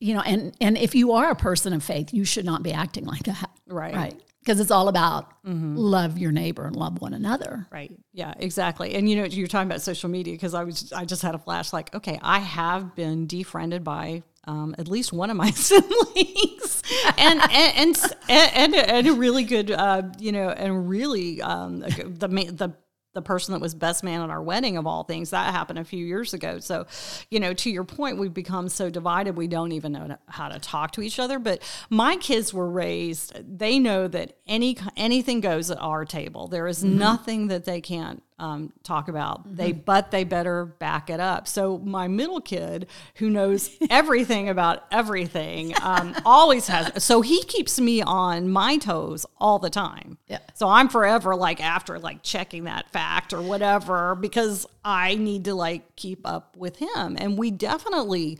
you 0.00 0.14
know, 0.14 0.22
and 0.22 0.56
and 0.60 0.78
if 0.78 0.94
you 0.94 1.12
are 1.12 1.30
a 1.30 1.36
person 1.36 1.72
of 1.72 1.82
faith, 1.82 2.14
you 2.14 2.24
should 2.24 2.44
not 2.44 2.62
be 2.62 2.72
acting 2.72 3.04
like 3.04 3.24
that. 3.24 3.50
Right. 3.66 3.94
Right 3.94 4.22
because 4.48 4.60
it's 4.60 4.70
all 4.70 4.88
about 4.88 5.30
mm-hmm. 5.44 5.76
love 5.76 6.16
your 6.16 6.32
neighbor 6.32 6.64
and 6.64 6.74
love 6.74 7.02
one 7.02 7.12
another. 7.12 7.66
Right. 7.70 7.92
Yeah, 8.14 8.32
exactly. 8.38 8.94
And 8.94 9.06
you 9.06 9.16
know, 9.16 9.24
you're 9.24 9.46
talking 9.46 9.68
about 9.68 9.82
social 9.82 10.08
media 10.08 10.32
because 10.32 10.54
I 10.54 10.64
was 10.64 10.90
I 10.90 11.04
just 11.04 11.20
had 11.20 11.34
a 11.34 11.38
flash 11.38 11.74
like, 11.74 11.94
okay, 11.94 12.18
I 12.22 12.38
have 12.38 12.94
been 12.96 13.26
defriended 13.26 13.84
by 13.84 14.22
um, 14.44 14.74
at 14.78 14.88
least 14.88 15.12
one 15.12 15.28
of 15.28 15.36
my 15.36 15.50
siblings, 15.54 16.82
and, 17.18 17.42
and, 17.52 17.76
and 17.76 18.14
and 18.30 18.74
and 18.74 19.06
a 19.06 19.12
really 19.12 19.44
good, 19.44 19.70
uh, 19.70 20.04
you 20.18 20.32
know, 20.32 20.48
and 20.48 20.88
really 20.88 21.42
um, 21.42 21.80
the 21.80 22.28
the 22.50 22.72
the 23.18 23.22
person 23.22 23.52
that 23.52 23.60
was 23.60 23.74
best 23.74 24.04
man 24.04 24.22
at 24.22 24.30
our 24.30 24.40
wedding 24.40 24.76
of 24.76 24.86
all 24.86 25.02
things 25.02 25.30
that 25.30 25.52
happened 25.52 25.78
a 25.78 25.84
few 25.84 26.06
years 26.06 26.32
ago. 26.34 26.60
So 26.60 26.86
you 27.30 27.40
know 27.40 27.52
to 27.54 27.70
your 27.70 27.84
point 27.84 28.18
we've 28.18 28.32
become 28.32 28.68
so 28.68 28.90
divided 28.90 29.36
we 29.36 29.48
don't 29.48 29.72
even 29.72 29.92
know 29.92 30.16
how 30.28 30.48
to 30.48 30.60
talk 30.60 30.92
to 30.92 31.02
each 31.02 31.18
other. 31.18 31.38
But 31.38 31.62
my 31.90 32.16
kids 32.16 32.54
were 32.54 32.70
raised 32.70 33.58
they 33.58 33.78
know 33.78 34.06
that 34.08 34.38
any 34.46 34.76
anything 34.96 35.40
goes 35.40 35.70
at 35.70 35.78
our 35.80 36.04
table. 36.04 36.46
There 36.46 36.68
is 36.68 36.84
mm-hmm. 36.84 36.98
nothing 36.98 37.48
that 37.48 37.64
they 37.64 37.80
can't 37.80 38.22
um, 38.38 38.72
talk 38.82 39.08
about. 39.08 39.46
Mm-hmm. 39.46 39.56
They 39.56 39.72
but 39.72 40.10
they 40.10 40.24
better 40.24 40.64
back 40.64 41.10
it 41.10 41.20
up. 41.20 41.48
So 41.48 41.78
my 41.78 42.08
middle 42.08 42.40
kid, 42.40 42.86
who 43.16 43.30
knows 43.30 43.70
everything 43.90 44.48
about 44.48 44.84
everything, 44.90 45.74
um, 45.82 46.14
always 46.24 46.68
has. 46.68 47.02
So 47.02 47.20
he 47.20 47.42
keeps 47.44 47.80
me 47.80 48.02
on 48.02 48.48
my 48.48 48.78
toes 48.78 49.26
all 49.38 49.58
the 49.58 49.70
time. 49.70 50.18
Yeah. 50.28 50.38
So 50.54 50.68
I'm 50.68 50.88
forever 50.88 51.34
like 51.34 51.62
after 51.62 51.98
like 51.98 52.22
checking 52.22 52.64
that 52.64 52.90
fact 52.90 53.32
or 53.32 53.42
whatever 53.42 54.14
because 54.14 54.66
I 54.84 55.16
need 55.16 55.44
to 55.44 55.54
like 55.54 55.96
keep 55.96 56.26
up 56.26 56.56
with 56.56 56.76
him, 56.76 57.16
and 57.18 57.36
we 57.38 57.50
definitely 57.50 58.38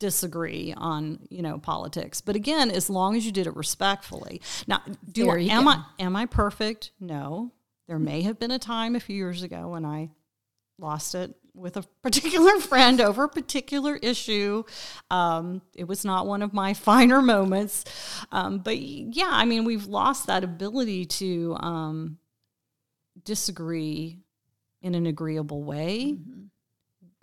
disagree 0.00 0.74
on 0.76 1.18
you 1.30 1.40
know 1.40 1.56
politics 1.56 2.20
but 2.20 2.36
again 2.36 2.70
as 2.70 2.90
long 2.90 3.16
as 3.16 3.24
you 3.24 3.32
did 3.32 3.46
it 3.46 3.54
respectfully 3.56 4.40
now 4.66 4.82
do 5.10 5.30
I, 5.30 5.38
am 5.38 5.64
go. 5.64 5.70
i 5.70 5.84
am 5.98 6.16
i 6.16 6.26
perfect 6.26 6.90
no 7.00 7.52
there 7.88 7.98
may 7.98 8.22
have 8.22 8.38
been 8.38 8.50
a 8.50 8.58
time 8.58 8.96
a 8.96 9.00
few 9.00 9.16
years 9.16 9.42
ago 9.42 9.68
when 9.68 9.84
I 9.84 10.10
lost 10.78 11.14
it 11.14 11.34
with 11.54 11.76
a 11.76 11.82
particular 12.02 12.58
friend 12.60 13.00
over 13.00 13.24
a 13.24 13.28
particular 13.28 13.96
issue. 13.96 14.64
Um, 15.10 15.62
it 15.74 15.84
was 15.84 16.04
not 16.04 16.26
one 16.26 16.42
of 16.42 16.52
my 16.52 16.74
finer 16.74 17.22
moments. 17.22 17.84
Um, 18.32 18.58
but 18.58 18.78
yeah, 18.78 19.30
I 19.30 19.44
mean, 19.44 19.64
we've 19.64 19.86
lost 19.86 20.26
that 20.26 20.44
ability 20.44 21.06
to 21.06 21.56
um, 21.60 22.18
disagree 23.24 24.18
in 24.82 24.94
an 24.94 25.06
agreeable 25.06 25.62
way. 25.62 26.12
Mm-hmm. 26.12 26.42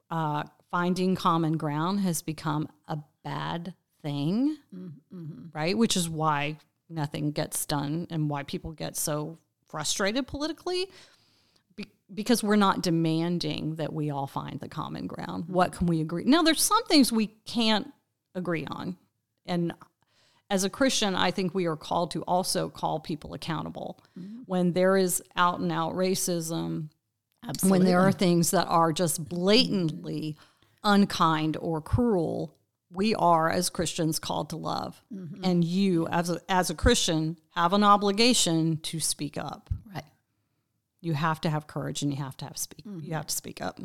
Uh, 0.10 0.44
finding 0.70 1.16
common 1.16 1.58
ground 1.58 2.02
has 2.02 2.22
become 2.22 2.68
a 2.88 2.98
bad 3.24 3.74
thing, 4.02 4.58
mm-hmm. 4.76 5.46
right? 5.54 5.78
Which 5.78 5.96
is 5.96 6.10
why 6.10 6.58
nothing 6.90 7.32
gets 7.32 7.66
done 7.66 8.08
and 8.10 8.30
why 8.30 8.44
people 8.44 8.72
get 8.72 8.98
so 8.98 9.38
frustrated 9.72 10.28
politically 10.28 10.88
be- 11.76 11.88
because 12.14 12.44
we're 12.44 12.56
not 12.56 12.84
demanding 12.84 13.76
that 13.76 13.92
we 13.92 14.12
all 14.12 14.28
find 14.28 14.60
the 14.60 14.68
common 14.68 15.08
ground. 15.08 15.46
What 15.48 15.72
can 15.72 15.88
we 15.88 16.02
agree? 16.02 16.26
Now, 16.26 16.44
there's 16.44 16.62
some 16.62 16.84
things 16.86 17.12
we 17.12 17.28
can't 17.46 17.92
agree 18.36 18.66
on. 18.70 18.98
And 19.46 19.74
as 20.50 20.66
a 20.66 20.70
Christian, 20.70 21.16
I 21.16 21.32
think 21.32 21.56
we 21.56 21.66
are 21.66 21.78
called 21.78 22.12
to 22.12 22.22
also 22.24 22.70
call 22.70 23.00
people 23.00 23.34
accountable 23.34 24.00
mm-hmm. 24.20 24.42
when 24.46 24.74
there 24.74 24.98
is 24.98 25.24
out 25.36 25.60
and 25.60 25.72
out 25.72 25.94
racism, 25.94 26.90
Absolutely. 27.48 27.80
when 27.80 27.88
there 27.88 28.02
are 28.02 28.12
things 28.12 28.52
that 28.52 28.68
are 28.68 28.92
just 28.92 29.28
blatantly 29.28 30.36
unkind 30.84 31.58
or 31.58 31.82
cruel 31.82 32.54
we 32.94 33.16
are 33.16 33.50
as 33.50 33.70
Christians 33.70 34.20
called 34.20 34.50
to 34.50 34.58
love. 34.58 35.02
Mm-hmm. 35.14 35.44
And 35.44 35.64
you 35.64 36.08
as 36.08 36.30
a, 36.30 36.42
as 36.50 36.70
a 36.70 36.76
Christian 36.76 37.38
have 37.56 37.74
an 37.74 37.84
obligation 37.84 38.78
to 38.84 39.00
speak 39.00 39.38
up. 39.38 39.70
Right. 39.94 40.04
You 41.02 41.14
have 41.14 41.42
to 41.42 41.50
have 41.50 41.68
courage 41.68 42.02
and 42.02 42.12
you 42.12 42.22
have 42.22 42.38
to 42.38 42.46
have 42.46 42.58
speak 42.58 42.86
mm-hmm. 42.86 43.06
you 43.06 43.14
have 43.14 43.28
to 43.28 43.36
speak 43.36 43.62
up. 43.62 43.80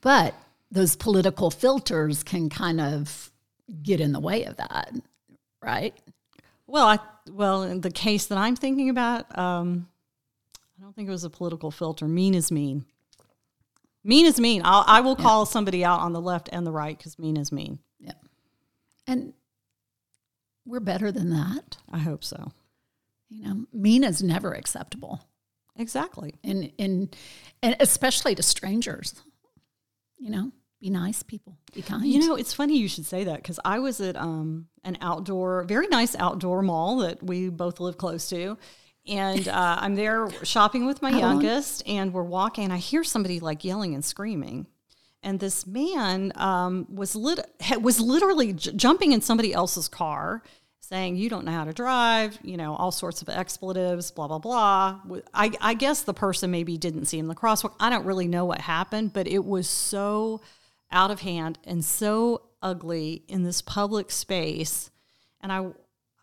But 0.00 0.34
those 0.70 0.96
political 0.96 1.50
filters 1.50 2.22
can 2.22 2.48
kind 2.48 2.80
of 2.80 3.30
get 3.82 4.00
in 4.00 4.12
the 4.12 4.20
way 4.20 4.44
of 4.44 4.56
that, 4.56 4.92
right? 5.62 5.94
Well, 6.66 6.86
I 6.86 6.98
well, 7.30 7.62
in 7.62 7.80
the 7.80 7.90
case 7.90 8.26
that 8.26 8.38
I'm 8.38 8.56
thinking 8.56 8.90
about, 8.90 9.38
um, 9.38 9.88
I 10.78 10.82
don't 10.82 10.94
think 10.94 11.08
it 11.08 11.12
was 11.12 11.24
a 11.24 11.30
political 11.30 11.70
filter. 11.70 12.06
Mean 12.06 12.34
is 12.34 12.50
mean. 12.50 12.84
Mean 14.04 14.26
is 14.26 14.40
mean. 14.40 14.62
I'll, 14.64 14.84
I 14.86 15.00
will 15.00 15.16
call 15.16 15.42
yeah. 15.42 15.50
somebody 15.50 15.84
out 15.84 16.00
on 16.00 16.12
the 16.12 16.20
left 16.20 16.48
and 16.52 16.66
the 16.66 16.72
right 16.72 16.96
because 16.96 17.18
mean 17.18 17.36
is 17.36 17.52
mean. 17.52 17.78
And 19.08 19.32
we're 20.66 20.80
better 20.80 21.10
than 21.10 21.30
that. 21.30 21.78
I 21.90 21.98
hope 21.98 22.22
so. 22.22 22.52
You 23.30 23.42
know, 23.42 23.66
mean 23.72 24.04
is 24.04 24.22
never 24.22 24.52
acceptable. 24.52 25.26
Exactly. 25.76 26.34
And 26.44 26.70
and 26.78 27.16
and 27.62 27.76
especially 27.80 28.34
to 28.34 28.42
strangers. 28.42 29.14
You 30.18 30.30
know, 30.30 30.52
be 30.80 30.90
nice 30.90 31.22
people. 31.22 31.56
Be 31.74 31.82
kind. 31.82 32.06
You 32.06 32.20
know, 32.26 32.34
it's 32.34 32.52
funny 32.52 32.76
you 32.78 32.88
should 32.88 33.06
say 33.06 33.24
that 33.24 33.36
because 33.36 33.58
I 33.64 33.78
was 33.78 34.00
at 34.00 34.16
um, 34.16 34.66
an 34.84 34.98
outdoor, 35.00 35.64
very 35.64 35.88
nice 35.88 36.14
outdoor 36.16 36.62
mall 36.62 36.98
that 36.98 37.22
we 37.22 37.48
both 37.48 37.80
live 37.80 37.96
close 37.96 38.28
to. 38.30 38.58
And 39.06 39.48
uh, 39.48 39.78
I'm 39.80 39.94
there 39.94 40.28
shopping 40.44 40.84
with 40.84 41.00
my 41.00 41.10
youngest, 41.10 41.82
and 41.86 42.12
we're 42.12 42.22
walking, 42.22 42.64
and 42.64 42.72
I 42.74 42.76
hear 42.76 43.02
somebody 43.02 43.40
like 43.40 43.64
yelling 43.64 43.94
and 43.94 44.04
screaming 44.04 44.66
and 45.22 45.40
this 45.40 45.66
man 45.66 46.32
um, 46.36 46.86
was 46.88 47.16
lit- 47.16 47.50
was 47.80 48.00
literally 48.00 48.52
j- 48.52 48.72
jumping 48.72 49.12
in 49.12 49.20
somebody 49.20 49.52
else's 49.52 49.88
car 49.88 50.42
saying 50.80 51.16
you 51.16 51.28
don't 51.28 51.44
know 51.44 51.52
how 51.52 51.64
to 51.64 51.72
drive 51.72 52.38
you 52.42 52.56
know 52.56 52.74
all 52.74 52.90
sorts 52.90 53.20
of 53.20 53.28
expletives 53.28 54.10
blah 54.10 54.26
blah 54.28 54.38
blah. 54.38 55.00
I, 55.34 55.52
I 55.60 55.74
guess 55.74 56.02
the 56.02 56.14
person 56.14 56.50
maybe 56.50 56.78
didn't 56.78 57.06
see 57.06 57.18
him 57.18 57.24
in 57.24 57.28
the 57.28 57.34
crosswalk. 57.34 57.74
I 57.78 57.90
don't 57.90 58.06
really 58.06 58.28
know 58.28 58.44
what 58.44 58.60
happened 58.60 59.12
but 59.12 59.26
it 59.26 59.44
was 59.44 59.68
so 59.68 60.40
out 60.90 61.10
of 61.10 61.20
hand 61.20 61.58
and 61.64 61.84
so 61.84 62.42
ugly 62.62 63.22
in 63.28 63.42
this 63.42 63.60
public 63.60 64.10
space. 64.10 64.90
And 65.40 65.52
i 65.52 65.66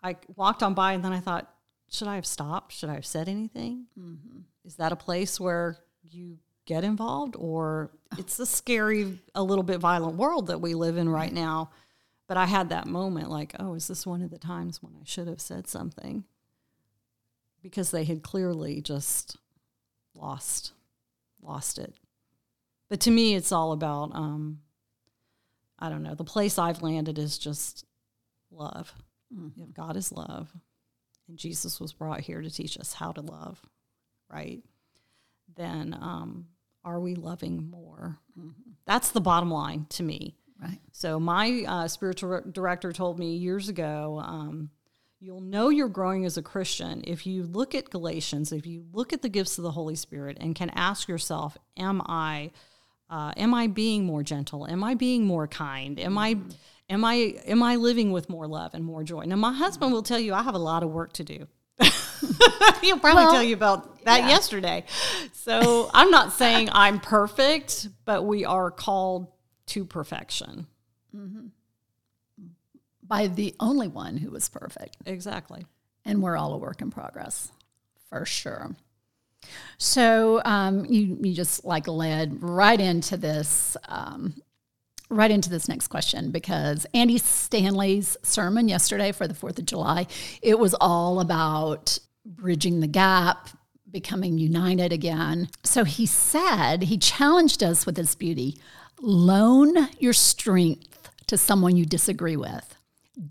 i 0.02 0.16
walked 0.34 0.62
on 0.62 0.74
by 0.74 0.92
and 0.94 1.04
then 1.04 1.12
i 1.12 1.20
thought 1.20 1.52
should 1.88 2.08
i 2.08 2.16
have 2.16 2.26
stopped? 2.26 2.72
Should 2.72 2.90
i 2.90 2.94
have 2.94 3.06
said 3.06 3.28
anything? 3.28 3.86
Mm-hmm. 3.98 4.40
is 4.64 4.76
that 4.76 4.90
a 4.90 4.96
place 4.96 5.38
where 5.38 5.78
you 6.02 6.38
get 6.66 6.82
involved 6.82 7.36
or 7.38 7.92
it's 8.18 8.38
a 8.38 8.46
scary 8.46 9.18
a 9.34 9.42
little 9.42 9.64
bit 9.64 9.78
violent 9.78 10.16
world 10.16 10.48
that 10.48 10.60
we 10.60 10.74
live 10.74 10.96
in 10.96 11.08
right 11.08 11.32
now. 11.32 11.70
But 12.28 12.36
i 12.36 12.46
had 12.46 12.70
that 12.70 12.86
moment 12.86 13.30
like 13.30 13.54
oh 13.60 13.74
is 13.74 13.86
this 13.86 14.06
one 14.06 14.22
of 14.22 14.30
the 14.30 14.38
times 14.38 14.82
when 14.82 14.94
i 15.00 15.04
should 15.04 15.28
have 15.28 15.40
said 15.40 15.68
something? 15.68 16.24
Because 17.62 17.90
they 17.90 18.04
had 18.04 18.22
clearly 18.22 18.80
just 18.80 19.36
lost 20.14 20.72
lost 21.40 21.78
it. 21.78 21.94
But 22.88 23.00
to 23.00 23.10
me 23.10 23.34
it's 23.34 23.52
all 23.52 23.72
about 23.72 24.10
um, 24.14 24.60
i 25.78 25.88
don't 25.88 26.02
know 26.02 26.14
the 26.14 26.24
place 26.24 26.58
i've 26.58 26.82
landed 26.82 27.18
is 27.18 27.38
just 27.38 27.84
love. 28.50 28.92
Mm-hmm. 29.34 29.62
if 29.62 29.74
god 29.74 29.96
is 29.96 30.12
love. 30.12 30.52
And 31.28 31.38
jesus 31.38 31.80
was 31.80 31.92
brought 31.92 32.20
here 32.20 32.40
to 32.42 32.50
teach 32.50 32.78
us 32.78 32.92
how 32.92 33.12
to 33.12 33.20
love 33.20 33.60
right? 34.30 34.62
Then 35.56 35.96
um, 36.00 36.46
are 36.86 37.00
we 37.00 37.16
loving 37.16 37.68
more? 37.68 38.18
Mm-hmm. 38.38 38.70
That's 38.86 39.10
the 39.10 39.20
bottom 39.20 39.50
line 39.50 39.86
to 39.90 40.02
me. 40.02 40.36
Right. 40.62 40.78
So 40.92 41.20
my 41.20 41.64
uh, 41.66 41.88
spiritual 41.88 42.40
director 42.50 42.92
told 42.92 43.18
me 43.18 43.36
years 43.36 43.68
ago, 43.68 44.22
um, 44.24 44.70
you'll 45.20 45.42
know 45.42 45.68
you're 45.68 45.88
growing 45.88 46.24
as 46.24 46.38
a 46.38 46.42
Christian 46.42 47.02
if 47.06 47.26
you 47.26 47.42
look 47.42 47.74
at 47.74 47.90
Galatians, 47.90 48.52
if 48.52 48.64
you 48.66 48.86
look 48.92 49.12
at 49.12 49.20
the 49.20 49.28
gifts 49.28 49.58
of 49.58 49.64
the 49.64 49.72
Holy 49.72 49.96
Spirit, 49.96 50.38
and 50.40 50.54
can 50.54 50.70
ask 50.70 51.08
yourself, 51.08 51.58
"Am 51.76 52.00
I, 52.06 52.52
uh, 53.10 53.32
am 53.36 53.52
I 53.52 53.66
being 53.66 54.06
more 54.06 54.22
gentle? 54.22 54.66
Am 54.66 54.82
I 54.82 54.94
being 54.94 55.26
more 55.26 55.46
kind? 55.46 55.98
Am 55.98 56.16
I?" 56.16 56.38
Am 56.88 57.04
I 57.04 57.14
am 57.46 57.64
I 57.64 57.74
living 57.74 58.12
with 58.12 58.30
more 58.30 58.46
love 58.46 58.72
and 58.72 58.84
more 58.84 59.02
joy? 59.02 59.24
Now 59.24 59.34
my 59.34 59.52
husband 59.52 59.92
will 59.92 60.04
tell 60.04 60.20
you 60.20 60.32
I 60.32 60.44
have 60.44 60.54
a 60.54 60.58
lot 60.58 60.84
of 60.84 60.90
work 60.90 61.12
to 61.14 61.24
do. 61.24 61.48
He'll 62.80 62.98
probably 62.98 63.24
well, 63.24 63.32
tell 63.32 63.42
you 63.42 63.54
about 63.54 64.04
that 64.04 64.20
yeah. 64.20 64.28
yesterday. 64.28 64.84
So 65.32 65.90
I'm 65.92 66.10
not 66.10 66.32
saying 66.32 66.70
I'm 66.72 67.00
perfect, 67.00 67.88
but 68.04 68.24
we 68.24 68.44
are 68.44 68.70
called 68.70 69.28
to 69.66 69.84
perfection. 69.84 70.66
Mm-hmm. 71.14 71.46
By 73.02 73.28
the 73.28 73.54
only 73.60 73.88
one 73.88 74.16
who 74.16 74.30
was 74.30 74.48
perfect. 74.48 74.96
Exactly. 75.06 75.64
And 76.04 76.22
we're 76.22 76.36
all 76.36 76.54
a 76.54 76.58
work 76.58 76.82
in 76.82 76.90
progress, 76.90 77.50
for 78.08 78.24
sure. 78.24 78.76
So 79.78 80.40
um, 80.44 80.84
you 80.86 81.18
you 81.20 81.34
just 81.34 81.64
like 81.64 81.86
led 81.86 82.42
right 82.42 82.80
into 82.80 83.16
this 83.16 83.76
um, 83.88 84.34
right 85.08 85.30
into 85.30 85.50
this 85.50 85.68
next 85.68 85.88
question 85.88 86.30
because 86.30 86.86
Andy 86.94 87.18
Stanley's 87.18 88.16
sermon 88.22 88.68
yesterday 88.68 89.12
for 89.12 89.28
the 89.28 89.34
4th 89.34 89.58
of 89.58 89.66
July, 89.66 90.06
it 90.42 90.58
was 90.58 90.74
all 90.80 91.20
about 91.20 91.98
bridging 92.26 92.80
the 92.80 92.86
gap, 92.86 93.48
becoming 93.90 94.36
united 94.38 94.92
again. 94.92 95.48
So 95.62 95.84
he 95.84 96.06
said, 96.06 96.82
he 96.84 96.98
challenged 96.98 97.62
us 97.62 97.86
with 97.86 97.96
his 97.96 98.14
beauty 98.14 98.56
loan 99.00 99.88
your 99.98 100.12
strength 100.12 101.10
to 101.26 101.36
someone 101.36 101.76
you 101.76 101.84
disagree 101.84 102.36
with. 102.36 102.74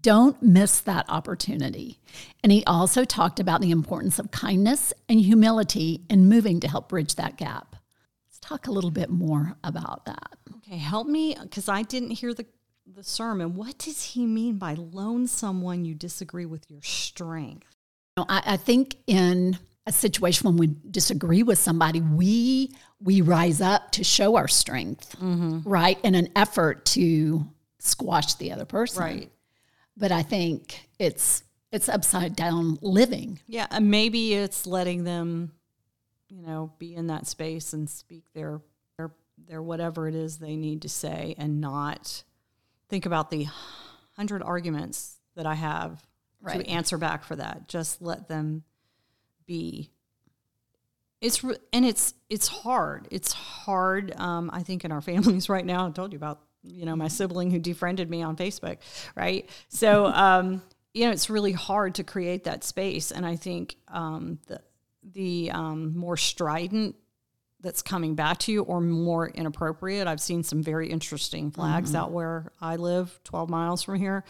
Don't 0.02 0.42
miss 0.42 0.80
that 0.82 1.06
opportunity. 1.10 2.00
And 2.44 2.52
he 2.52 2.64
also 2.66 3.06
talked 3.06 3.40
about 3.40 3.62
the 3.62 3.72
importance 3.72 4.20
of 4.20 4.32
kindness 4.32 4.94
and 5.10 5.20
humility 5.20 6.02
in 6.10 6.28
moving 6.28 6.60
to 6.60 6.68
help 6.68 6.90
bridge 6.90 7.16
that 7.16 7.38
gap. 7.38 7.76
Let's 8.28 8.40
talk 8.40 8.68
a 8.68 8.72
little 8.72 8.92
bit 8.92 9.10
more 9.10 9.58
about 9.64 10.06
that. 10.06 10.34
Okay, 10.58 10.78
help 10.78 11.08
me 11.08 11.36
because 11.42 11.70
I 11.70 11.84
didn't 11.84 12.12
hear 12.12 12.34
the 12.34 12.46
the 12.88 13.04
sermon. 13.04 13.56
What 13.56 13.80
does 13.80 14.04
he 14.04 14.26
mean 14.26 14.58
by 14.58 14.76
loan 14.76 15.28
someone 15.28 15.86
you 15.86 15.96
disagree 15.96 16.46
with 16.46 16.70
your 16.70 16.84
strength? 16.84 17.75
I, 18.18 18.42
I 18.46 18.58
think 18.58 18.98
in 19.08 19.58
a 19.86 19.92
situation 19.92 20.48
when 20.48 20.58
we 20.58 20.76
disagree 20.90 21.44
with 21.44 21.60
somebody, 21.60 22.02
we 22.02 22.72
we 23.02 23.22
rise 23.22 23.62
up 23.62 23.92
to 23.92 24.04
show 24.04 24.36
our 24.36 24.48
strength, 24.48 25.16
mm-hmm. 25.20 25.68
right? 25.68 26.00
In 26.04 26.16
an 26.16 26.30
effort 26.36 26.86
to 26.86 27.46
squash 27.80 28.36
the 28.36 28.52
other 28.52 28.66
person. 28.66 29.04
Right. 29.04 29.32
But 29.98 30.12
I 30.12 30.24
think 30.24 30.88
it's 30.98 31.44
it's 31.72 31.90
upside 31.90 32.36
down 32.36 32.78
living. 32.82 33.40
Yeah, 33.48 33.68
and 33.70 33.92
maybe 33.92 34.34
it's 34.34 34.66
letting 34.66 35.04
them, 35.04 35.52
you 36.30 36.42
know, 36.42 36.74
be 36.80 36.96
in 36.96 37.08
that 37.08 37.28
space 37.28 37.74
and 37.74 37.90
speak 37.90 38.24
their 38.34 38.62
their 38.98 39.12
their 39.48 39.62
whatever 39.62 40.08
it 40.08 40.16
is 40.16 40.38
they 40.38 40.56
need 40.56 40.84
to 40.84 40.90
say 40.90 41.36
and 41.38 41.60
not 41.60 42.24
think 42.88 43.06
about 43.06 43.30
the 43.30 43.48
hundred 44.16 44.42
arguments 44.42 45.18
that 45.36 45.46
I 45.46 45.56
have 45.56 46.02
right. 46.46 46.60
to 46.60 46.70
answer 46.70 46.98
back 46.98 47.24
for 47.24 47.36
that. 47.36 47.68
Just 47.68 48.02
let 48.02 48.28
them 48.28 48.64
be. 49.46 49.92
It's 51.22 51.44
re- 51.44 51.58
and 51.74 51.86
it's 51.86 52.14
it's 52.30 52.48
hard. 52.48 53.08
It's 53.12 53.34
hard. 53.34 54.14
Um, 54.18 54.50
I 54.54 54.64
think 54.64 54.86
in 54.86 54.92
our 54.92 55.02
families 55.02 55.50
right 55.50 55.66
now. 55.66 55.88
I 55.88 55.92
told 55.92 56.14
you 56.14 56.18
about 56.18 56.42
you 56.64 56.86
know 56.86 56.96
my 56.96 57.08
sibling 57.08 57.52
who 57.52 57.60
defriended 57.60 58.10
me 58.10 58.22
on 58.22 58.36
Facebook, 58.36 58.78
right? 59.16 59.50
So 59.70 60.06
um, 60.08 60.62
you 60.94 61.06
know 61.06 61.12
it's 61.12 61.30
really 61.30 61.54
hard 61.54 61.96
to 61.96 62.04
create 62.04 62.44
that 62.46 62.64
space, 62.64 63.12
and 63.12 63.26
I 63.26 63.36
think 63.36 63.76
um, 63.88 64.40
the 64.48 64.62
the 65.14 65.52
um, 65.52 65.98
more 65.98 66.18
strident 66.18 66.96
that's 67.66 67.82
coming 67.82 68.14
back 68.14 68.38
to 68.38 68.52
you 68.52 68.62
or 68.62 68.80
more 68.80 69.28
inappropriate. 69.28 70.08
I've 70.08 70.22
seen 70.22 70.44
some 70.44 70.62
very 70.62 70.90
interesting 70.90 71.50
flags 71.50 71.90
mm-hmm. 71.90 71.98
out 71.98 72.12
where 72.12 72.52
I 72.62 72.76
live, 72.76 73.20
12 73.24 73.50
miles 73.50 73.82
from 73.82 73.96
here. 73.96 74.24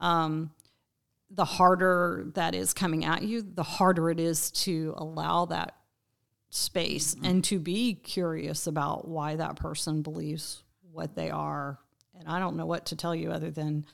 Um, 0.00 0.50
the 1.30 1.44
harder 1.44 2.26
that 2.34 2.54
is 2.54 2.74
coming 2.74 3.04
at 3.04 3.22
you, 3.22 3.42
the 3.42 3.62
harder 3.62 4.10
it 4.10 4.18
is 4.18 4.50
to 4.50 4.94
allow 4.96 5.44
that 5.46 5.76
space 6.50 7.14
mm-hmm. 7.14 7.24
and 7.24 7.44
to 7.44 7.58
be 7.58 7.94
curious 7.94 8.66
about 8.66 9.06
why 9.06 9.36
that 9.36 9.56
person 9.56 10.02
believes 10.02 10.62
what 10.92 11.14
they 11.14 11.30
are. 11.30 11.78
And 12.18 12.28
I 12.28 12.40
don't 12.40 12.56
know 12.56 12.66
what 12.66 12.86
to 12.86 12.96
tell 12.96 13.14
you 13.14 13.30
other 13.30 13.50
than 13.50 13.86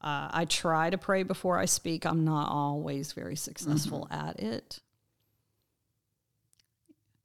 uh, 0.00 0.28
I 0.32 0.46
try 0.46 0.90
to 0.90 0.98
pray 0.98 1.22
before 1.22 1.58
I 1.58 1.66
speak. 1.66 2.06
I'm 2.06 2.24
not 2.24 2.50
always 2.50 3.12
very 3.12 3.36
successful 3.36 4.08
mm-hmm. 4.10 4.28
at 4.28 4.40
it. 4.40 4.80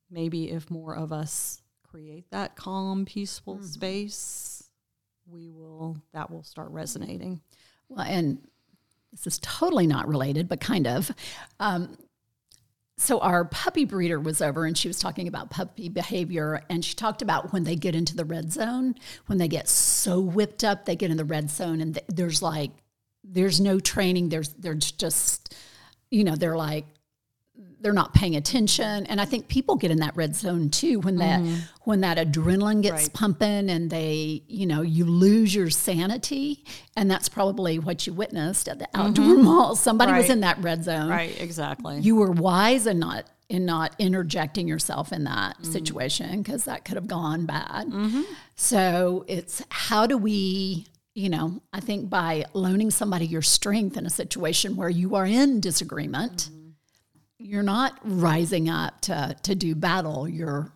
Maybe 0.10 0.50
if 0.52 0.70
more 0.70 0.96
of 0.96 1.14
us 1.14 1.62
create 1.84 2.30
that 2.32 2.56
calm, 2.56 3.06
peaceful 3.06 3.56
mm-hmm. 3.56 3.66
space, 3.66 4.64
we 5.26 5.50
will 5.50 5.98
that 6.14 6.30
will 6.30 6.44
start 6.44 6.72
resonating. 6.72 7.42
Well, 7.88 8.06
and 8.06 8.40
this 9.12 9.28
is 9.28 9.40
totally 9.40 9.88
not 9.88 10.08
related, 10.08 10.48
but 10.48 10.60
kind 10.60 10.88
of. 10.88 11.12
Um, 11.60 11.98
so 13.02 13.20
our 13.20 13.46
puppy 13.46 13.86
breeder 13.86 14.20
was 14.20 14.42
over 14.42 14.66
and 14.66 14.78
she 14.78 14.88
was 14.88 15.00
talking 15.00 15.28
about 15.28 15.50
puppy 15.50 15.90
behavior 15.90 16.62
and 16.70 16.86
she 16.86 16.94
talked 16.94 17.24
about 17.24 17.52
when 17.52 17.64
they 17.64 17.76
get 17.76 17.96
into 17.96 18.16
the 18.16 18.26
red 18.26 18.54
zone 18.54 18.94
when 19.26 19.40
they 19.40 19.48
get 19.48 19.68
so 19.68 20.20
whipped 20.20 20.64
up 20.64 20.86
they 20.86 20.96
get 20.96 21.10
in 21.10 21.18
the 21.18 21.26
red 21.26 21.50
zone 21.50 21.82
and 21.82 21.96
th- 21.96 22.06
there's 22.10 22.44
like 22.44 22.70
there's 23.24 23.60
no 23.60 23.80
training 23.80 24.30
there's 24.30 24.50
there's 24.54 24.92
just 24.92 25.56
you 26.12 26.24
know 26.24 26.36
they're 26.36 26.56
like 26.56 26.86
they're 27.82 27.94
not 27.94 28.14
paying 28.14 28.36
attention 28.36 29.06
and 29.08 29.20
i 29.20 29.26
think 29.26 29.48
people 29.48 29.76
get 29.76 29.92
in 29.92 30.00
that 30.00 30.16
red 30.16 30.36
zone 30.36 30.70
too 30.70 31.00
when 31.00 31.18
that 31.18 31.40
mm-hmm. 31.40 31.60
when 31.84 32.02
that 32.02 32.18
adrenaline 32.18 32.82
gets 32.82 33.04
right. 33.04 33.14
pumping 33.14 33.70
and 33.70 33.90
they 33.90 34.44
you 34.48 34.66
know 34.66 34.82
you 34.82 35.06
lose 35.06 35.54
your 35.54 35.70
sanity 35.70 36.64
and 36.96 37.10
that's 37.10 37.28
probably 37.28 37.80
what 37.80 38.06
you 38.08 38.14
witnessed 38.14 38.68
at 38.68 38.80
the 38.80 38.88
outdoor 38.94 39.26
mm-hmm. 39.26 39.44
mall 39.46 39.76
somebody 39.76 40.12
right. 40.12 40.20
was 40.20 40.30
in 40.30 40.42
that 40.42 40.58
red 40.60 40.84
zone 40.84 41.10
right 41.10 41.40
exactly 41.42 42.00
you 42.00 42.16
were 42.16 42.32
wise 42.32 42.86
and 42.86 43.00
not 43.00 43.26
in 43.50 43.66
not 43.66 43.94
interjecting 44.00 44.68
yourself 44.68 45.12
in 45.12 45.26
that 45.26 45.58
mm-hmm. 45.58 45.72
situation 45.72 46.42
because 46.42 46.66
that 46.66 46.86
could 46.86 46.96
have 46.96 47.08
gone 47.08 47.46
bad 47.46 47.88
mm-hmm. 47.88 48.22
so 48.56 49.26
it's 49.28 49.62
how 49.70 50.08
do 50.08 50.18
we 50.18 50.86
you 51.16 51.30
know 51.30 51.62
i 51.74 51.80
think 51.80 52.10
by 52.10 52.46
loaning 52.54 52.90
somebody 52.90 53.26
your 53.26 53.42
strength 53.42 53.98
in 53.98 54.06
a 54.06 54.10
situation 54.10 54.78
where 54.78 54.90
you 54.90 55.16
are 55.16 55.26
in 55.26 55.60
disagreement 55.60 56.34
mm-hmm 56.44 56.61
you're 57.42 57.64
not 57.64 58.00
rising 58.04 58.70
up 58.70 59.02
to 59.02 59.36
to 59.44 59.56
do 59.56 59.76
battle. 59.76 60.28
You're 60.28 60.72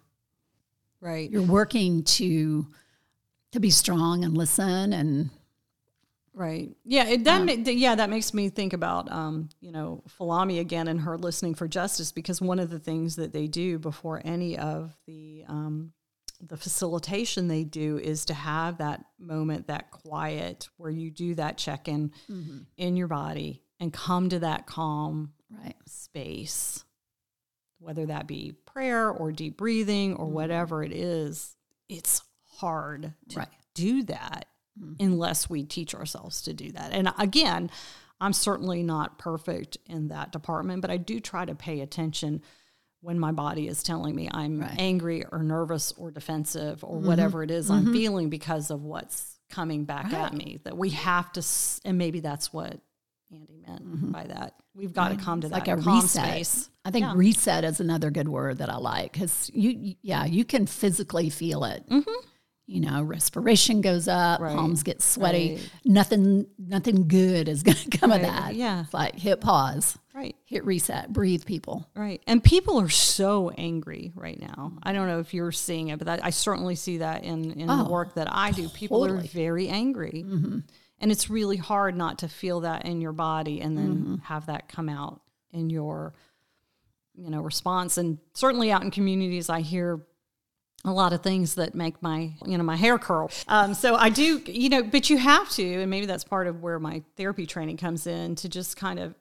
right. 1.01 1.29
You're 1.29 1.43
working 1.43 2.03
to 2.03 2.67
to 3.51 3.59
be 3.59 3.69
strong 3.69 4.23
and 4.23 4.37
listen 4.37 4.93
and 4.93 5.29
Right. 6.35 6.75
Yeah. 6.83 7.05
It, 7.07 7.23
that. 7.23 7.41
Um, 7.41 7.63
yeah. 7.65 7.95
That 7.95 8.09
makes 8.09 8.33
me 8.33 8.49
think 8.49 8.73
about, 8.73 9.09
um, 9.09 9.47
you 9.61 9.71
know, 9.71 10.03
Folami 10.19 10.59
again 10.59 10.89
and 10.89 10.99
her 10.99 11.17
listening 11.17 11.55
for 11.55 11.65
justice 11.65 12.11
because 12.11 12.41
one 12.41 12.59
of 12.59 12.69
the 12.69 12.77
things 12.77 13.15
that 13.15 13.31
they 13.31 13.47
do 13.47 13.79
before 13.79 14.21
any 14.25 14.57
of 14.57 14.93
the 15.07 15.45
um, 15.47 15.93
the 16.41 16.57
facilitation 16.57 17.47
they 17.47 17.63
do 17.63 17.97
is 17.97 18.25
to 18.25 18.33
have 18.33 18.79
that 18.79 19.05
moment, 19.17 19.67
that 19.67 19.91
quiet, 19.91 20.67
where 20.75 20.91
you 20.91 21.09
do 21.09 21.35
that 21.35 21.57
check 21.57 21.87
in 21.87 22.11
mm-hmm. 22.29 22.59
in 22.75 22.97
your 22.97 23.07
body 23.07 23.61
and 23.79 23.93
come 23.93 24.27
to 24.29 24.39
that 24.39 24.67
calm 24.67 25.31
right. 25.63 25.75
space, 25.87 26.83
whether 27.79 28.05
that 28.05 28.27
be 28.27 28.53
prayer 28.65 29.09
or 29.09 29.31
deep 29.31 29.57
breathing 29.57 30.15
or 30.15 30.25
mm-hmm. 30.25 30.35
whatever 30.35 30.83
it 30.83 30.91
is, 30.91 31.55
it's 31.89 32.21
hard 32.57 33.13
to 33.29 33.39
right. 33.39 33.47
do 33.73 34.03
that 34.03 34.45
mm-hmm. 34.79 34.93
unless 34.99 35.49
we 35.49 35.63
teach 35.63 35.93
ourselves 35.93 36.41
to 36.43 36.53
do 36.53 36.71
that. 36.71 36.91
And 36.91 37.11
again, 37.17 37.69
I'm 38.21 38.33
certainly 38.33 38.81
not 38.81 39.17
perfect 39.17 39.77
in 39.85 40.07
that 40.07 40.31
department, 40.31 40.81
but 40.81 40.89
I 40.89 40.97
do 40.97 41.19
try 41.19 41.45
to 41.45 41.55
pay 41.55 41.81
attention 41.81 42.41
when 43.01 43.19
my 43.19 43.31
body 43.31 43.67
is 43.67 43.83
telling 43.83 44.15
me 44.15 44.29
I'm 44.31 44.61
right. 44.61 44.75
angry 44.79 45.25
or 45.31 45.43
nervous 45.43 45.91
or 45.97 46.11
defensive 46.11 46.83
or 46.83 46.97
mm-hmm. 46.97 47.07
whatever 47.07 47.43
it 47.43 47.51
is 47.51 47.69
I'm 47.69 47.83
mm-hmm. 47.83 47.93
feeling 47.93 48.29
because 48.29 48.71
of 48.71 48.83
what's 48.83 49.37
coming 49.49 49.85
back 49.85 50.05
right. 50.05 50.25
at 50.25 50.33
me. 50.33 50.59
That 50.63 50.77
we 50.77 50.89
have 50.91 51.31
to, 51.33 51.45
and 51.83 51.97
maybe 51.97 52.19
that's 52.21 52.51
what 52.51 52.79
Andy 53.31 53.57
meant 53.67 53.83
mm-hmm. 53.83 54.11
by 54.11 54.23
that. 54.25 54.53
We've 54.73 54.93
got 54.93 55.09
to 55.09 55.17
come 55.17 55.41
to 55.41 55.49
that 55.49 55.53
like 55.53 55.67
a 55.67 55.77
reset. 55.77 56.09
Space. 56.09 56.69
I 56.83 56.91
think 56.91 57.05
yeah. 57.05 57.13
reset 57.15 57.63
is 57.63 57.79
another 57.79 58.11
good 58.11 58.27
word 58.27 58.59
that 58.59 58.69
I 58.69 58.77
like 58.77 59.13
because 59.13 59.49
you, 59.53 59.95
yeah, 60.01 60.25
you 60.25 60.45
can 60.45 60.67
physically 60.67 61.29
feel 61.29 61.63
it. 61.63 61.87
Mm-hmm. 61.89 62.27
You 62.67 62.81
know, 62.81 63.03
respiration 63.03 63.81
goes 63.81 64.07
up, 64.07 64.41
right. 64.41 64.55
palms 64.55 64.81
get 64.81 65.01
sweaty. 65.01 65.55
Right. 65.55 65.71
Nothing, 65.85 66.47
nothing 66.57 67.07
good 67.07 67.47
is 67.47 67.61
going 67.63 67.77
to 67.77 67.97
come 67.97 68.11
of 68.11 68.21
that. 68.21 68.55
Yeah, 68.55 68.81
it's 68.81 68.93
like 68.93 69.15
hit 69.15 69.41
pause. 69.41 69.97
Right. 70.13 70.35
Hit 70.45 70.65
reset. 70.65 71.11
Breathe, 71.11 71.45
people. 71.45 71.89
Right. 71.95 72.21
And 72.25 72.43
people 72.43 72.79
are 72.79 72.89
so 72.89 73.51
angry 73.51 74.13
right 74.15 74.39
now. 74.39 74.73
I 74.81 74.93
don't 74.93 75.07
know 75.07 75.19
if 75.19 75.33
you're 75.33 75.51
seeing 75.51 75.89
it, 75.89 75.99
but 75.99 76.05
that, 76.05 76.23
I 76.23 76.29
certainly 76.29 76.75
see 76.75 76.99
that 76.99 77.23
in 77.23 77.51
in 77.51 77.69
oh, 77.69 77.83
the 77.83 77.89
work 77.89 78.15
that 78.15 78.29
I 78.31 78.51
do. 78.51 78.69
People 78.69 79.01
totally. 79.01 79.25
are 79.25 79.27
very 79.27 79.67
angry. 79.67 80.23
Mm-hmm 80.25 80.59
and 80.99 81.11
it's 81.11 81.29
really 81.29 81.57
hard 81.57 81.95
not 81.95 82.19
to 82.19 82.27
feel 82.27 82.61
that 82.61 82.85
in 82.85 83.01
your 83.01 83.11
body 83.11 83.61
and 83.61 83.77
then 83.77 83.95
mm-hmm. 83.95 84.15
have 84.23 84.45
that 84.47 84.67
come 84.67 84.89
out 84.89 85.21
in 85.51 85.69
your 85.69 86.13
you 87.15 87.29
know 87.29 87.41
response 87.41 87.97
and 87.97 88.17
certainly 88.33 88.71
out 88.71 88.83
in 88.83 88.91
communities 88.91 89.49
i 89.49 89.61
hear 89.61 90.01
a 90.83 90.91
lot 90.91 91.13
of 91.13 91.23
things 91.23 91.55
that 91.55 91.73
make 91.73 92.01
my 92.01 92.31
you 92.45 92.57
know 92.57 92.63
my 92.63 92.75
hair 92.75 92.99
curl 92.99 93.31
um, 93.47 93.73
so 93.73 93.95
i 93.95 94.09
do 94.09 94.41
you 94.45 94.69
know 94.69 94.83
but 94.83 95.09
you 95.09 95.17
have 95.17 95.49
to 95.49 95.81
and 95.81 95.89
maybe 95.89 96.05
that's 96.05 96.23
part 96.23 96.47
of 96.47 96.61
where 96.61 96.79
my 96.79 97.01
therapy 97.15 97.45
training 97.45 97.77
comes 97.77 98.05
in 98.05 98.35
to 98.35 98.49
just 98.49 98.77
kind 98.77 98.99
of 98.99 99.15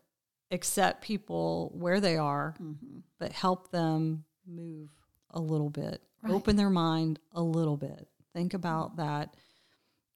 accept 0.51 1.03
people 1.03 1.73
where 1.75 2.01
they 2.01 2.17
are 2.17 2.55
mm-hmm. 2.63 2.99
but 3.19 3.33
help 3.33 3.71
them 3.71 4.25
move 4.47 4.91
a 5.31 5.41
little 5.41 5.71
bit 5.71 6.03
right. 6.23 6.33
open 6.33 6.57
their 6.57 6.71
mind 6.71 7.19
a 7.33 7.43
little 7.43 7.77
bit 7.77 8.09
think 8.35 8.55
about 8.55 8.97
that 8.97 9.35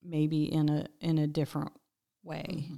maybe 0.02 0.44
in 0.52 0.68
a 0.68 0.86
in 1.00 1.18
a 1.18 1.26
different 1.26 1.72
way. 2.22 2.46
Mm-hmm. 2.48 2.74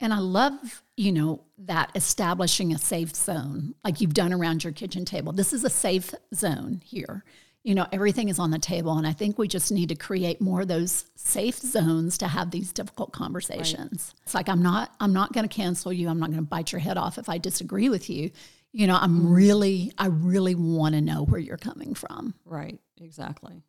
And 0.00 0.12
I 0.12 0.18
love, 0.18 0.82
you 0.96 1.12
know, 1.12 1.44
that 1.58 1.92
establishing 1.94 2.72
a 2.72 2.78
safe 2.78 3.14
zone 3.14 3.74
like 3.84 4.00
you've 4.00 4.14
done 4.14 4.32
around 4.32 4.64
your 4.64 4.72
kitchen 4.72 5.04
table. 5.04 5.32
This 5.32 5.52
is 5.52 5.62
a 5.62 5.70
safe 5.70 6.12
zone 6.34 6.82
here. 6.84 7.24
You 7.62 7.76
know, 7.76 7.86
everything 7.92 8.28
is 8.28 8.40
on 8.40 8.50
the 8.50 8.58
table 8.58 8.98
and 8.98 9.06
I 9.06 9.12
think 9.12 9.38
we 9.38 9.46
just 9.46 9.70
need 9.70 9.90
to 9.90 9.94
create 9.94 10.40
more 10.40 10.62
of 10.62 10.68
those 10.68 11.04
safe 11.14 11.56
zones 11.56 12.18
to 12.18 12.26
have 12.26 12.50
these 12.50 12.72
difficult 12.72 13.12
conversations. 13.12 14.12
Right. 14.12 14.22
It's 14.24 14.34
like 14.34 14.48
I'm 14.48 14.62
not 14.62 14.92
I'm 14.98 15.12
not 15.12 15.32
going 15.32 15.48
to 15.48 15.54
cancel 15.54 15.92
you. 15.92 16.08
I'm 16.08 16.18
not 16.18 16.30
going 16.30 16.42
to 16.42 16.48
bite 16.48 16.72
your 16.72 16.80
head 16.80 16.98
off 16.98 17.16
if 17.16 17.28
I 17.28 17.38
disagree 17.38 17.88
with 17.88 18.10
you. 18.10 18.32
You 18.72 18.88
know, 18.88 18.98
I'm 19.00 19.20
mm-hmm. 19.20 19.32
really 19.32 19.92
I 19.98 20.06
really 20.06 20.56
want 20.56 20.96
to 20.96 21.00
know 21.00 21.24
where 21.24 21.40
you're 21.40 21.56
coming 21.56 21.94
from. 21.94 22.34
Right. 22.44 22.80
Exactly. 23.00 23.62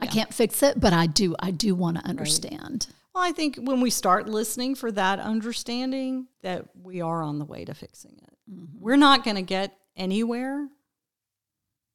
I 0.00 0.06
can't 0.06 0.34
fix 0.34 0.62
it, 0.62 0.80
but 0.80 0.92
I 0.92 1.06
do. 1.06 1.36
I 1.38 1.50
do 1.50 1.74
want 1.74 1.98
to 1.98 2.04
understand. 2.06 2.86
Right. 2.88 2.96
Well, 3.14 3.24
I 3.24 3.32
think 3.32 3.56
when 3.56 3.80
we 3.80 3.90
start 3.90 4.28
listening 4.28 4.74
for 4.74 4.90
that 4.92 5.20
understanding, 5.20 6.26
that 6.42 6.66
we 6.82 7.00
are 7.00 7.22
on 7.22 7.38
the 7.38 7.44
way 7.44 7.64
to 7.64 7.74
fixing 7.74 8.18
it. 8.22 8.52
Mm-hmm. 8.52 8.80
We're 8.80 8.96
not 8.96 9.24
going 9.24 9.36
to 9.36 9.42
get 9.42 9.76
anywhere 9.96 10.68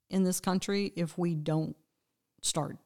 in 0.09 0.23
this 0.23 0.39
country 0.39 0.93
if 0.95 1.17
we 1.17 1.35
don't 1.35 1.75
start 2.41 2.77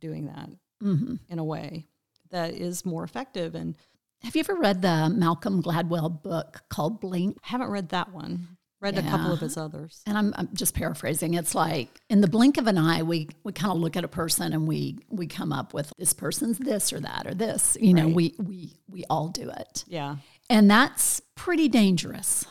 doing 0.00 0.26
that 0.26 0.50
mm-hmm. 0.82 1.14
in 1.28 1.38
a 1.38 1.44
way 1.44 1.86
that 2.30 2.54
is 2.54 2.84
more 2.84 3.04
effective. 3.04 3.54
And 3.54 3.74
have 4.22 4.36
you 4.36 4.40
ever 4.40 4.54
read 4.54 4.82
the 4.82 5.08
Malcolm 5.08 5.62
Gladwell 5.62 6.22
book 6.22 6.62
called 6.68 7.00
Blink? 7.00 7.38
I 7.44 7.48
haven't 7.48 7.70
read 7.70 7.88
that 7.88 8.12
one. 8.12 8.58
Read 8.82 8.96
yeah. 8.96 9.06
a 9.06 9.10
couple 9.10 9.32
of 9.32 9.38
his 9.38 9.56
others. 9.56 10.02
And 10.08 10.18
I'm, 10.18 10.34
I'm, 10.36 10.48
just 10.54 10.74
paraphrasing. 10.74 11.34
It's 11.34 11.54
like 11.54 11.88
in 12.10 12.20
the 12.20 12.26
blink 12.26 12.58
of 12.58 12.66
an 12.66 12.76
eye, 12.76 13.04
we, 13.04 13.28
we 13.44 13.52
kind 13.52 13.70
of 13.70 13.78
look 13.78 13.96
at 13.96 14.02
a 14.02 14.08
person 14.08 14.52
and 14.52 14.66
we 14.66 14.98
we 15.08 15.28
come 15.28 15.52
up 15.52 15.72
with 15.72 15.92
this 15.98 16.12
person's 16.12 16.58
this 16.58 16.92
or 16.92 16.98
that 16.98 17.28
or 17.28 17.34
this. 17.34 17.76
You 17.80 17.94
know, 17.94 18.08
we 18.08 18.34
we 18.38 18.74
we 18.88 19.04
all 19.08 19.28
do 19.28 19.48
it. 19.50 19.84
Yeah. 19.86 20.16
And 20.50 20.68
that's 20.68 21.20
pretty 21.36 21.68
dangerous 21.68 22.44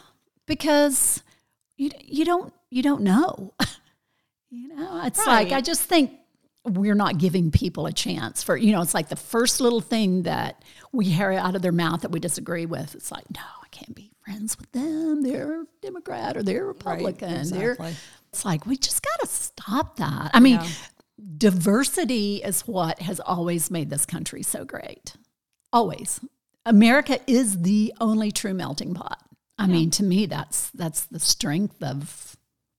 because 0.47 1.21
you 1.75 1.91
you 1.99 2.23
don't 2.23 2.53
you 2.69 2.81
don't 2.81 3.01
know. 3.01 3.53
you 4.49 4.73
know, 4.73 5.01
it's 5.03 5.19
right. 5.19 5.49
like 5.49 5.51
I 5.51 5.59
just 5.59 5.81
think 5.81 6.11
we're 6.63 6.95
not 6.95 7.17
giving 7.17 7.51
people 7.51 7.87
a 7.87 7.91
chance 7.91 8.43
for 8.43 8.55
you 8.55 8.71
know 8.71 8.81
it's 8.81 8.93
like 8.93 9.09
the 9.09 9.15
first 9.15 9.59
little 9.59 9.81
thing 9.81 10.23
that 10.23 10.63
we 10.91 11.05
hear 11.05 11.31
out 11.31 11.55
of 11.55 11.61
their 11.61 11.71
mouth 11.71 12.01
that 12.01 12.11
we 12.11 12.19
disagree 12.19 12.67
with 12.67 12.93
it's 12.93 13.11
like 13.11 13.23
no 13.33 13.41
i 13.41 13.67
can't 13.71 13.95
be 13.95 14.10
friends 14.31 14.57
with 14.57 14.71
them 14.71 15.23
they're 15.23 15.63
democrat 15.81 16.37
or 16.37 16.43
they're 16.43 16.65
republican 16.65 17.29
right, 17.29 17.39
exactly. 17.39 17.75
they're 17.75 17.93
it's 18.31 18.45
like 18.45 18.65
we 18.65 18.77
just 18.77 19.01
got 19.03 19.19
to 19.19 19.27
stop 19.27 19.97
that 19.97 20.31
i 20.33 20.39
mean 20.39 20.59
yeah. 20.61 20.69
diversity 21.37 22.37
is 22.37 22.61
what 22.67 22.99
has 22.99 23.19
always 23.19 23.69
made 23.69 23.89
this 23.89 24.05
country 24.05 24.41
so 24.41 24.63
great 24.63 25.15
always 25.73 26.19
america 26.65 27.19
is 27.27 27.61
the 27.61 27.93
only 27.99 28.31
true 28.31 28.53
melting 28.53 28.93
pot 28.93 29.21
i 29.57 29.65
yeah. 29.65 29.71
mean 29.73 29.89
to 29.89 30.03
me 30.03 30.25
that's 30.25 30.69
that's 30.71 31.05
the 31.05 31.19
strength 31.19 31.81
of 31.83 32.37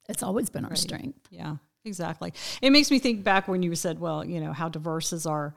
it's 0.09 0.22
always 0.22 0.48
been 0.48 0.64
our 0.64 0.70
right. 0.70 0.78
strength 0.78 1.28
yeah 1.30 1.57
Exactly. 1.84 2.32
It 2.61 2.70
makes 2.70 2.92
me 2.92 3.00
think 3.00 3.24
back 3.24 3.48
when 3.48 3.62
you 3.64 3.74
said, 3.74 3.98
well, 3.98 4.24
you 4.24 4.40
know, 4.40 4.53
how 4.53 4.68
diverse 4.68 5.12
is 5.12 5.26
our 5.26 5.53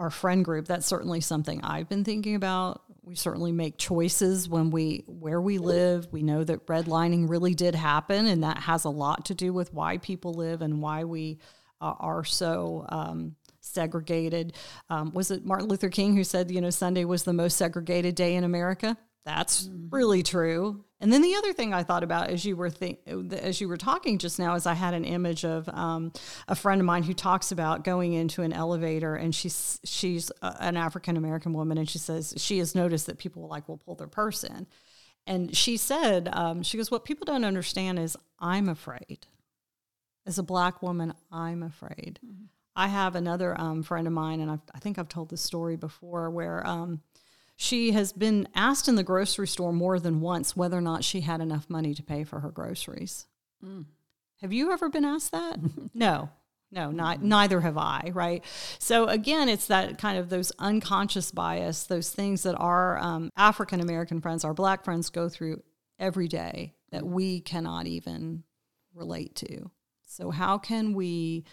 our 0.00 0.10
friend 0.10 0.44
group. 0.44 0.66
That's 0.66 0.86
certainly 0.86 1.20
something 1.20 1.60
I've 1.62 1.88
been 1.88 2.04
thinking 2.04 2.34
about. 2.34 2.82
We 3.02 3.14
certainly 3.14 3.52
make 3.52 3.76
choices 3.76 4.48
when 4.48 4.70
we 4.70 5.04
where 5.06 5.40
we 5.40 5.58
live. 5.58 6.08
We 6.10 6.22
know 6.22 6.42
that 6.42 6.66
redlining 6.66 7.28
really 7.28 7.54
did 7.54 7.74
happen, 7.74 8.26
and 8.26 8.42
that 8.42 8.58
has 8.58 8.84
a 8.84 8.90
lot 8.90 9.26
to 9.26 9.34
do 9.34 9.52
with 9.52 9.74
why 9.74 9.98
people 9.98 10.32
live 10.32 10.62
and 10.62 10.80
why 10.80 11.04
we 11.04 11.38
uh, 11.82 11.94
are 12.00 12.24
so 12.24 12.86
um, 12.88 13.36
segregated. 13.60 14.54
Um, 14.88 15.12
was 15.12 15.30
it 15.30 15.44
Martin 15.44 15.68
Luther 15.68 15.90
King 15.90 16.16
who 16.16 16.24
said, 16.24 16.50
you 16.50 16.62
know, 16.62 16.70
Sunday 16.70 17.04
was 17.04 17.24
the 17.24 17.34
most 17.34 17.58
segregated 17.58 18.14
day 18.14 18.36
in 18.36 18.44
America? 18.44 18.96
That's 19.26 19.64
mm-hmm. 19.64 19.94
really 19.94 20.22
true. 20.22 20.84
And 21.00 21.10
then 21.10 21.22
the 21.22 21.34
other 21.34 21.54
thing 21.54 21.72
I 21.72 21.82
thought 21.82 22.02
about 22.02 22.28
as 22.28 22.44
you 22.44 22.56
were 22.56 22.68
think, 22.68 22.98
as 23.06 23.60
you 23.60 23.68
were 23.68 23.78
talking 23.78 24.18
just 24.18 24.38
now 24.38 24.54
is 24.54 24.66
I 24.66 24.74
had 24.74 24.92
an 24.92 25.04
image 25.04 25.44
of 25.44 25.68
um, 25.70 26.12
a 26.46 26.54
friend 26.54 26.80
of 26.80 26.84
mine 26.84 27.04
who 27.04 27.14
talks 27.14 27.50
about 27.50 27.84
going 27.84 28.12
into 28.12 28.42
an 28.42 28.52
elevator 28.52 29.14
and 29.14 29.34
she's 29.34 29.80
she's 29.82 30.30
an 30.42 30.76
African 30.76 31.16
American 31.16 31.54
woman 31.54 31.78
and 31.78 31.88
she 31.88 31.98
says 31.98 32.34
she 32.36 32.58
has 32.58 32.74
noticed 32.74 33.06
that 33.06 33.18
people 33.18 33.48
like 33.48 33.66
will 33.66 33.78
pull 33.78 33.94
their 33.94 34.08
purse 34.08 34.44
in, 34.44 34.66
and 35.26 35.56
she 35.56 35.78
said 35.78 36.28
um, 36.32 36.62
she 36.62 36.76
goes 36.76 36.90
what 36.90 37.06
people 37.06 37.24
don't 37.24 37.44
understand 37.44 37.98
is 37.98 38.16
I'm 38.38 38.68
afraid. 38.68 39.26
As 40.26 40.38
a 40.38 40.42
black 40.42 40.82
woman, 40.82 41.14
I'm 41.32 41.62
afraid. 41.62 42.18
Mm-hmm. 42.24 42.44
I 42.76 42.88
have 42.88 43.14
another 43.14 43.58
um, 43.60 43.82
friend 43.82 44.06
of 44.06 44.12
mine, 44.12 44.40
and 44.40 44.50
I've, 44.50 44.60
i 44.74 44.78
think 44.78 44.98
I've 44.98 45.08
told 45.08 45.28
this 45.28 45.42
story 45.42 45.76
before, 45.76 46.30
where 46.30 46.66
um, 46.66 47.00
she 47.60 47.92
has 47.92 48.14
been 48.14 48.48
asked 48.54 48.88
in 48.88 48.94
the 48.94 49.02
grocery 49.02 49.46
store 49.46 49.70
more 49.70 50.00
than 50.00 50.22
once 50.22 50.56
whether 50.56 50.78
or 50.78 50.80
not 50.80 51.04
she 51.04 51.20
had 51.20 51.42
enough 51.42 51.68
money 51.68 51.92
to 51.92 52.02
pay 52.02 52.24
for 52.24 52.40
her 52.40 52.48
groceries. 52.50 53.26
Mm. 53.62 53.84
Have 54.40 54.50
you 54.50 54.72
ever 54.72 54.88
been 54.88 55.04
asked 55.04 55.32
that? 55.32 55.58
no. 55.94 56.30
No, 56.72 56.90
not 56.90 57.22
neither 57.22 57.60
have 57.60 57.76
I, 57.76 58.12
right? 58.14 58.42
So 58.78 59.08
again, 59.08 59.50
it's 59.50 59.66
that 59.66 59.98
kind 59.98 60.16
of 60.16 60.30
those 60.30 60.52
unconscious 60.58 61.32
bias, 61.32 61.84
those 61.84 62.08
things 62.10 62.44
that 62.44 62.54
our 62.54 62.96
um, 62.96 63.30
African 63.36 63.80
American 63.80 64.22
friends, 64.22 64.42
our 64.42 64.54
black 64.54 64.82
friends 64.82 65.10
go 65.10 65.28
through 65.28 65.62
every 65.98 66.28
day 66.28 66.72
that 66.92 67.04
we 67.04 67.40
cannot 67.40 67.86
even 67.86 68.44
relate 68.94 69.34
to. 69.34 69.70
So 70.06 70.30
how 70.30 70.56
can 70.56 70.94
we 70.94 71.44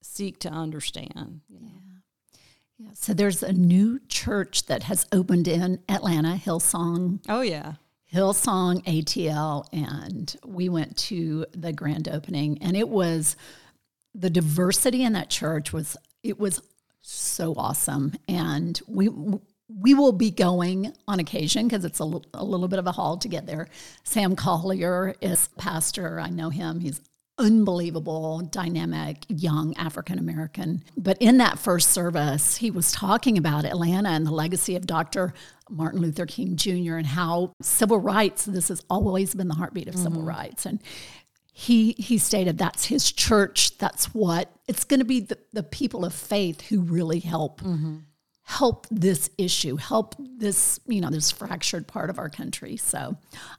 seek 0.00 0.38
to 0.40 0.48
understand? 0.48 1.42
You 1.48 1.60
know? 1.60 1.82
Yeah. 1.86 1.93
Yeah, 2.84 2.90
so 2.94 3.14
there's 3.14 3.42
a 3.42 3.52
new 3.52 3.98
church 4.08 4.66
that 4.66 4.82
has 4.84 5.06
opened 5.12 5.48
in 5.48 5.80
Atlanta, 5.88 6.34
Hillsong. 6.42 7.20
Oh 7.28 7.40
yeah. 7.40 7.74
Hillsong 8.12 8.84
ATL 8.84 9.64
and 9.72 10.36
we 10.44 10.68
went 10.68 10.96
to 10.98 11.46
the 11.52 11.72
grand 11.72 12.08
opening 12.08 12.58
and 12.62 12.76
it 12.76 12.88
was 12.88 13.36
the 14.14 14.30
diversity 14.30 15.02
in 15.02 15.14
that 15.14 15.30
church 15.30 15.72
was 15.72 15.96
it 16.22 16.38
was 16.38 16.62
so 17.02 17.54
awesome 17.56 18.12
and 18.28 18.80
we 18.86 19.08
we 19.68 19.94
will 19.94 20.12
be 20.12 20.30
going 20.30 20.92
on 21.08 21.18
occasion 21.18 21.66
because 21.66 21.84
it's 21.84 21.98
a, 21.98 22.04
l- 22.04 22.24
a 22.34 22.44
little 22.44 22.68
bit 22.68 22.78
of 22.78 22.86
a 22.86 22.92
haul 22.92 23.16
to 23.16 23.28
get 23.28 23.46
there. 23.46 23.66
Sam 24.04 24.36
Collier 24.36 25.14
is 25.20 25.48
pastor. 25.58 26.20
I 26.20 26.28
know 26.28 26.50
him. 26.50 26.80
He's 26.80 27.00
unbelievable, 27.38 28.40
dynamic, 28.40 29.24
young 29.28 29.76
African 29.76 30.18
American. 30.18 30.84
But 30.96 31.18
in 31.20 31.38
that 31.38 31.58
first 31.58 31.90
service, 31.90 32.56
he 32.56 32.70
was 32.70 32.92
talking 32.92 33.36
about 33.38 33.64
Atlanta 33.64 34.10
and 34.10 34.26
the 34.26 34.30
legacy 34.32 34.76
of 34.76 34.86
Dr. 34.86 35.34
Martin 35.68 36.00
Luther 36.00 36.26
King 36.26 36.56
Jr. 36.56 36.96
and 36.96 37.06
how 37.06 37.52
civil 37.60 37.98
rights, 37.98 38.44
this 38.44 38.68
has 38.68 38.82
always 38.88 39.34
been 39.34 39.48
the 39.48 39.54
heartbeat 39.54 39.88
of 39.88 39.94
mm-hmm. 39.94 40.04
civil 40.04 40.22
rights. 40.22 40.66
And 40.66 40.80
he 41.52 41.92
he 41.92 42.18
stated 42.18 42.58
that's 42.58 42.86
his 42.86 43.12
church, 43.12 43.78
that's 43.78 44.06
what 44.06 44.50
it's 44.66 44.84
going 44.84 45.00
to 45.00 45.06
be 45.06 45.20
the, 45.20 45.38
the 45.52 45.62
people 45.62 46.04
of 46.04 46.12
faith 46.12 46.62
who 46.62 46.80
really 46.80 47.20
help 47.20 47.60
mm-hmm 47.60 47.98
help 48.44 48.86
this 48.90 49.30
issue, 49.38 49.76
help 49.76 50.14
this, 50.18 50.78
you 50.86 51.00
know, 51.00 51.10
this 51.10 51.30
fractured 51.30 51.88
part 51.88 52.10
of 52.10 52.18
our 52.18 52.28
country. 52.28 52.76
So 52.76 53.16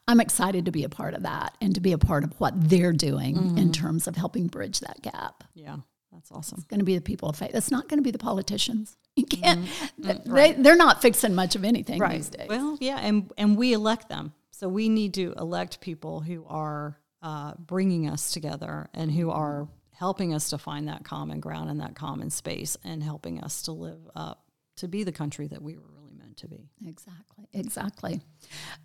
I'm 0.07 0.19
excited 0.19 0.65
to 0.65 0.71
be 0.71 0.83
a 0.83 0.89
part 0.89 1.15
of 1.15 1.23
that 1.23 1.57
and 1.59 1.73
to 1.75 1.81
be 1.81 1.91
a 1.91 1.97
part 1.97 2.23
of 2.23 2.39
what 2.39 2.53
they're 2.69 2.93
doing 2.93 3.36
mm-hmm. 3.36 3.57
in 3.57 3.71
terms 3.71 4.07
of 4.07 4.15
helping 4.15 4.47
bridge 4.47 4.79
that 4.81 5.01
gap. 5.01 5.43
Yeah. 5.53 5.77
That's 6.15 6.31
awesome. 6.31 6.59
It's 6.59 6.67
going 6.67 6.79
to 6.79 6.86
be 6.86 6.95
the 6.95 7.01
people 7.01 7.29
of 7.29 7.36
faith. 7.36 7.51
It's 7.53 7.71
not 7.71 7.89
going 7.89 7.97
to 7.97 8.03
be 8.03 8.11
the 8.11 8.17
politicians. 8.17 8.97
You 9.17 9.25
can't. 9.25 9.61
Mm-hmm. 9.63 10.33
They, 10.33 10.51
they're 10.51 10.75
not 10.75 11.01
fixing 11.01 11.33
much 11.36 11.55
of 11.55 11.63
anything 11.63 11.99
right. 12.01 12.17
these 12.17 12.27
days. 12.27 12.49
Well, 12.49 12.77
yeah, 12.81 12.97
and 12.97 13.31
and 13.38 13.55
we 13.55 13.71
elect 13.71 14.09
them, 14.09 14.33
so 14.51 14.67
we 14.67 14.89
need 14.89 15.13
to 15.13 15.33
elect 15.38 15.79
people 15.79 16.19
who 16.19 16.43
are 16.49 16.99
uh, 17.21 17.53
bringing 17.57 18.09
us 18.09 18.33
together 18.33 18.89
and 18.93 19.09
who 19.09 19.31
are 19.31 19.69
helping 19.93 20.33
us 20.33 20.49
to 20.49 20.57
find 20.57 20.89
that 20.89 21.05
common 21.05 21.39
ground 21.39 21.69
and 21.69 21.79
that 21.79 21.95
common 21.95 22.29
space, 22.29 22.75
and 22.83 23.01
helping 23.01 23.41
us 23.41 23.61
to 23.61 23.71
live 23.71 24.01
up 24.17 24.45
to 24.78 24.88
be 24.88 25.03
the 25.03 25.11
country 25.11 25.47
that 25.47 25.61
we 25.61 25.76
were 25.76 25.84
really 25.97 26.13
meant 26.17 26.38
to 26.38 26.47
be. 26.47 26.69
Exactly, 26.86 27.47
exactly. 27.53 28.21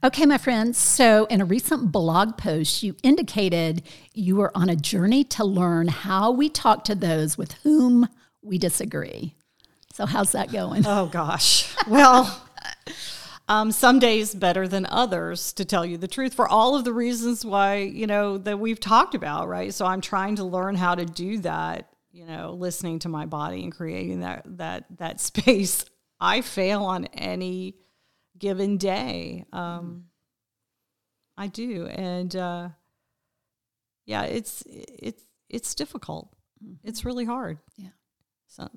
Okay, 0.04 0.26
my 0.26 0.38
friends. 0.38 0.78
So, 0.78 1.26
in 1.26 1.40
a 1.40 1.44
recent 1.44 1.92
blog 1.92 2.38
post, 2.38 2.82
you 2.82 2.96
indicated 3.02 3.82
you 4.14 4.36
were 4.36 4.56
on 4.56 4.68
a 4.68 4.76
journey 4.76 5.24
to 5.24 5.44
learn 5.44 5.88
how 5.88 6.30
we 6.30 6.48
talk 6.48 6.84
to 6.84 6.94
those 6.94 7.36
with 7.36 7.52
whom 7.62 8.08
we 8.42 8.58
disagree. 8.58 9.34
So, 9.92 10.06
how's 10.06 10.32
that 10.32 10.52
going? 10.52 10.84
Oh, 10.86 11.06
gosh. 11.06 11.74
Well, 11.88 12.46
um, 13.48 13.72
some 13.72 13.98
days 13.98 14.34
better 14.34 14.68
than 14.68 14.86
others, 14.86 15.52
to 15.54 15.64
tell 15.64 15.84
you 15.84 15.98
the 15.98 16.08
truth, 16.08 16.34
for 16.34 16.48
all 16.48 16.76
of 16.76 16.84
the 16.84 16.92
reasons 16.92 17.44
why, 17.44 17.78
you 17.78 18.06
know, 18.06 18.38
that 18.38 18.60
we've 18.60 18.80
talked 18.80 19.14
about, 19.14 19.48
right? 19.48 19.74
So, 19.74 19.84
I'm 19.84 20.00
trying 20.00 20.36
to 20.36 20.44
learn 20.44 20.76
how 20.76 20.94
to 20.94 21.04
do 21.04 21.38
that 21.38 21.89
you 22.12 22.26
know, 22.26 22.52
listening 22.52 22.98
to 23.00 23.08
my 23.08 23.26
body 23.26 23.62
and 23.62 23.72
creating 23.72 24.20
that 24.20 24.44
that 24.58 24.84
that 24.98 25.20
space. 25.20 25.84
I 26.22 26.42
fail 26.42 26.84
on 26.84 27.06
any 27.06 27.76
given 28.38 28.76
day. 28.76 29.46
Um, 29.52 30.04
I 31.36 31.46
do, 31.46 31.86
and 31.86 32.34
uh, 32.36 32.68
yeah, 34.04 34.24
it's 34.24 34.62
it's 34.66 35.22
it's 35.48 35.74
difficult. 35.74 36.28
Mm-hmm. 36.62 36.86
It's 36.88 37.04
really 37.04 37.24
hard. 37.24 37.58
Yeah. 37.76 37.88
So 38.48 38.68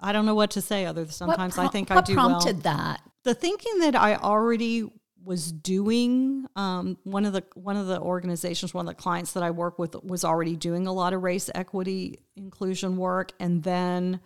I 0.00 0.12
don't 0.12 0.26
know 0.26 0.34
what 0.34 0.52
to 0.52 0.60
say 0.60 0.84
other 0.84 1.02
than 1.04 1.12
sometimes 1.12 1.58
I 1.58 1.68
think 1.68 1.90
I 1.90 2.00
do 2.00 2.14
prompted 2.14 2.64
well. 2.64 2.76
that? 2.76 3.00
The 3.24 3.34
thinking 3.34 3.78
that 3.80 3.96
I 3.96 4.16
already 4.16 4.90
was 5.24 5.52
doing 5.52 6.46
um, 6.56 6.98
one 7.04 7.24
of 7.24 7.32
the 7.32 7.44
one 7.54 7.76
of 7.76 7.86
the 7.86 8.00
organizations 8.00 8.74
one 8.74 8.86
of 8.88 8.96
the 8.96 9.02
clients 9.02 9.32
that 9.32 9.42
i 9.42 9.50
work 9.50 9.78
with 9.78 9.94
was 10.02 10.24
already 10.24 10.56
doing 10.56 10.86
a 10.86 10.92
lot 10.92 11.12
of 11.12 11.22
race 11.22 11.48
equity 11.54 12.18
inclusion 12.36 12.96
work 12.96 13.32
and 13.38 13.62
then 13.62 14.20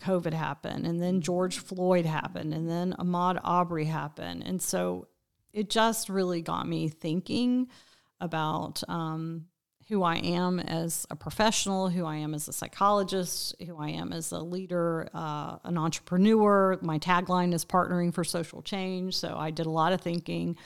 covid 0.00 0.32
happened 0.32 0.86
and 0.86 1.00
then 1.00 1.20
george 1.20 1.58
floyd 1.58 2.04
happened 2.04 2.52
and 2.52 2.68
then 2.68 2.94
ahmaud 2.98 3.40
arbery 3.44 3.84
happened. 3.84 4.42
And 4.44 4.60
so 4.60 5.08
it 5.52 5.70
just 5.70 6.08
really 6.08 6.42
got 6.42 6.68
me 6.68 6.88
thinking 6.88 7.68
about 8.20 8.82
um, 8.88 9.46
who 9.88 10.02
I 10.02 10.16
am 10.16 10.58
as 10.58 11.06
a 11.10 11.16
professional, 11.16 11.88
who 11.88 12.04
I 12.04 12.16
am 12.16 12.34
as 12.34 12.48
a 12.48 12.52
psychologist, 12.52 13.54
who 13.64 13.80
I 13.80 13.90
am 13.90 14.12
as 14.12 14.32
a 14.32 14.40
leader, 14.40 15.08
uh, 15.14 15.58
an 15.62 15.78
entrepreneur. 15.78 16.76
My 16.82 16.98
tagline 16.98 17.54
is 17.54 17.64
partnering 17.64 18.12
for 18.12 18.24
social 18.24 18.62
change. 18.62 19.16
So 19.16 19.36
I 19.36 19.50
did 19.50 19.66
a 19.66 19.70
lot 19.70 19.92
of 19.92 20.00
thinking 20.00 20.56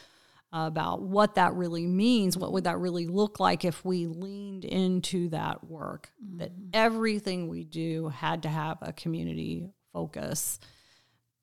about 0.53 1.03
what 1.03 1.35
that 1.35 1.53
really 1.55 1.87
means. 1.87 2.37
What 2.37 2.53
would 2.53 2.65
that 2.65 2.79
really 2.79 3.07
look 3.07 3.39
like 3.39 3.65
if 3.65 3.85
we 3.85 4.07
leaned 4.07 4.65
into 4.65 5.29
that 5.29 5.65
work? 5.65 6.11
Mm-hmm. 6.25 6.39
That 6.39 6.53
everything 6.73 7.49
we 7.49 7.65
do 7.65 8.09
had 8.09 8.43
to 8.45 8.49
have 8.49 8.79
a 8.81 8.93
community 8.93 9.69
focus. 9.93 10.59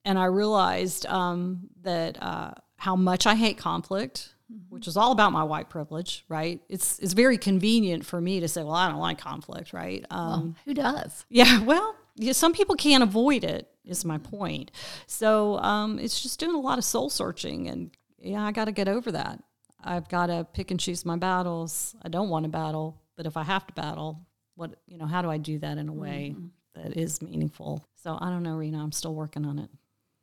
And 0.04 0.18
I 0.18 0.26
realized 0.26 1.06
um, 1.06 1.70
that 1.84 2.22
uh, 2.22 2.52
how 2.78 2.96
much 2.96 3.28
I 3.28 3.36
hate 3.36 3.58
conflict 3.58 4.34
mm-hmm. 4.52 4.64
which 4.70 4.88
is 4.88 4.98
all 4.98 5.12
about 5.12 5.32
my 5.32 5.44
white 5.44 5.70
privilege, 5.70 6.26
right? 6.30 6.62
It's 6.70 7.00
it's 7.00 7.14
very 7.14 7.38
convenient 7.38 8.06
for 8.06 8.20
me 8.22 8.40
to 8.40 8.48
say, 8.48 8.64
well, 8.64 8.74
I 8.74 8.90
don't 8.90 9.00
like 9.00 9.18
conflict, 9.18 9.74
right? 9.74 10.06
Um, 10.10 10.30
well, 10.30 10.56
who 10.66 10.74
does? 10.74 11.26
Yeah, 11.30 11.62
well, 11.64 11.96
yeah, 12.16 12.34
some 12.34 12.54
people 12.54 12.76
can't 12.76 13.04
avoid 13.04 13.44
it. 13.44 13.70
Is 13.86 14.04
my 14.04 14.18
point. 14.18 14.72
So 15.06 15.60
um, 15.60 15.98
it's 15.98 16.22
just 16.22 16.42
doing 16.42 16.56
a 16.56 16.60
lot 16.60 16.78
of 16.78 16.84
soul 16.84 17.10
searching, 17.10 17.70
and 17.70 17.92
yeah, 18.20 18.44
I 18.44 18.52
got 18.52 18.66
to 18.66 18.74
get 18.74 18.90
over 18.90 19.14
that. 19.14 19.42
I've 19.82 20.10
got 20.10 20.26
to 20.26 20.46
pick 20.52 20.72
and 20.72 20.80
choose 20.80 21.06
my 21.06 21.16
battles. 21.16 21.96
I 22.02 22.10
don't 22.10 22.28
want 22.28 22.44
to 22.44 22.50
battle, 22.50 23.02
but 23.16 23.26
if 23.26 23.38
I 23.38 23.44
have 23.44 23.66
to 23.68 23.74
battle, 23.74 24.28
what 24.56 24.76
you 24.88 24.98
know, 24.98 25.06
how 25.06 25.22
do 25.22 25.30
I 25.30 25.38
do 25.38 25.60
that 25.60 25.78
in 25.78 25.88
a 25.88 25.94
way 25.94 26.34
mm-hmm. 26.36 26.48
that 26.82 26.98
is 26.98 27.22
meaningful? 27.22 27.88
So 27.96 28.18
I 28.20 28.30
don't 28.30 28.44
know, 28.44 28.56
Rena. 28.56 28.84
I'm 28.84 28.92
still 28.92 29.16
working 29.16 29.46
on 29.46 29.60
it. 29.60 29.70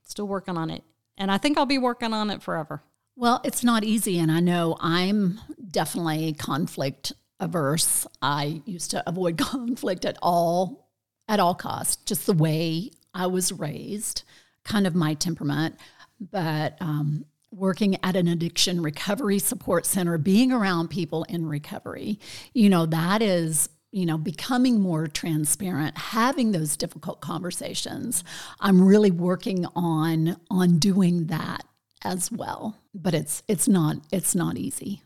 Still 0.02 0.28
working 0.28 0.58
on 0.58 0.68
it, 0.68 0.84
and 1.16 1.30
I 1.30 1.38
think 1.38 1.56
I'll 1.56 1.64
be 1.64 1.78
working 1.78 2.12
on 2.12 2.28
it 2.28 2.42
forever. 2.42 2.82
Well, 3.16 3.40
it's 3.44 3.62
not 3.62 3.84
easy. 3.84 4.18
And 4.18 4.30
I 4.30 4.40
know 4.40 4.76
I'm 4.80 5.40
definitely 5.70 6.32
conflict 6.34 7.12
averse. 7.38 8.06
I 8.20 8.62
used 8.64 8.90
to 8.92 9.08
avoid 9.08 9.38
conflict 9.38 10.04
at 10.04 10.18
all, 10.22 10.88
at 11.28 11.40
all 11.40 11.54
costs, 11.54 11.96
just 12.04 12.26
the 12.26 12.32
way 12.32 12.90
I 13.12 13.26
was 13.26 13.52
raised, 13.52 14.24
kind 14.64 14.86
of 14.86 14.94
my 14.94 15.14
temperament. 15.14 15.76
But 16.20 16.76
um, 16.80 17.24
working 17.52 17.96
at 18.02 18.16
an 18.16 18.26
addiction 18.26 18.82
recovery 18.82 19.38
support 19.38 19.86
center, 19.86 20.18
being 20.18 20.50
around 20.50 20.88
people 20.88 21.24
in 21.24 21.46
recovery, 21.46 22.18
you 22.52 22.68
know, 22.68 22.86
that 22.86 23.22
is 23.22 23.68
you 23.92 24.04
know 24.04 24.18
becoming 24.18 24.80
more 24.80 25.06
transparent 25.06 25.96
having 25.96 26.50
those 26.50 26.76
difficult 26.76 27.20
conversations 27.20 28.24
i'm 28.58 28.84
really 28.84 29.12
working 29.12 29.66
on 29.76 30.36
on 30.50 30.80
doing 30.80 31.28
that 31.28 31.64
as 32.04 32.30
well. 32.30 32.76
But 32.94 33.14
it's 33.14 33.42
it's 33.48 33.68
not 33.68 33.96
it's 34.12 34.34
not 34.34 34.56
easy 34.56 35.02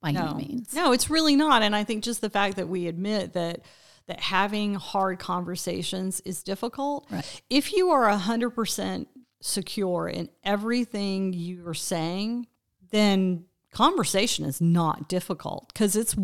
by 0.00 0.12
no. 0.12 0.26
any 0.26 0.48
means. 0.48 0.74
No, 0.74 0.92
it's 0.92 1.10
really 1.10 1.36
not. 1.36 1.62
And 1.62 1.74
I 1.74 1.84
think 1.84 2.04
just 2.04 2.20
the 2.20 2.30
fact 2.30 2.56
that 2.56 2.68
we 2.68 2.86
admit 2.86 3.32
that 3.34 3.60
that 4.06 4.20
having 4.20 4.74
hard 4.74 5.18
conversations 5.18 6.20
is 6.20 6.42
difficult. 6.42 7.06
Right. 7.10 7.42
If 7.48 7.72
you 7.72 7.90
are 7.90 8.08
hundred 8.10 8.50
percent 8.50 9.08
secure 9.40 10.08
in 10.08 10.28
everything 10.44 11.32
you 11.32 11.66
are 11.66 11.74
saying, 11.74 12.46
then 12.90 13.44
conversation 13.72 14.44
is 14.44 14.60
not 14.60 15.08
difficult 15.08 15.72
because 15.72 15.96
it's 15.96 16.14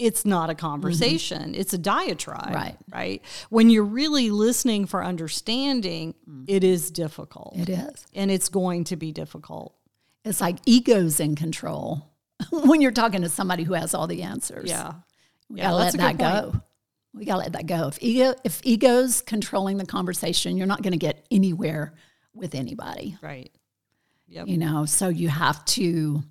it's 0.00 0.24
not 0.24 0.50
a 0.50 0.54
conversation. 0.54 1.42
Mm-hmm. 1.42 1.60
it's 1.60 1.72
a 1.72 1.78
diatribe 1.78 2.54
right. 2.54 2.76
right? 2.92 3.22
When 3.50 3.70
you're 3.70 3.84
really 3.84 4.30
listening 4.30 4.86
for 4.86 5.04
understanding 5.04 6.14
mm-hmm. 6.28 6.44
it 6.46 6.64
is 6.64 6.90
difficult. 6.90 7.56
It 7.56 7.68
is. 7.68 8.06
And 8.14 8.30
it's 8.30 8.48
going 8.48 8.84
to 8.84 8.96
be 8.96 9.12
difficult. 9.12 9.74
It's 10.24 10.40
like 10.40 10.56
egos 10.66 11.20
in 11.20 11.36
control 11.36 12.10
when 12.50 12.80
you're 12.80 12.90
talking 12.90 13.22
to 13.22 13.28
somebody 13.28 13.64
who 13.64 13.74
has 13.74 13.94
all 13.94 14.06
the 14.06 14.22
answers. 14.22 14.70
Yeah. 14.70 14.94
We 15.48 15.58
yeah, 15.58 15.64
gotta 15.64 15.76
let 15.76 15.94
that 15.94 16.18
go. 16.18 16.60
we 17.12 17.24
gotta 17.24 17.40
let 17.40 17.52
that 17.52 17.66
go. 17.66 17.88
If 17.88 17.98
ego 18.00 18.34
if 18.44 18.60
ego's 18.64 19.20
controlling 19.20 19.76
the 19.76 19.86
conversation 19.86 20.56
you're 20.56 20.66
not 20.66 20.82
going 20.82 20.92
to 20.92 20.98
get 20.98 21.26
anywhere 21.30 21.94
with 22.34 22.54
anybody. 22.54 23.18
Right. 23.22 23.52
Yep. 24.28 24.46
you 24.46 24.58
know 24.58 24.84
so 24.84 25.08
you 25.08 25.28
have 25.28 25.64
to 25.64 26.22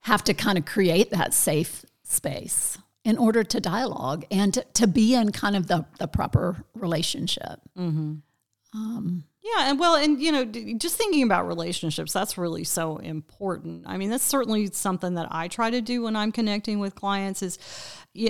have 0.00 0.24
to 0.24 0.32
kind 0.32 0.56
of 0.56 0.64
create 0.64 1.10
that 1.10 1.34
safe 1.34 1.84
space 2.02 2.78
in 3.04 3.18
order 3.18 3.44
to 3.44 3.60
dialogue 3.60 4.24
and 4.30 4.54
to, 4.54 4.64
to 4.74 4.86
be 4.86 5.14
in 5.14 5.30
kind 5.30 5.56
of 5.56 5.66
the, 5.66 5.84
the 5.98 6.08
proper 6.08 6.64
relationship. 6.74 7.60
Mm-hmm. 7.76 8.14
Um, 8.72 9.24
yeah, 9.44 9.68
and 9.68 9.78
well, 9.78 9.94
and 9.94 10.22
you 10.22 10.32
know, 10.32 10.46
just 10.46 10.96
thinking 10.96 11.22
about 11.22 11.46
relationships, 11.46 12.14
that's 12.14 12.38
really 12.38 12.64
so 12.64 12.96
important. 12.96 13.84
I 13.86 13.98
mean, 13.98 14.08
that's 14.08 14.24
certainly 14.24 14.70
something 14.72 15.16
that 15.16 15.28
I 15.30 15.48
try 15.48 15.68
to 15.68 15.82
do 15.82 16.04
when 16.04 16.16
I'm 16.16 16.32
connecting 16.32 16.78
with 16.78 16.94
clients 16.94 17.42
is 17.42 17.58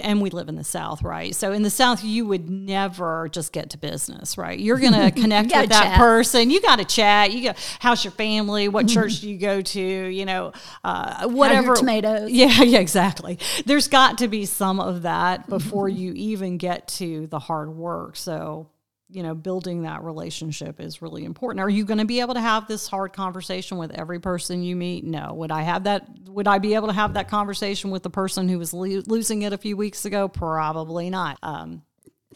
and 0.02 0.20
we 0.20 0.30
live 0.30 0.48
in 0.48 0.56
the 0.56 0.64
South, 0.64 1.02
right? 1.02 1.34
So 1.34 1.52
in 1.52 1.62
the 1.62 1.70
South, 1.70 2.02
you 2.02 2.26
would 2.26 2.48
never 2.48 3.28
just 3.30 3.52
get 3.52 3.70
to 3.70 3.78
business, 3.78 4.36
right? 4.36 4.58
You're 4.58 4.78
going 4.78 4.92
to 4.94 5.12
connect 5.12 5.54
with 5.54 5.68
that 5.68 5.84
chat. 5.84 5.98
person. 5.98 6.50
You 6.50 6.60
got 6.60 6.80
to 6.80 6.84
chat. 6.84 7.30
You 7.30 7.44
got 7.44 7.76
how's 7.78 8.02
your 8.02 8.12
family? 8.12 8.66
What 8.66 8.86
mm-hmm. 8.86 8.94
church 9.00 9.20
do 9.20 9.30
you 9.30 9.38
go 9.38 9.60
to? 9.60 9.80
You 9.80 10.24
know, 10.24 10.52
uh, 10.82 11.28
whatever. 11.28 11.76
tomatoes. 11.76 12.30
Yeah, 12.34 12.62
yeah, 12.62 12.80
exactly. 12.80 13.38
There's 13.64 13.86
got 13.86 14.18
to 14.18 14.28
be 14.28 14.46
some 14.46 14.80
of 14.80 15.02
that 15.02 15.48
before 15.48 15.88
mm-hmm. 15.88 15.98
you 15.98 16.12
even 16.14 16.58
get 16.58 16.88
to 16.88 17.28
the 17.28 17.38
hard 17.38 17.70
work. 17.70 18.16
So 18.16 18.70
you 19.14 19.22
know, 19.22 19.34
building 19.34 19.82
that 19.82 20.02
relationship 20.02 20.80
is 20.80 21.00
really 21.00 21.24
important. 21.24 21.60
Are 21.60 21.70
you 21.70 21.84
going 21.84 21.98
to 21.98 22.04
be 22.04 22.20
able 22.20 22.34
to 22.34 22.40
have 22.40 22.66
this 22.66 22.88
hard 22.88 23.12
conversation 23.12 23.78
with 23.78 23.92
every 23.92 24.18
person 24.18 24.64
you 24.64 24.74
meet? 24.74 25.04
No. 25.04 25.32
Would 25.34 25.52
I 25.52 25.62
have 25.62 25.84
that? 25.84 26.08
Would 26.26 26.48
I 26.48 26.58
be 26.58 26.74
able 26.74 26.88
to 26.88 26.92
have 26.92 27.14
that 27.14 27.28
conversation 27.28 27.90
with 27.90 28.02
the 28.02 28.10
person 28.10 28.48
who 28.48 28.58
was 28.58 28.74
lo- 28.74 29.02
losing 29.06 29.42
it 29.42 29.52
a 29.52 29.58
few 29.58 29.76
weeks 29.76 30.04
ago? 30.04 30.26
Probably 30.26 31.10
not. 31.10 31.38
Um, 31.44 31.82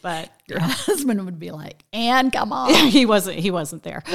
but 0.01 0.31
your 0.47 0.61
husband 0.61 1.25
would 1.25 1.37
be 1.37 1.51
like, 1.51 1.83
"And 1.91 2.31
come 2.31 2.53
on." 2.53 2.73
he 2.87 3.05
wasn't. 3.05 3.39
He 3.39 3.51
wasn't 3.51 3.83
there. 3.83 4.01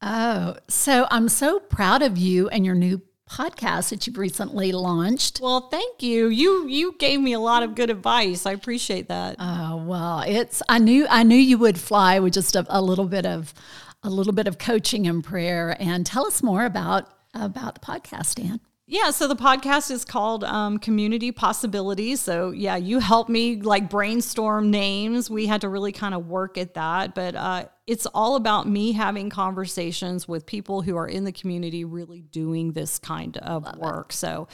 oh, 0.00 0.56
so 0.68 1.06
I'm 1.10 1.28
so 1.28 1.60
proud 1.60 2.00
of 2.00 2.16
you 2.16 2.48
and 2.48 2.64
your 2.64 2.74
new 2.74 3.02
podcast 3.30 3.90
that 3.90 4.06
you've 4.06 4.18
recently 4.18 4.72
launched. 4.72 5.40
Well, 5.40 5.68
thank 5.68 6.02
you. 6.02 6.28
You 6.28 6.66
you 6.66 6.94
gave 6.98 7.20
me 7.20 7.32
a 7.32 7.40
lot 7.40 7.62
of 7.62 7.74
good 7.74 7.90
advice. 7.90 8.46
I 8.46 8.52
appreciate 8.52 9.08
that. 9.08 9.36
Oh 9.38 9.76
well, 9.76 10.20
it's 10.26 10.62
I 10.68 10.78
knew 10.78 11.06
I 11.08 11.22
knew 11.22 11.36
you 11.36 11.58
would 11.58 11.78
fly 11.78 12.18
with 12.18 12.34
just 12.34 12.56
a, 12.56 12.66
a 12.68 12.80
little 12.80 13.06
bit 13.06 13.26
of 13.26 13.54
a 14.02 14.10
little 14.10 14.32
bit 14.32 14.46
of 14.46 14.58
coaching 14.58 15.06
and 15.06 15.22
prayer. 15.22 15.76
And 15.78 16.06
tell 16.06 16.26
us 16.26 16.42
more 16.42 16.64
about 16.64 17.08
about 17.34 17.74
the 17.74 17.80
podcast, 17.80 18.36
Dan. 18.36 18.60
Yeah, 18.90 19.10
so 19.10 19.28
the 19.28 19.36
podcast 19.36 19.90
is 19.90 20.06
called 20.06 20.44
um, 20.44 20.78
Community 20.78 21.30
Possibilities. 21.30 22.20
So 22.20 22.52
yeah, 22.52 22.76
you 22.76 23.00
helped 23.00 23.28
me 23.28 23.60
like 23.60 23.90
brainstorm 23.90 24.70
names. 24.70 25.28
We 25.28 25.44
had 25.46 25.60
to 25.60 25.68
really 25.68 25.92
kind 25.92 26.14
of 26.14 26.26
work 26.26 26.56
at 26.56 26.72
that, 26.72 27.14
but 27.14 27.34
uh, 27.34 27.66
it's 27.88 28.04
all 28.12 28.36
about 28.36 28.68
me 28.68 28.92
having 28.92 29.30
conversations 29.30 30.28
with 30.28 30.44
people 30.44 30.82
who 30.82 30.94
are 30.96 31.08
in 31.08 31.24
the 31.24 31.32
community, 31.32 31.86
really 31.86 32.20
doing 32.20 32.72
this 32.72 32.98
kind 32.98 33.38
of 33.38 33.64
Love 33.64 33.76
work. 33.78 34.10
It. 34.10 34.16
So 34.16 34.46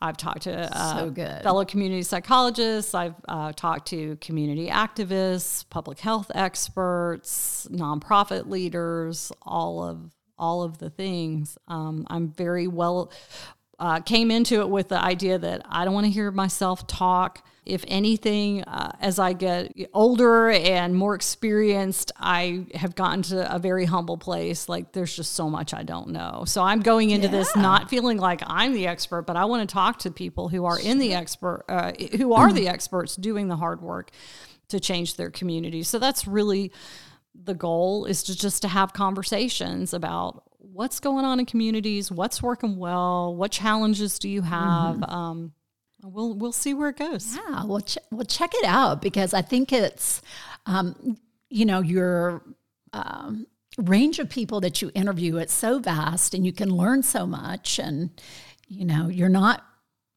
I've 0.00 0.16
talked 0.16 0.42
to 0.42 0.72
uh, 0.72 1.12
so 1.12 1.40
fellow 1.42 1.64
community 1.64 2.02
psychologists. 2.04 2.94
I've 2.94 3.16
uh, 3.26 3.52
talked 3.52 3.88
to 3.88 4.14
community 4.16 4.68
activists, 4.68 5.68
public 5.68 5.98
health 5.98 6.30
experts, 6.32 7.66
nonprofit 7.72 8.48
leaders, 8.48 9.32
all 9.42 9.82
of 9.82 10.12
all 10.38 10.62
of 10.62 10.78
the 10.78 10.90
things. 10.90 11.58
Um, 11.66 12.06
I'm 12.08 12.28
very 12.28 12.68
well 12.68 13.10
uh, 13.78 14.00
came 14.00 14.30
into 14.30 14.60
it 14.60 14.70
with 14.70 14.88
the 14.88 15.02
idea 15.02 15.38
that 15.38 15.62
I 15.68 15.84
don't 15.84 15.92
want 15.92 16.06
to 16.06 16.10
hear 16.10 16.30
myself 16.30 16.86
talk. 16.86 17.46
If 17.66 17.84
anything, 17.88 18.62
uh, 18.62 18.92
as 19.00 19.18
I 19.18 19.32
get 19.32 19.74
older 19.92 20.50
and 20.50 20.94
more 20.94 21.14
experienced, 21.14 22.12
I 22.16 22.66
have 22.74 22.94
gotten 22.94 23.22
to 23.22 23.54
a 23.54 23.58
very 23.58 23.84
humble 23.84 24.16
place. 24.16 24.68
Like 24.68 24.92
there's 24.92 25.14
just 25.14 25.32
so 25.32 25.50
much 25.50 25.74
I 25.74 25.82
don't 25.82 26.08
know. 26.10 26.44
So 26.46 26.62
I'm 26.62 26.80
going 26.80 27.10
into 27.10 27.26
yeah. 27.26 27.32
this 27.32 27.56
not 27.56 27.90
feeling 27.90 28.18
like 28.18 28.40
I'm 28.46 28.72
the 28.72 28.86
expert, 28.86 29.22
but 29.22 29.36
I 29.36 29.44
want 29.46 29.68
to 29.68 29.72
talk 29.72 29.98
to 30.00 30.10
people 30.10 30.48
who 30.48 30.64
are 30.64 30.78
in 30.78 30.98
the 30.98 31.12
expert, 31.12 31.64
uh, 31.68 31.92
who 32.16 32.32
are 32.34 32.52
the 32.52 32.68
experts 32.68 33.16
doing 33.16 33.48
the 33.48 33.56
hard 33.56 33.82
work 33.82 34.10
to 34.68 34.80
change 34.80 35.16
their 35.16 35.30
community. 35.30 35.82
So 35.82 35.98
that's 35.98 36.26
really 36.26 36.72
the 37.34 37.54
goal 37.54 38.06
is 38.06 38.22
to 38.24 38.36
just 38.36 38.62
to 38.62 38.68
have 38.68 38.92
conversations 38.92 39.92
about 39.92 40.44
what's 40.72 41.00
going 41.00 41.24
on 41.24 41.40
in 41.40 41.46
communities, 41.46 42.10
what's 42.10 42.42
working 42.42 42.76
well, 42.76 43.34
what 43.34 43.50
challenges 43.50 44.18
do 44.18 44.28
you 44.28 44.42
have. 44.42 44.96
Mm-hmm. 44.96 45.10
Um, 45.10 45.52
we'll 46.02 46.34
we'll 46.34 46.52
see 46.52 46.74
where 46.74 46.90
it 46.90 46.96
goes. 46.96 47.36
Yeah, 47.36 47.64
well, 47.64 47.80
ch- 47.80 47.98
well, 48.10 48.24
check 48.24 48.52
it 48.54 48.64
out 48.64 49.02
because 49.02 49.34
I 49.34 49.42
think 49.42 49.72
it's, 49.72 50.22
um, 50.66 51.16
you 51.48 51.64
know, 51.64 51.80
your 51.80 52.42
um, 52.92 53.46
range 53.78 54.18
of 54.18 54.28
people 54.28 54.60
that 54.60 54.82
you 54.82 54.90
interview. 54.94 55.36
It's 55.36 55.54
so 55.54 55.78
vast, 55.78 56.34
and 56.34 56.44
you 56.44 56.52
can 56.52 56.70
learn 56.70 57.02
so 57.02 57.26
much. 57.26 57.78
And 57.78 58.10
you 58.68 58.84
know, 58.84 59.08
you're 59.08 59.28
not 59.28 59.64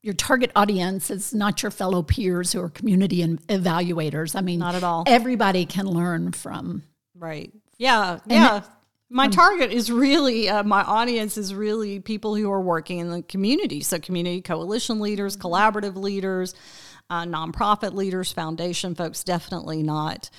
your 0.02 0.14
target 0.14 0.52
audience 0.56 1.10
is 1.10 1.34
not 1.34 1.62
your 1.62 1.72
fellow 1.72 2.02
peers 2.02 2.54
who 2.54 2.62
are 2.62 2.70
community 2.70 3.22
and 3.22 3.46
evaluators. 3.48 4.36
I 4.36 4.42
mean, 4.42 4.60
not 4.60 4.76
at 4.76 4.84
all. 4.84 5.04
Everybody 5.08 5.66
can 5.66 5.88
learn 5.88 6.32
from 6.32 6.84
right. 7.16 7.52
Yeah, 7.78 8.20
and 8.24 8.32
yeah. 8.32 8.62
My 9.12 9.28
target 9.28 9.72
is 9.72 9.92
really, 9.92 10.50
uh, 10.50 10.64
my 10.64 10.84
audience 10.84 11.36
is 11.36 11.54
really 11.54 12.00
people 12.00 12.36
who 12.36 12.52
are 12.52 12.62
working 12.62 13.00
in 13.00 13.10
the 13.10 13.24
community. 13.24 13.82
So, 13.82 13.98
community 14.00 14.42
coalition 14.42 15.00
leaders, 15.00 15.36
collaborative 15.36 15.96
leaders, 15.96 16.54
uh, 17.10 17.24
nonprofit 17.24 17.94
leaders, 17.94 18.32
foundation 18.32 18.94
folks, 18.94 19.24
definitely 19.24 19.82
not 19.82 20.30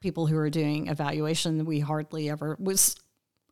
people 0.00 0.26
who 0.26 0.36
are 0.36 0.50
doing 0.50 0.86
evaluation. 0.86 1.64
We 1.64 1.80
hardly 1.80 2.30
ever 2.30 2.56
was 2.60 2.94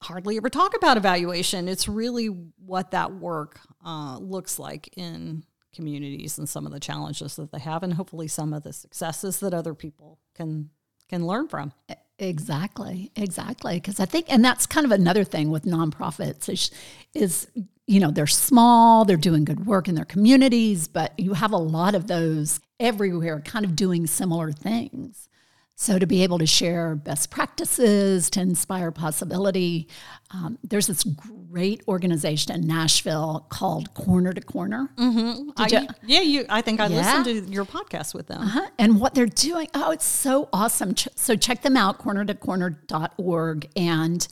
hardly 0.00 0.36
ever 0.36 0.48
talk 0.48 0.76
about 0.76 0.96
evaluation. 0.96 1.66
It's 1.66 1.88
really 1.88 2.26
what 2.26 2.92
that 2.92 3.14
work 3.14 3.60
uh, 3.84 4.18
looks 4.20 4.58
like 4.58 4.90
in 4.96 5.44
communities 5.74 6.38
and 6.38 6.48
some 6.48 6.66
of 6.66 6.72
the 6.72 6.80
challenges 6.80 7.36
that 7.36 7.50
they 7.50 7.58
have, 7.58 7.82
and 7.82 7.94
hopefully 7.94 8.28
some 8.28 8.52
of 8.52 8.62
the 8.62 8.72
successes 8.72 9.40
that 9.40 9.54
other 9.54 9.74
people 9.74 10.20
can 10.34 10.70
can 11.08 11.26
learn 11.26 11.48
from. 11.48 11.72
Exactly, 12.18 13.10
exactly. 13.16 13.74
Because 13.74 13.98
I 13.98 14.04
think, 14.04 14.26
and 14.32 14.44
that's 14.44 14.66
kind 14.66 14.84
of 14.84 14.92
another 14.92 15.24
thing 15.24 15.50
with 15.50 15.64
nonprofits 15.64 16.48
is, 16.48 16.70
is, 17.14 17.48
you 17.86 18.00
know, 18.00 18.10
they're 18.10 18.26
small, 18.26 19.04
they're 19.04 19.16
doing 19.16 19.44
good 19.44 19.66
work 19.66 19.88
in 19.88 19.94
their 19.94 20.04
communities, 20.04 20.86
but 20.88 21.18
you 21.18 21.34
have 21.34 21.52
a 21.52 21.56
lot 21.56 21.94
of 21.94 22.06
those 22.06 22.60
everywhere 22.78 23.40
kind 23.40 23.64
of 23.64 23.74
doing 23.74 24.06
similar 24.06 24.52
things. 24.52 25.28
So, 25.74 25.98
to 25.98 26.06
be 26.06 26.22
able 26.22 26.38
to 26.38 26.46
share 26.46 26.94
best 26.94 27.30
practices, 27.30 28.30
to 28.30 28.40
inspire 28.40 28.90
possibility, 28.90 29.88
um, 30.30 30.58
there's 30.62 30.86
this 30.86 31.02
great 31.02 31.82
organization 31.88 32.54
in 32.54 32.66
Nashville 32.66 33.46
called 33.48 33.92
Corner 33.94 34.32
to 34.32 34.40
Corner. 34.40 34.90
Mm-hmm. 34.96 35.50
I, 35.56 35.66
you, 35.66 35.88
yeah, 36.06 36.20
you. 36.20 36.44
I 36.48 36.60
think 36.60 36.78
I 36.78 36.86
yeah. 36.86 36.96
listened 36.98 37.24
to 37.24 37.52
your 37.52 37.64
podcast 37.64 38.14
with 38.14 38.28
them. 38.28 38.42
Uh-huh. 38.42 38.68
And 38.78 39.00
what 39.00 39.14
they're 39.14 39.26
doing, 39.26 39.68
oh, 39.74 39.90
it's 39.90 40.04
so 40.06 40.48
awesome. 40.52 40.94
So, 41.16 41.34
check 41.36 41.62
them 41.62 41.76
out, 41.76 41.98
corner 41.98 42.24
to 42.26 42.34
cornertocorner.org. 42.34 43.68
And 43.74 44.28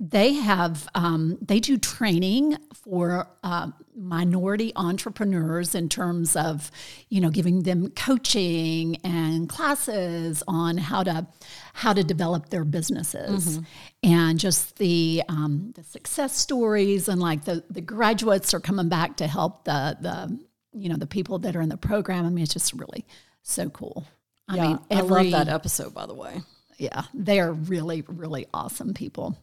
they 0.00 0.34
have 0.34 0.88
um, 0.94 1.38
they 1.42 1.60
do 1.60 1.76
training 1.76 2.56
for 2.74 3.28
uh, 3.42 3.70
minority 3.96 4.72
entrepreneurs 4.76 5.74
in 5.74 5.88
terms 5.88 6.36
of 6.36 6.70
you 7.08 7.20
know 7.20 7.30
giving 7.30 7.62
them 7.62 7.90
coaching 7.90 8.96
and 9.04 9.48
classes 9.48 10.42
on 10.48 10.76
how 10.76 11.02
to 11.02 11.26
how 11.74 11.92
to 11.92 12.02
develop 12.02 12.50
their 12.50 12.64
businesses 12.64 13.58
mm-hmm. 13.58 13.64
and 14.02 14.38
just 14.38 14.76
the 14.78 15.22
um, 15.28 15.72
the 15.76 15.82
success 15.82 16.36
stories 16.36 17.08
and 17.08 17.20
like 17.20 17.44
the 17.44 17.62
the 17.70 17.80
graduates 17.80 18.52
are 18.52 18.60
coming 18.60 18.88
back 18.88 19.16
to 19.16 19.26
help 19.26 19.64
the 19.64 19.96
the 20.00 20.38
you 20.74 20.88
know 20.88 20.96
the 20.96 21.06
people 21.06 21.38
that 21.40 21.56
are 21.56 21.62
in 21.62 21.68
the 21.68 21.76
program. 21.76 22.26
I 22.26 22.30
mean, 22.30 22.42
it's 22.42 22.52
just 22.52 22.72
really 22.72 23.04
so 23.42 23.70
cool. 23.70 24.04
I 24.48 24.56
yeah, 24.56 24.66
mean, 24.68 24.78
every, 24.90 25.16
I 25.16 25.22
love 25.22 25.46
that 25.46 25.48
episode 25.48 25.94
by 25.94 26.06
the 26.06 26.14
way. 26.14 26.42
Yeah, 26.78 27.02
they 27.14 27.40
are 27.40 27.52
really 27.52 28.04
really 28.08 28.46
awesome 28.52 28.94
people. 28.94 29.38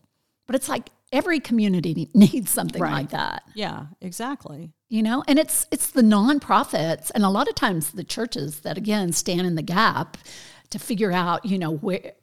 But 0.47 0.55
it's 0.55 0.67
like 0.67 0.89
every 1.11 1.39
community 1.39 2.09
needs 2.13 2.51
something 2.51 2.81
right. 2.81 2.91
like 2.91 3.09
that. 3.11 3.43
Yeah, 3.53 3.87
exactly. 3.99 4.71
You 4.89 5.03
know, 5.03 5.23
and 5.27 5.39
it's 5.39 5.67
it's 5.71 5.91
the 5.91 6.01
nonprofits 6.01 7.11
and 7.13 7.23
a 7.23 7.29
lot 7.29 7.47
of 7.47 7.55
times 7.55 7.91
the 7.91 8.03
churches 8.03 8.61
that 8.61 8.77
again 8.77 9.13
stand 9.13 9.47
in 9.47 9.55
the 9.55 9.61
gap 9.61 10.17
to 10.71 10.79
figure 10.79 11.11
out, 11.11 11.45
you 11.45 11.57
know, 11.57 11.71
where 11.71 12.13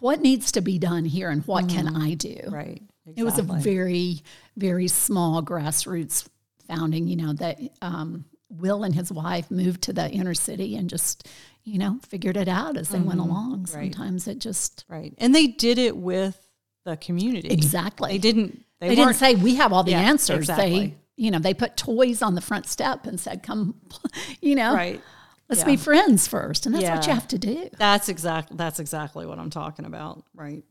what 0.00 0.20
needs 0.20 0.52
to 0.52 0.60
be 0.60 0.78
done 0.78 1.04
here 1.04 1.30
and 1.30 1.46
what 1.46 1.66
mm-hmm. 1.66 1.86
can 1.86 1.96
I 1.96 2.14
do? 2.14 2.38
Right. 2.48 2.82
Exactly. 3.06 3.20
It 3.20 3.24
was 3.24 3.38
a 3.38 3.42
very, 3.42 4.22
very 4.56 4.88
small 4.88 5.42
grassroots 5.42 6.28
founding, 6.66 7.06
you 7.06 7.16
know, 7.16 7.32
that 7.34 7.58
um, 7.80 8.24
Will 8.48 8.84
and 8.84 8.94
his 8.94 9.12
wife 9.12 9.50
moved 9.50 9.82
to 9.82 9.92
the 9.92 10.08
inner 10.10 10.34
city 10.34 10.76
and 10.76 10.90
just, 10.90 11.28
you 11.64 11.78
know, 11.78 11.98
figured 12.06 12.36
it 12.36 12.48
out 12.48 12.76
as 12.76 12.88
they 12.90 12.98
mm-hmm. 12.98 13.08
went 13.08 13.20
along. 13.20 13.66
Sometimes 13.66 14.26
right. 14.26 14.36
it 14.36 14.40
just. 14.40 14.84
Right. 14.88 15.14
And 15.18 15.34
they 15.34 15.46
did 15.46 15.78
it 15.78 15.96
with 15.96 16.38
the 16.84 16.96
community. 16.96 17.48
Exactly. 17.48 18.12
They 18.12 18.18
didn't. 18.18 18.64
They, 18.80 18.88
they 18.88 18.94
didn't 18.94 19.14
say 19.14 19.34
we 19.34 19.56
have 19.56 19.72
all 19.72 19.84
the 19.84 19.92
yeah, 19.92 20.00
answers. 20.00 20.40
Exactly. 20.40 20.70
They, 20.70 20.94
you 21.16 21.30
know, 21.30 21.38
they 21.38 21.54
put 21.54 21.76
toys 21.76 22.22
on 22.22 22.34
the 22.34 22.40
front 22.40 22.66
step 22.66 23.06
and 23.06 23.18
said, 23.18 23.42
"Come, 23.42 23.74
you 24.40 24.54
know, 24.54 24.74
right." 24.74 25.00
Let's 25.48 25.62
yeah. 25.62 25.66
be 25.66 25.76
friends 25.76 26.26
first, 26.26 26.64
and 26.64 26.74
that's 26.74 26.84
yeah. 26.84 26.94
what 26.94 27.06
you 27.06 27.12
have 27.12 27.28
to 27.28 27.38
do. 27.38 27.68
That's 27.76 28.08
exactly 28.08 28.56
that's 28.56 28.80
exactly 28.80 29.26
what 29.26 29.38
I'm 29.38 29.50
talking 29.50 29.84
about, 29.84 30.24
right? 30.34 30.64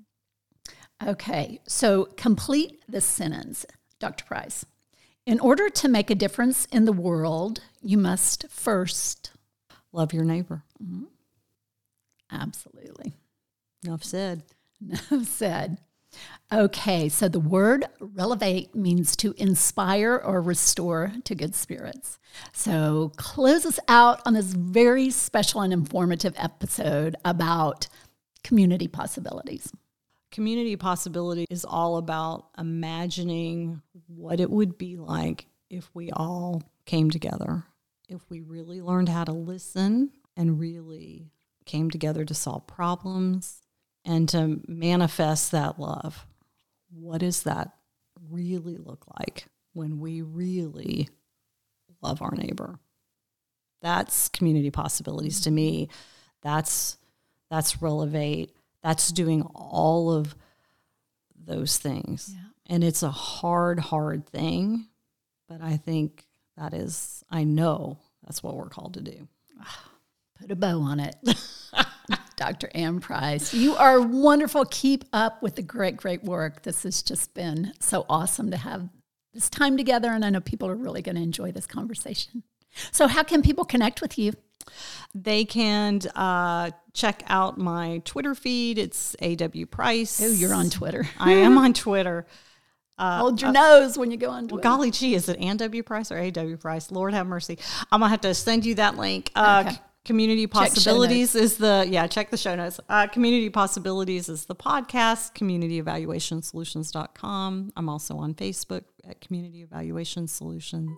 Okay, 1.06 1.60
so 1.68 2.06
complete 2.18 2.84
the 2.88 3.02
sentence, 3.02 3.66
Dr. 4.00 4.26
Price. 4.26 4.66
In 5.26 5.40
order 5.40 5.70
to 5.70 5.88
make 5.88 6.10
a 6.10 6.16
difference 6.16 6.66
in 6.72 6.86
the 6.86 6.94
world, 6.94 7.62
you 7.82 7.98
must 7.98 8.48
first 8.50 9.32
love 9.92 10.14
your 10.14 10.24
neighbor. 10.24 10.64
Mm-hmm. 10.84 11.04
Absolutely. 12.32 13.14
Enough 13.86 14.04
said. 14.04 14.44
Enough 14.82 15.28
said. 15.28 15.78
Okay, 16.52 17.08
so 17.08 17.30
the 17.30 17.40
word 17.40 17.86
relevate 18.00 18.76
means 18.76 19.16
to 19.18 19.34
inspire 19.38 20.18
or 20.18 20.42
restore 20.42 21.14
to 21.24 21.34
good 21.34 21.56
spirits. 21.56 22.20
So 22.52 23.14
close 23.16 23.66
us 23.66 23.80
out 23.88 24.22
on 24.26 24.34
this 24.34 24.54
very 24.54 25.12
special 25.12 25.62
and 25.62 25.72
informative 25.72 26.34
episode 26.36 27.16
about 27.24 27.88
community 28.44 28.90
possibilities. 28.90 29.72
Community 30.30 30.76
possibility 30.76 31.46
is 31.50 31.64
all 31.64 31.98
about 31.98 32.48
imagining 32.58 33.82
what 34.08 34.42
it 34.42 34.50
would 34.50 34.78
be 34.78 34.98
like 34.98 35.46
if 35.70 35.90
we 35.94 36.12
all 36.12 36.64
came 36.86 37.10
together, 37.10 37.64
if 38.10 38.30
we 38.30 38.42
really 38.42 38.82
learned 38.82 39.08
how 39.08 39.24
to 39.24 39.32
listen 39.32 40.12
and 40.36 40.60
really 40.60 41.32
came 41.66 41.90
together 41.90 42.26
to 42.26 42.34
solve 42.34 42.68
problems 42.68 43.61
and 44.06 44.28
to 44.30 44.62
manifest 44.68 45.52
that 45.52 45.80
love. 45.80 46.26
What 46.90 47.20
does 47.20 47.44
that 47.44 47.72
really 48.30 48.78
look 48.78 49.06
like 49.20 49.46
when 49.74 50.00
we 50.00 50.22
really 50.22 51.10
love 52.02 52.22
our 52.22 52.36
neighbor? 52.36 52.80
That's 53.82 54.30
community 54.30 54.72
possibilities 54.72 55.42
to 55.42 55.52
me. 55.52 55.90
That's 56.42 56.98
that's 57.50 57.82
relevate. 57.82 58.56
That's 58.84 59.12
doing 59.12 59.44
all 59.54 60.12
of 60.12 60.36
those 61.36 61.78
things. 61.78 62.32
Yeah. 62.34 62.76
And 62.76 62.84
it's 62.84 63.04
a 63.04 63.12
hard, 63.12 63.80
hard 63.80 64.28
thing, 64.28 64.88
but 65.50 65.62
I 65.62 65.78
think 65.78 66.26
that 66.58 66.74
is 66.74 67.24
I 67.30 67.44
know 67.44 68.00
that's 68.24 68.42
what 68.42 68.56
we're 68.56 68.70
called 68.70 68.94
to 68.96 69.02
do. 69.02 69.28
Put 70.40 70.52
a 70.52 70.56
bow 70.56 70.82
on 70.82 71.00
it. 71.00 71.16
Dr. 72.42 72.72
Ann 72.74 73.00
Price. 73.00 73.54
You 73.54 73.76
are 73.76 74.02
wonderful. 74.02 74.66
Keep 74.66 75.06
up 75.14 75.44
with 75.44 75.58
the 75.58 75.62
great, 75.62 75.96
great 75.96 76.24
work. 76.24 76.64
This 76.64 76.82
has 76.82 77.04
just 77.04 77.36
been 77.36 77.72
so 77.80 78.04
awesome 78.10 78.50
to 78.50 78.58
have 78.58 78.90
this 79.32 79.48
time 79.48 79.78
together, 79.78 80.10
and 80.10 80.26
I 80.26 80.32
know 80.32 80.42
people 80.42 80.68
are 80.68 80.76
really 80.76 81.04
going 81.04 81.18
to 81.18 81.22
enjoy 81.22 81.52
this 81.52 81.68
conversation. 81.68 82.42
So, 82.92 83.08
how 83.08 83.22
can 83.22 83.44
people 83.44 83.64
connect 83.64 84.02
with 84.02 84.18
you? 84.18 84.34
They 85.14 85.46
can 85.46 86.02
uh, 86.16 86.72
check 86.94 87.22
out 87.28 87.60
my 87.60 88.02
Twitter 88.06 88.34
feed. 88.34 88.80
It's 88.80 89.16
AW 89.22 89.66
Price. 89.70 90.20
Oh, 90.20 90.32
you're 90.32 90.56
on 90.56 90.72
Twitter. 90.72 91.08
I 91.20 91.34
am 91.34 91.60
on 91.60 91.74
Twitter. 91.76 92.26
Uh, 92.98 93.20
Hold 93.20 93.40
your 93.40 93.50
uh, 93.50 93.54
nose 93.54 94.00
when 94.00 94.10
you 94.10 94.18
go 94.18 94.32
on. 94.32 94.48
Twitter. 94.48 94.56
Well, 94.56 94.78
golly 94.78 94.90
gee, 94.90 95.14
is 95.14 95.30
it 95.30 95.38
Ann 95.38 95.58
W 95.58 95.84
Price 95.84 96.12
or 96.12 96.18
AW 96.18 96.56
Price? 96.56 96.90
Lord 96.90 97.14
have 97.14 97.28
mercy. 97.28 97.60
I'm 97.92 98.00
gonna 98.00 98.10
have 98.10 98.22
to 98.22 98.34
send 98.34 98.66
you 98.66 98.74
that 98.76 98.98
link. 98.98 99.30
Uh, 99.36 99.66
okay 99.68 99.80
community 100.06 100.48
possibilities 100.48 101.36
is 101.36 101.58
the 101.58 101.86
yeah 101.88 102.08
check 102.08 102.32
the 102.32 102.38
show 102.38 102.56
notes. 102.56 102.80
Uh, 102.90 103.06
community 103.08 103.50
possibilities 103.50 104.30
is 104.30 104.46
the 104.46 104.56
podcast 104.56 105.36
communityevaluationsolutions.com 105.36 107.72
i'm 107.76 107.90
also 107.90 108.18
on 108.18 108.34
facebook 108.34 108.84
at 109.08 109.22
community 109.22 109.62
evaluation 109.62 110.28
solutions. 110.28 110.98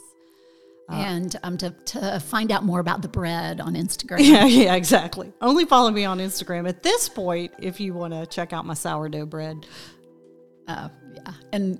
Uh, 0.90 0.96
and 0.96 1.38
um, 1.44 1.58
to, 1.58 1.70
to 1.86 2.20
find 2.20 2.52
out 2.52 2.66
more 2.66 2.82
about 2.82 3.02
the 3.02 3.08
bread 3.08 3.62
on 3.62 3.74
instagram. 3.76 4.20
Yeah 4.20 4.46
yeah 4.46 4.76
exactly. 4.76 5.32
Only 5.42 5.64
follow 5.66 5.92
me 5.92 6.04
on 6.04 6.20
instagram. 6.20 6.68
At 6.68 6.84
this 6.84 7.08
point 7.08 7.54
if 7.60 7.80
you 7.80 7.94
want 7.94 8.14
to 8.14 8.26
check 8.26 8.52
out 8.52 8.66
my 8.66 8.74
sourdough 8.74 9.28
bread. 9.28 9.66
Uh, 10.68 10.90
yeah. 11.16 11.34
And 11.54 11.80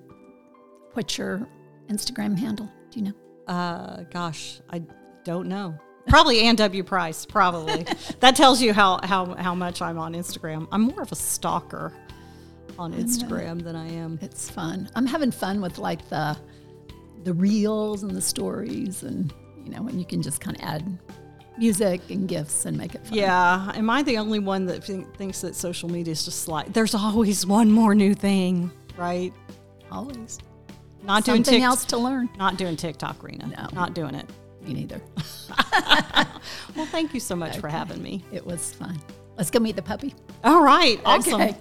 what's 0.94 1.18
your 1.18 1.46
instagram 1.88 2.38
handle? 2.38 2.72
Do 2.92 3.00
you 3.00 3.06
know? 3.06 3.14
Uh 3.54 4.04
gosh 4.04 4.62
i 4.70 4.82
don't 5.26 5.50
know 5.50 5.78
Probably 6.14 6.42
Ann 6.42 6.56
W. 6.58 6.84
Price, 6.84 7.26
probably. 7.26 7.88
that 8.20 8.36
tells 8.36 8.62
you 8.62 8.72
how, 8.72 9.00
how, 9.02 9.34
how 9.34 9.56
much 9.56 9.82
I'm 9.82 9.98
on 9.98 10.14
Instagram. 10.14 10.68
I'm 10.72 10.84
more 10.84 11.02
of 11.02 11.12
a 11.12 11.16
stalker 11.16 11.92
on 12.78 12.94
Instagram 12.94 13.64
than 13.64 13.76
I 13.76 13.88
am. 13.88 14.20
It's 14.22 14.48
fun. 14.48 14.92
I'm 14.94 15.08
having 15.08 15.32
fun 15.32 15.60
with 15.60 15.80
like 15.80 16.08
the 16.10 16.38
the 17.24 17.34
reels 17.34 18.04
and 18.04 18.12
the 18.12 18.22
stories 18.22 19.02
and 19.02 19.34
you 19.66 19.72
know, 19.72 19.88
and 19.88 19.98
you 19.98 20.06
can 20.06 20.22
just 20.22 20.40
kind 20.40 20.56
of 20.56 20.64
add 20.64 21.00
music 21.58 22.02
and 22.12 22.28
gifts 22.28 22.66
and 22.66 22.78
make 22.78 22.94
it 22.94 23.04
fun. 23.08 23.18
Yeah. 23.18 23.72
Am 23.74 23.90
I 23.90 24.04
the 24.04 24.20
only 24.20 24.38
one 24.38 24.68
that 24.68 24.84
think, 24.84 25.16
thinks 25.18 25.42
that 25.42 25.56
social 25.56 25.90
media 25.90 26.12
is 26.12 26.26
just 26.26 26.48
like 26.48 26.74
there's 26.74 26.94
always 26.94 27.44
one 27.44 27.72
more 27.72 27.96
new 27.96 28.14
thing, 28.14 28.70
right? 28.98 29.34
Always. 29.92 30.38
Not 31.02 31.26
Something 31.26 31.42
doing 31.42 31.56
tic- 31.56 31.64
else 31.64 31.86
to 31.86 31.98
learn. 31.98 32.30
Not 32.38 32.58
doing 32.58 32.78
TikTok, 32.78 33.24
Rena. 33.24 33.48
No. 33.48 33.68
Not 33.74 33.96
doing 33.96 34.14
it. 34.14 34.30
Me 34.66 34.74
neither. 34.74 35.02
well, 36.76 36.86
thank 36.88 37.14
you 37.14 37.20
so 37.20 37.36
much 37.36 37.52
okay. 37.52 37.60
for 37.60 37.68
having 37.68 38.02
me. 38.02 38.24
It 38.32 38.46
was 38.46 38.74
fun. 38.74 39.00
Let's 39.38 39.52
go 39.52 39.60
meet 39.60 39.76
the 39.76 39.82
puppy. 39.82 40.14
All 40.44 40.62
right. 40.62 41.00
Awesome. 41.06 41.42
Okay. 41.42 41.58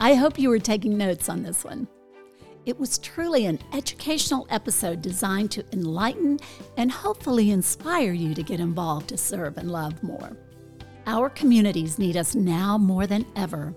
I 0.00 0.14
hope 0.14 0.38
you 0.38 0.48
were 0.48 0.58
taking 0.58 0.96
notes 0.96 1.28
on 1.28 1.42
this 1.42 1.64
one. 1.64 1.88
It 2.66 2.78
was 2.78 2.98
truly 2.98 3.44
an 3.46 3.58
educational 3.72 4.46
episode 4.50 5.02
designed 5.02 5.50
to 5.52 5.64
enlighten 5.72 6.38
and 6.76 6.90
hopefully 6.90 7.50
inspire 7.50 8.12
you 8.12 8.34
to 8.34 8.42
get 8.42 8.58
involved 8.58 9.08
to 9.08 9.18
serve 9.18 9.58
and 9.58 9.70
love 9.70 10.02
more. 10.02 10.36
Our 11.06 11.28
communities 11.28 11.98
need 11.98 12.16
us 12.16 12.34
now 12.34 12.78
more 12.78 13.06
than 13.06 13.26
ever. 13.36 13.74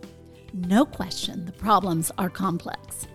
No 0.54 0.86
question, 0.86 1.46
the 1.46 1.52
problems 1.52 2.12
are 2.18 2.30
complex. 2.30 3.08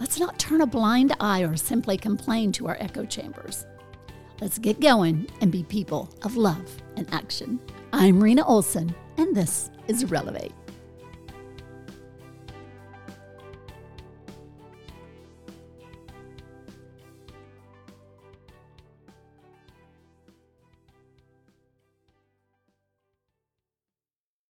Let's 0.00 0.18
not 0.18 0.38
turn 0.38 0.62
a 0.62 0.66
blind 0.66 1.14
eye 1.20 1.42
or 1.42 1.56
simply 1.56 1.98
complain 1.98 2.50
to 2.52 2.68
our 2.68 2.78
echo 2.80 3.04
chambers. 3.04 3.66
Let's 4.42 4.58
get 4.58 4.80
going 4.80 5.28
and 5.40 5.52
be 5.52 5.62
people 5.62 6.08
of 6.22 6.36
love 6.36 6.68
and 6.96 7.06
action. 7.14 7.60
I'm 7.92 8.20
Rena 8.20 8.44
Olson, 8.44 8.92
and 9.16 9.36
this 9.36 9.70
is 9.86 10.10
Relevate. 10.10 10.50